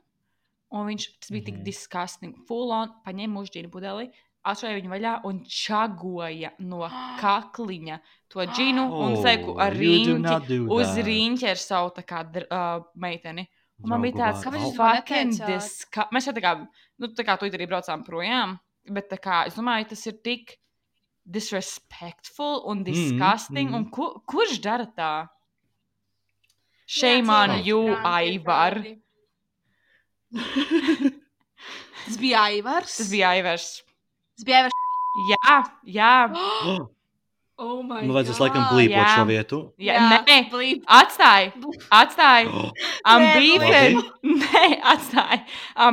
[0.74, 1.64] Un viņš tas bija tik Mhm.
[1.68, 2.38] disgusting.
[2.48, 4.08] Full on, paņēma mūžu džinu pudeli,
[4.44, 6.82] atšāva viņu vaļā un čagoja no
[7.22, 8.00] kakliņa
[8.34, 13.46] to džinu un seku ar Oh, do uz rīņķa ar savu tā kā, uh, meiteni.
[13.84, 16.08] Un man bija tāds, Kāpēc viņš man fucking diska...
[16.14, 16.52] Mēs šeit tā kā,
[17.00, 18.58] nu, tā kā tu arī braucām projām,
[18.90, 20.58] bet tā kā, es domāju, tas ir tik
[21.26, 23.70] disrespectful un disgusting.
[23.70, 23.76] mm.
[23.76, 25.28] Un ku, kurš dara tā?
[26.94, 28.84] Shame ja, on you, Ajvar.
[32.10, 32.98] Zbijajvars.
[32.98, 33.84] Zbijajvars.
[34.36, 34.74] Zbijajvars.
[35.30, 36.30] Ja, ja.
[37.62, 38.48] Oh, my Man vajadzēs God.
[38.48, 39.10] laikam blīpot Jā.
[39.14, 39.58] šo vietu.
[39.78, 39.98] jā.
[40.26, 40.80] Nē, blīp.
[40.90, 41.52] atstāj,
[42.02, 42.48] atstāj.
[43.06, 43.26] I'm
[44.24, 45.44] Nē, atstāj.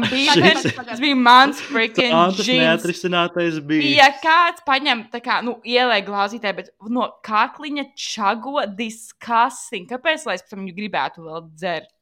[0.08, 2.08] Šis- Tas bija mans freaking
[2.40, 2.48] jeans.
[2.48, 3.92] neatrisinātais bija.
[4.00, 9.84] Ja kāds paņem, tā kā, nu, ielēja glāzītē, bet no kakliņa čago disgusting.
[9.90, 11.92] Kāpēc lai es pēc tam viņu gribētu vēl dzert?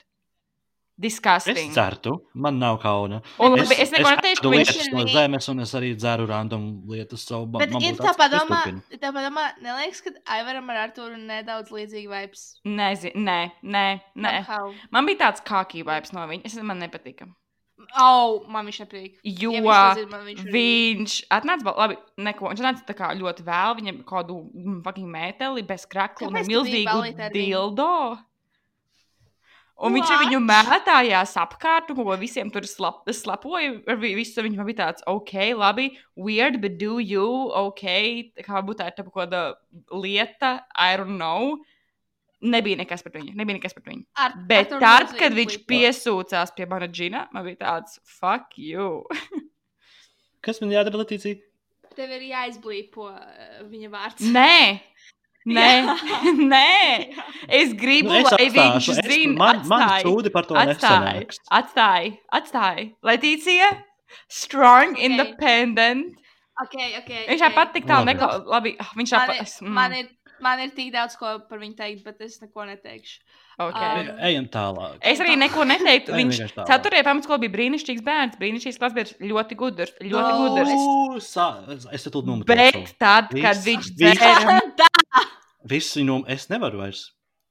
[0.99, 1.71] Es Disgusting.
[1.73, 3.21] certu, man nav kauna.
[3.39, 6.83] Un labi, es neko neteikšu, ka viņš ir no zemes, un es arī dzeru random
[6.91, 10.89] lietas savu ba- Bet man ir tā padomā, es tā padomā, neliekas, ka Aivaram ar
[10.89, 12.59] Arturu nedaudz līdzīgi vibes.
[12.65, 14.45] Nezinu, nē, nē, nē.
[14.45, 14.75] Somehow.
[14.91, 16.43] Man bija tāds kākī vibes no viņa.
[16.45, 17.29] Es man nepatika.
[17.95, 19.21] Au, man viņš neprīk.
[19.23, 22.51] Jo Ja viņš to zina, viņš viņš atnāca, labi, neko.
[22.51, 26.91] Viņš atnāca tā kā ļoti vēl, viņam kaut kādu fucking mēteli bez krakla un milzīgu
[26.91, 28.19] ar viņu?
[29.79, 33.76] Un viņš ar viņu mētājās apkārt, un ko visiem tur slap, slapoja.
[33.87, 35.85] Ar vi- visu viņu man bija tāds, ok, labi,
[36.16, 37.24] weird, but do you,
[37.55, 37.85] ok.
[38.43, 39.55] Kā varbūt tā kaut kāda
[39.93, 41.61] lieta, I don't know.
[42.43, 44.05] Nebija nekas par viņu, nebija nekas par viņu.
[44.16, 45.70] Ar, Bet Arturu tad, kad viņš blīpo.
[45.72, 49.05] piesūcās pie mana džina, man bija tāds, fuck you.
[50.43, 51.39] Kas man jādara, Latīcija?
[51.99, 54.22] Tev ir jāizblīpo uh, viņa vārds.
[54.31, 54.81] Nē,
[55.57, 55.71] nē,
[56.53, 56.71] nē.
[57.61, 60.75] Es gribu, Nu, es lai viņš atstāšu, es- zina, man, man sūdi par to atstāj,
[60.75, 61.41] nesanāks.
[61.61, 62.85] atstāj, atstāj.
[63.11, 63.71] Letīcija,
[64.29, 65.03] strong, Ok.
[65.09, 66.15] independent.
[66.59, 67.51] Okay, okay, Viņš okay.
[67.55, 68.13] tāpat tik tālu Labi.
[68.15, 68.29] nekla...
[68.51, 69.43] Labi, ah, viņš Man, tāpat...
[69.63, 70.09] ir, man, ir,
[70.43, 73.21] man ir tik daudz ko par viņu teikt, bet es neko neteikšu.
[73.59, 74.03] Okay.
[74.07, 74.99] Um, Ejam tālāk.
[75.03, 76.13] Es arī neko neteiktu.
[76.15, 76.37] Viņš
[76.67, 81.27] ceturtajā pamatskolā bija brīnišķīgs bērns, brīnišķīgs klasbiedrs, ļoti gudrs, ļoti No, gudrs.
[81.27, 81.49] Sa-
[81.95, 82.47] Es te tūlīt nometu.
[82.51, 84.59] Bet tad, kad viņš dzēra,
[85.73, 87.09] Viss viņu, es nevaru vairs.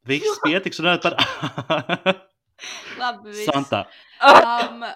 [0.07, 1.17] Viss pietiks runāt par
[3.01, 3.45] Labi, viss.
[3.51, 3.83] Santā.
[4.25, 4.87] Um,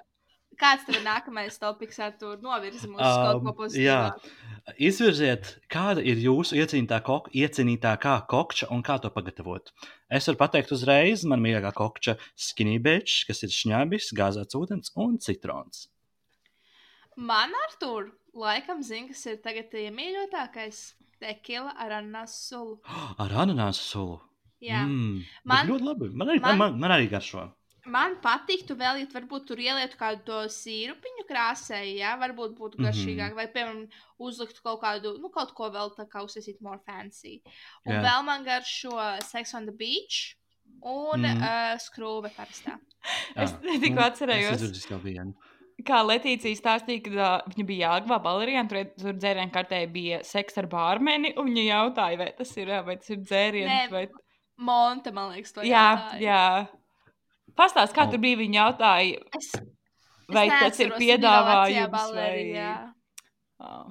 [0.62, 3.86] Kāds tev ir nākamais topiks ar to novirzi mūsu um, kaut ko pozitīvu?
[3.86, 9.72] Jā, izvirziet, kāda ir jūsu iecienītā kok iecienītākā kokča un kā to pagatavot.
[10.14, 15.18] Es varu pateikt uzreiz, man mīļākā kokča skinny bitch, kas ir šņabis, gāzēts ūdens un
[15.24, 15.88] citrons.
[17.18, 20.82] Man ar tur laikam zina, kas ir tagad iemīļotākais
[21.22, 22.78] tekila ar ananāsu sulu.
[23.24, 24.20] Ar ananāsu sulu?
[24.62, 24.84] Jā.
[24.86, 26.10] Mm, Man- ļoti labi.
[26.14, 27.52] Man arī, man- man, man, arī garšo.
[27.86, 32.86] Man patiktu vēl, ja varbūt tur ielietu kādu to sīrupiņu krāsēju, jā, varbūt būtu Mhm.
[32.86, 33.88] garšīgāk, vai, piemēram,
[34.20, 37.42] uzliktu kaut kādu, nu, kaut ko vēl tā kā uzsākt more fancy.
[37.88, 38.04] Un Jā.
[38.06, 38.94] vēl man garšo
[39.24, 40.36] Sex on the Beach
[40.84, 41.42] un mm.
[41.42, 42.78] uh, skrūve parastā.
[43.36, 43.80] Es Jā.
[43.82, 44.62] tikko atcerējos.
[44.62, 44.86] Es.
[45.88, 50.60] Kā Letīcija stāstīja, kad ā, viņa bija Jāgavā baleriņā, tur, tur dzērienu kartē bija seks
[50.60, 54.04] ar bārmeni, un viņa jautāja, vai tas ir, vai tas ir dzēriens, Nē, vai...
[54.62, 56.20] Monta, man liekas, to Jā, jautāja.
[56.22, 57.54] jā.
[57.58, 59.48] Pastāst, kā tur bija, viņa jautāja, Es,
[60.32, 62.60] vai es tas ir piedāvājums, balerī, vai...
[62.60, 62.76] jā.
[63.62, 63.90] Oh.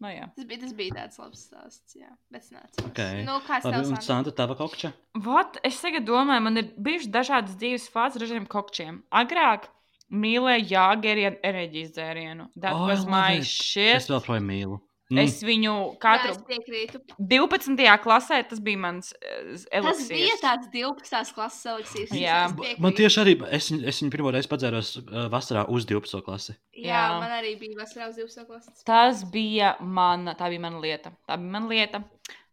[0.00, 0.30] Nu, jā.
[0.36, 2.08] Tas bija, tas bija tāds labs stāsts, jā.
[2.32, 2.86] Bet es neatceros.
[2.88, 3.20] Okay.
[3.26, 4.04] Nu, kāds un Sandra?
[4.06, 4.94] Santa, tava kokča?
[5.26, 9.02] Vat, es tagad domāju, man ir bijušas dažādas dzīves fāzes ar dažādiem kokčiem.
[9.20, 9.68] Agrāk
[10.10, 12.48] mīlēju jāgerienu enerģijas dzērienu.
[12.60, 13.44] That Oh, was my it.
[13.46, 13.96] shit.
[13.96, 14.80] Es joprojām mīlu.
[15.10, 15.18] Mm.
[15.24, 17.00] Es viņu katru piekrītu.
[17.18, 17.96] 12.
[18.04, 20.42] klasē, tas bija mans uh, Tas bija eliksīrs.
[20.44, 21.32] tāds 12.
[21.34, 22.12] klases eliksīrs.
[22.14, 22.36] Jā.
[22.78, 26.22] Man tieši arī, es, es viņu pirmo reizi padzēros uh, vasarā uz 12.
[26.22, 26.54] klasi.
[26.78, 27.18] Jā, Jā.
[27.18, 28.46] man arī bija vasarā uz 12.
[28.46, 28.84] klases.
[28.86, 31.10] Tas bija mana, tā bija mana lieta.
[31.26, 32.04] Tā bija mana lieta.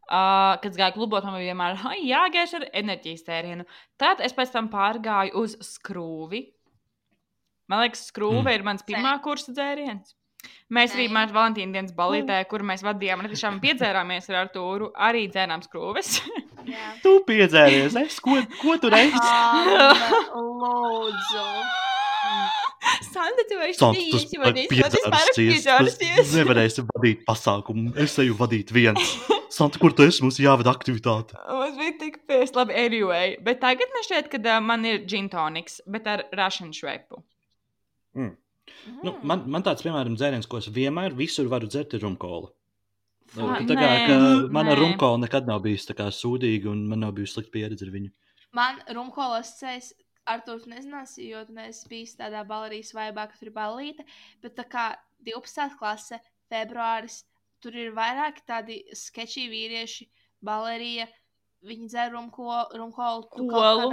[0.07, 3.65] Uh, kad es gāju klubot, man bija vienmēr "Ai, jāgēž ar enerģijas tērienu.
[3.99, 6.45] Tad es pēc tam pārgāju uz skrūvi.
[7.67, 8.53] Man liekas, skrūve Mm.
[8.55, 10.13] ir mans pirmā kursa dzēriens.
[10.71, 15.25] Mēs arī mēs Valentīna dienas balītē, kur mēs vadījām, ne tiešām piedzērāmies ar Artūru, arī
[15.31, 16.21] dzērām skrūves.
[16.67, 16.87] Jā.
[17.03, 19.15] Tu piedzēries, es ko, ko tu reizi?
[19.15, 21.45] Um, lūdzu.
[23.07, 23.43] Sanda,
[23.77, 24.37] Santa, bijis, tu
[24.75, 24.89] jo
[26.21, 26.33] es.
[26.35, 29.15] Nevarēsi vadīt pasākumu, es eju vadīt viens.
[29.53, 30.23] Santa, kur tu esi?
[30.25, 31.39] Mums jāvada aktivitāte.
[31.47, 33.37] Mums bija tik pēc, labi, anyway.
[33.43, 36.75] Bet tagad man šķiet, ka man ir gin tonics, bet ar rašanu
[38.17, 39.03] švepu.
[39.03, 42.49] Nu, man, man tāds, piemēram, dzēriens, ko es vienmēr visur varu dzert, ir rumkola.
[43.35, 44.17] Nu, Fa- Tā kā nē, ka
[44.55, 44.79] mana nē.
[44.79, 48.11] rumkola nekad nav bijusi sūdīga, un man nav bijusi slikta pieredze ar viņu.
[48.55, 49.89] Man rumkolas ceļš,
[50.27, 54.05] ar to nezinās, jo tu neesi bijis tādā balerijas vaibā, ka tur ir balīte.
[54.41, 55.77] Bet tā kā 12.
[55.79, 56.19] klase,
[56.51, 57.23] februāris,
[57.61, 60.07] tur ir vairāki tādi sketčī vīrieši,
[60.43, 61.07] balerija.
[61.67, 63.91] Viņi rumko- rumkolu, rumkolu.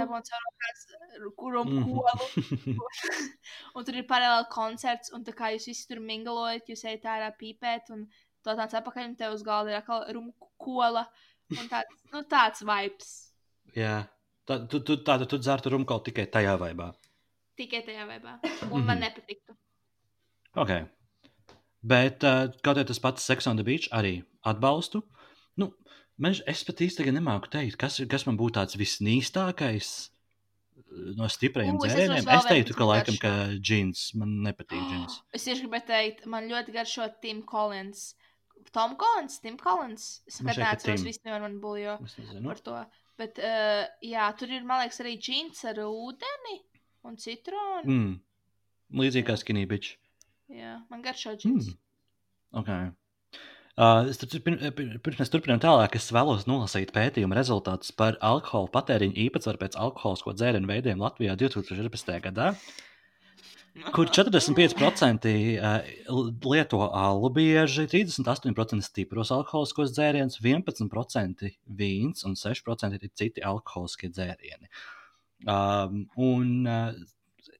[3.75, 7.29] un tur ir paralēli koncerts, un tā kā jūs visi tur minglojat, jūs ejat ārā
[7.39, 8.07] pīpēt, un
[8.45, 11.05] to tāds apakaļ, un tev uz galda ir atkal rumkola.
[11.53, 13.09] Un tāds, nu, tāds vibes.
[13.75, 14.05] Jā,
[14.47, 16.93] tā, tu, tu, tāda tu dzertu rumkola tikai tajā vaibā.
[17.55, 18.39] Tikai tajā webā.
[18.73, 19.55] Un man nepatiktu.
[20.59, 20.71] Ok.
[21.85, 24.17] Bet uh, kaut arī tas pats Sex on the Beach arī
[24.47, 25.03] atbalstu.
[25.05, 25.14] Nu,
[26.21, 31.37] man, es pat īsti nemāku teikt, kas, kas man būtu tāds visnīstākais uh, no es
[31.81, 32.27] dzērieniem.
[32.27, 34.83] vēl Es teiktu, ka laikam, ka džins man nepatīk.
[34.91, 35.19] Džins.
[35.35, 38.13] Es tieši gribēju teikt, man ļoti garšo Tim Collins.
[38.73, 40.05] Tom Collins, Tim Collins.
[40.27, 41.59] Es nekad neatceros, visi nevar man
[42.05, 42.47] Es nezinu.
[42.49, 42.79] par to.
[43.19, 46.57] Bet, uh, jā, tur ir, man liekas, arī džins ar ūdeni
[47.07, 47.85] un citronu.
[47.85, 48.15] Mm.
[48.89, 49.01] Mm.
[49.01, 49.95] Līdzīgi kā skinny bitch.
[50.51, 51.71] Jā, man garšo džins.
[51.71, 51.81] Mm.
[52.61, 52.89] Okay.
[53.75, 54.07] Uh,
[54.39, 59.75] pir- pirms mēs turpinām tālāk, es vēlos nolasīt pētījuma rezultātus par alkohola patēriņu īpatsvaru pēc
[59.75, 62.13] alkoholisko dzērienu veidiem Latvijā 2014.
[62.23, 62.53] gadā,
[63.91, 65.91] kur 45% uh,
[66.47, 74.71] lieto alu bieži, 38% stipros alkoholiskos dzērienus, 11% vīns un 6% ir citi alkoholiskie dzērieni.
[75.51, 76.95] Um, un, uh,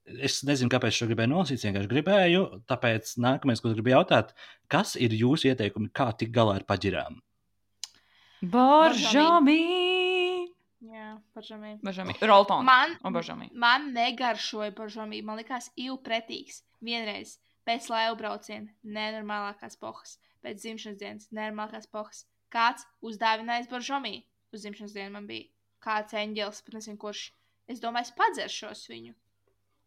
[0.06, 2.42] es nezinu, kāpēc es šo gribēju nolasīt, es vienkārši gribēju.
[2.70, 4.32] Tāpēc nākamais, ko es gribu jautāt,
[4.72, 7.18] kas ir jūsu ieteikumi, kā tikt galā ar paģirām?
[8.42, 9.58] Boržami!
[10.86, 11.72] Jā, pažamī.
[11.82, 12.14] Boržami.
[12.20, 12.64] Roltons.
[12.66, 13.48] Man, Un boržami.
[13.54, 15.22] man negaršoja pažamī.
[15.24, 16.60] Man likās ilgpretīgs.
[16.84, 22.26] Vienreiz pēc laivu brauciena nenormālākās pohas, pēc dzimšanas dienas nenormālākās pohas.
[22.52, 24.14] Kāds uzdāvinājis baržomī
[24.54, 25.48] uz dzimšanas dienu man bija.
[25.82, 27.24] Kāds eņģēlis, pat nezinu, kurš.
[27.66, 29.14] Es domāju, es padzeršos viņu.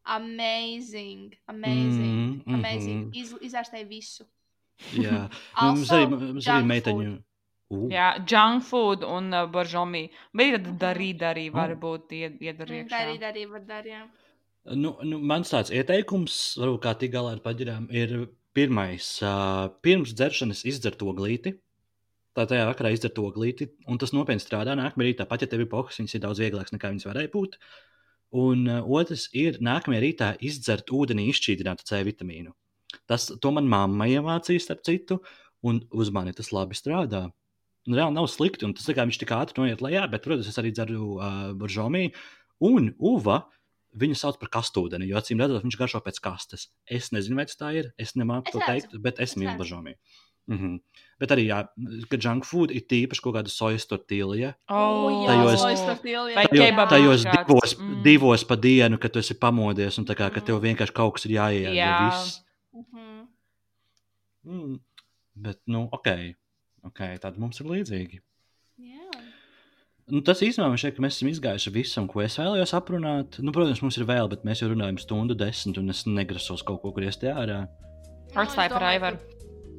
[0.05, 3.15] Amazing, amazing, Mm, mm, amazing.
[3.15, 4.25] Iz, izārstēja visu.
[4.95, 5.25] Jā,
[5.61, 7.17] mums arī, mums arī junk meiteņu.
[7.69, 10.09] Uh, Jā, junk food un uh, boržami.
[10.33, 11.77] Bet tad darīt arī var Oh.
[11.83, 12.89] būt ied- iedara Mm, iekšā.
[12.97, 14.07] Darīt, arī var darīt.
[14.75, 19.21] Nu, nu, mans tāds ieteikums, varbūt kā tikt galā ar paģirām, ir pirmais.
[19.21, 21.53] Uh, pirms dzeršanas izdzert to glīti.
[22.35, 24.73] Tā tajā vakarā izdzert to glīti, un tas nopietni strādā.
[24.77, 27.57] Nākamā rītā, pat ja tev ir pohas, viņas ir daudz vieglākas nekā viņas varēja būt.
[28.35, 32.53] Un uh, otrs ir nākamajā rītā izdzert ūdenī izšķīdinātu C vitamīnu.
[33.09, 35.19] Tas, to man mamma iemācīja, starp citu,
[35.65, 37.27] un uz mani tas labi strādā.
[37.89, 40.49] Un reāli nav slikti, un tas tā kā viņš tik ātri noiet lejā, bet, protams,
[40.51, 42.09] es arī dzeru uh, buržomī.
[42.65, 43.41] Un Uva
[43.97, 46.67] viņu sauc par kastūdeni, jo acīm redzot, viņš garšo pēc kastes.
[46.85, 49.95] Es nezinu, vai tas tā ir, es nemāku to teikt, bet es mīlu buržomī.
[50.49, 50.79] Mm -hmm.
[51.19, 51.59] Bet arī, jā,
[52.09, 54.53] ka junk food ir tīpaši kaut kāda sojas tortīlija.
[54.71, 55.65] Oh, jā, Tajos-
[56.07, 56.45] jā.
[56.51, 57.89] Jo, kebabā tajos kāds, divos, mm.
[57.89, 58.03] mm.
[58.03, 60.45] divos pa dienu, kad tu esi pamodies, un tā kā, ka Mm.
[60.45, 61.73] tev vienkārši kaut kas ir jāiet.
[61.75, 62.09] Jā.
[62.09, 62.39] Viss.
[62.73, 63.27] Mhm.
[64.45, 64.79] Mm.
[65.35, 66.07] Bet, nu, ok.
[66.87, 68.21] okay tad mums ir līdzīgi.
[68.79, 69.11] Jā.
[70.07, 73.39] Nu, tas īstenībā man šķiet, ka mēs esam izgājuši visam, ko es vēlējos aprunāt.
[73.43, 76.81] Nu, protams, mums ir vēl, bet mēs jau runājam stundu desmit, un es negrasos kaut
[76.81, 77.67] ko griezti ārā.
[78.33, 79.19] Par domāju, Aivaru.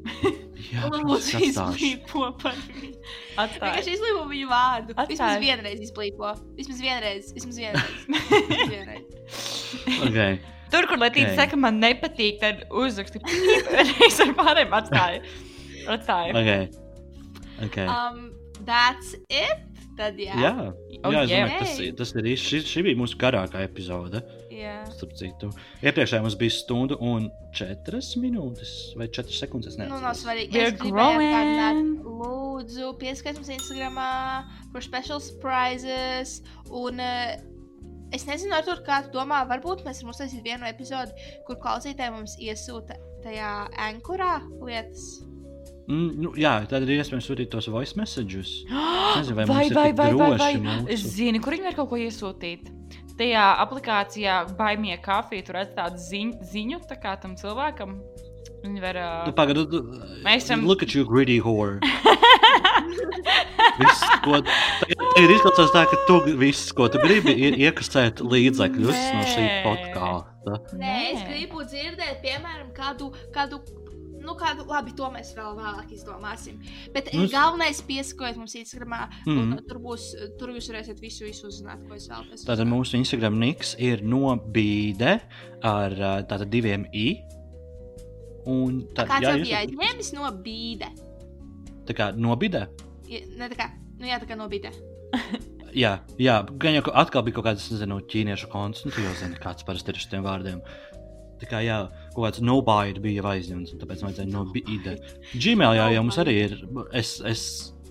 [0.71, 2.93] Jā, Lūdzu, izplīpo par viņu.
[3.39, 4.95] Vienkārši izlīpo viņu vārdu.
[4.97, 5.13] Atstāj.
[5.15, 6.33] Vismaz vienreiz izplīpo.
[6.59, 7.31] Vismaz vienreiz.
[7.37, 7.95] Vismaz vienreiz.
[8.11, 9.07] Vismaz vienreiz.
[10.09, 10.41] Okay.
[10.71, 11.39] Tur, kur Latīna Ok.
[11.41, 13.23] saka, man nepatīk, tad uzraksti.
[14.07, 15.25] Es ar pārējiem atstāju.
[15.97, 16.37] Atstāju.
[16.39, 16.69] Okay.
[17.67, 17.87] Okay.
[17.91, 18.31] Um,
[18.69, 19.67] that's it.
[19.99, 20.37] Tad jā.
[20.39, 20.55] Jā,
[21.01, 21.49] Oh, jā es yeah.
[21.49, 22.47] domāju, tas, tas ir īsti.
[22.51, 24.21] Šī, šī bija mūsu garākā epizode.
[24.61, 24.75] Jā.
[24.95, 25.51] Starp citu,
[25.83, 29.77] iepriekšējā mums bija stunda un četras minūtes vai četras sekundes.
[29.79, 30.61] es Nu, nav svarīgi.
[30.61, 34.01] Es gribēju atgādināt, lūdzu, pieskaties mums Instagram
[34.73, 36.41] par special surprises.
[36.71, 37.35] Un uh,
[38.15, 42.15] es nezinu, ar to, kā tu domā, varbūt mēs varam uztaisīt vienu epizodi, kur klausītāji
[42.15, 43.51] mums iesūta tajā
[43.89, 45.09] ankurā lietas.
[45.91, 48.61] Mm, nu, jā, tad ir iespējams sūtīt tos voice messages.
[49.19, 50.37] nezinu, vai vai, mums ir vai, tik vai, vai, vai.
[50.37, 52.71] droši mūsu- Es zinu, kur viņi var kaut ko iesūtīt.
[53.21, 57.99] Tajā aplikācijā baimie kafija tur redz tādu ziņu, ziņu tā kā tam cilvēkam.
[58.65, 58.97] Viņi var.
[59.27, 59.37] Tu Uh...
[59.37, 59.65] pagaidu,
[60.25, 61.81] Mēs esam- Look at you, greedy whore.
[63.81, 69.01] Viss, ko tagad tagad izklausās tā, ka tu viss, ko tu gribi, ir iekasēt līdzekļus
[69.17, 70.59] no šī podkāsta.
[70.81, 73.11] Nē, es gribu dzirdēt, piemēram, kādu.
[73.35, 73.61] kādu
[74.21, 76.59] Nu, kādu, labi, to mēs vēl vēlāk izdomāsim.
[76.93, 78.91] Bet Nu, es- galvenais piesakojiet mums Instagram,
[79.27, 79.39] mm.
[79.39, 79.67] un Mhm.
[79.69, 82.45] tur, būs, tur jūs varēsiet visu, visu uzzināt, ko es vēlos.
[82.45, 85.21] Tātad mūsu Instagram niks ir nobīde
[85.63, 87.19] ar ā, tātad diviem i.
[88.47, 90.89] Un tad, Kāds jā, jau jūs bija aizņēmis no bīde?
[91.87, 92.69] tā kā nobīde.
[93.09, 94.71] Ja- Ne tā kā, nu jā, tā kā no bīde.
[95.71, 99.13] Jā, jā, gan jau ka atkal bija kaut kāds, nezinu, ķīniešu konts, nu, tu jau
[99.15, 100.63] zini, kāds parasti ir ar šiem vārdiem.
[101.49, 101.79] Kā, jā,
[102.15, 104.97] kaut kāds nobīde bija aizņemts, un tāpēc vajadzēja nobīde.
[105.35, 106.57] Gmail jā, jau mums arī ir,
[106.93, 107.45] es, es,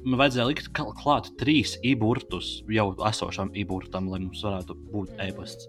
[0.06, 5.68] man vajadzēja likt kl- klāt trīs iburtus jau esošam iburtam, lai mums varētu būt e-pasts.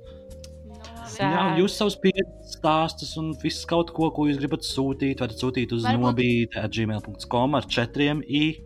[1.20, 5.72] Jā, jūs savus pieredzes stāstus un visu kaut ko, ko jūs gribat sūtīt, varat sūtīt
[5.74, 8.60] uz Varbūt- nobīde at gmail.com ar četriem i.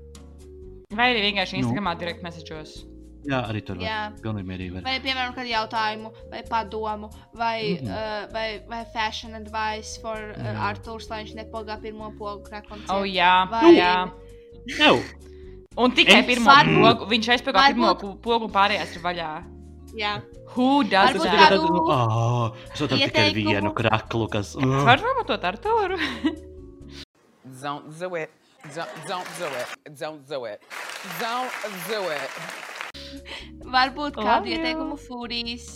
[0.95, 1.62] Vai arī vienkārši Nu.
[1.65, 2.85] Instagramā direkt message'os.
[3.24, 3.86] Jā, arī tur var.
[3.86, 3.98] Jā.
[4.20, 4.82] Pilnīgi mierīgi var.
[4.84, 7.86] Vai, piemēram, kādu jautājumu, vai padomu, vai, mm.
[7.86, 7.90] -hmm.
[7.90, 10.56] uh, vai, vai fashion advice for uh, Jā.
[10.70, 12.82] Arthurs, lai viņš nepogā pirmo pogu krakonu.
[12.92, 14.10] O, jā, Vai- jā.
[14.78, 14.98] Jau!
[15.76, 17.09] Un tikai Es- pirmo Varbūt- pogu.
[17.10, 19.32] Viņš pirmo varbūt- pu- pogu un pārējās ir vaļā.
[19.96, 20.22] Jā.
[20.55, 21.51] Who does Varbūt that?
[21.51, 24.55] kādu- tad, nu, ā, es varu tikai vienu kraklu, kas.
[24.56, 25.70] Es varu pamatot ar to.
[27.62, 28.30] Don't do it.
[28.74, 29.98] Don't, don't do it.
[29.98, 30.60] Don't do it.
[31.20, 31.52] Don't
[31.88, 32.73] do it.
[33.74, 34.58] Varbūt kādu you.
[34.58, 35.66] ieteikumu fūrīs.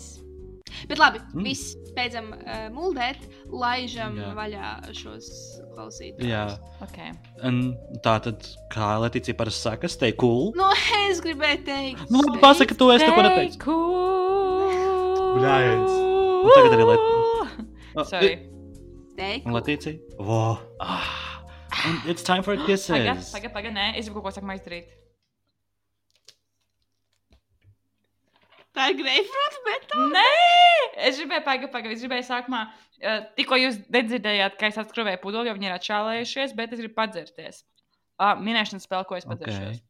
[0.88, 1.42] Bet labi, Mm.
[1.42, 4.28] viss beidzam uh, muldēt, laižam Jā.
[4.28, 4.34] Jā.
[4.36, 5.26] vaļā šos
[5.74, 6.28] klausītājus.
[6.28, 6.44] Jā,
[6.86, 7.10] Okay.
[7.42, 7.74] un
[8.04, 10.52] tā tad, kā Letīcija parasti saka, stay cool.
[10.54, 10.68] Nu,
[11.08, 13.58] es gribēju teikt, Nu, labi, pasaka, to es neko neteicu.
[13.64, 15.40] Cool.
[15.40, 15.96] Bļājiens.
[16.44, 17.08] Un tagad arī Let-
[18.12, 18.32] Sorry.
[19.18, 19.98] Teikt, Un Letīcija?
[20.22, 20.58] Vo!
[20.80, 21.42] Ah.
[21.86, 22.90] And it's time for kisses.
[22.94, 24.86] Pagaid, pagaid, pagaid, nē, es gribu kaut ko sakām izdarīt.
[28.78, 30.04] Tā ir greifrūta, tā.
[30.14, 30.28] Nē,
[31.10, 32.62] es gribēju, pagaid, pagaid, es gribēju sākumā.
[32.98, 36.96] Uh, tikko jūs nedzirdējāt, ka es atskrēju pudeli, jo viņi ir atšālējušies, bet es gribu
[36.98, 37.62] padzerties.
[38.18, 39.82] Uh, minēšanas spēle, ko es padzeršos.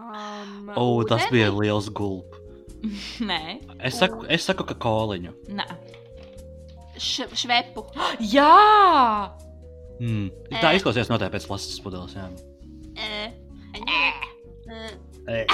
[0.00, 2.36] Um, O, oh, tas bija liels gulp.
[3.30, 5.34] Nē, Es saku, es saku ka koliņu.
[5.52, 5.66] nē.
[7.00, 7.82] Švepu.
[8.30, 9.32] Jā!
[10.00, 10.30] Mm.
[10.52, 10.78] Tā Ē.
[10.78, 12.14] izklausās noteikti pēc lasas pudeles.
[12.16, 12.28] Jā.
[12.96, 13.32] Eh,
[13.76, 14.29] Ē.
[14.70, 15.44] eh.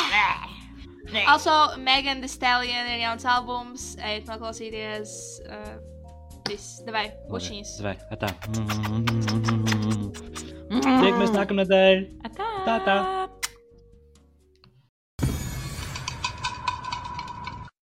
[1.26, 3.94] Also, Megan Thee Stallion ir jauns albums.
[4.02, 5.16] Ejiet noklausīties.
[5.46, 5.76] Uh,
[6.48, 7.76] viss, devai, pušiņas.
[7.86, 8.30] Vai, tā.
[10.76, 12.06] Tiekamies nākamnedēļ.
[12.26, 12.50] Atā!
[12.66, 12.96] Tā, tā.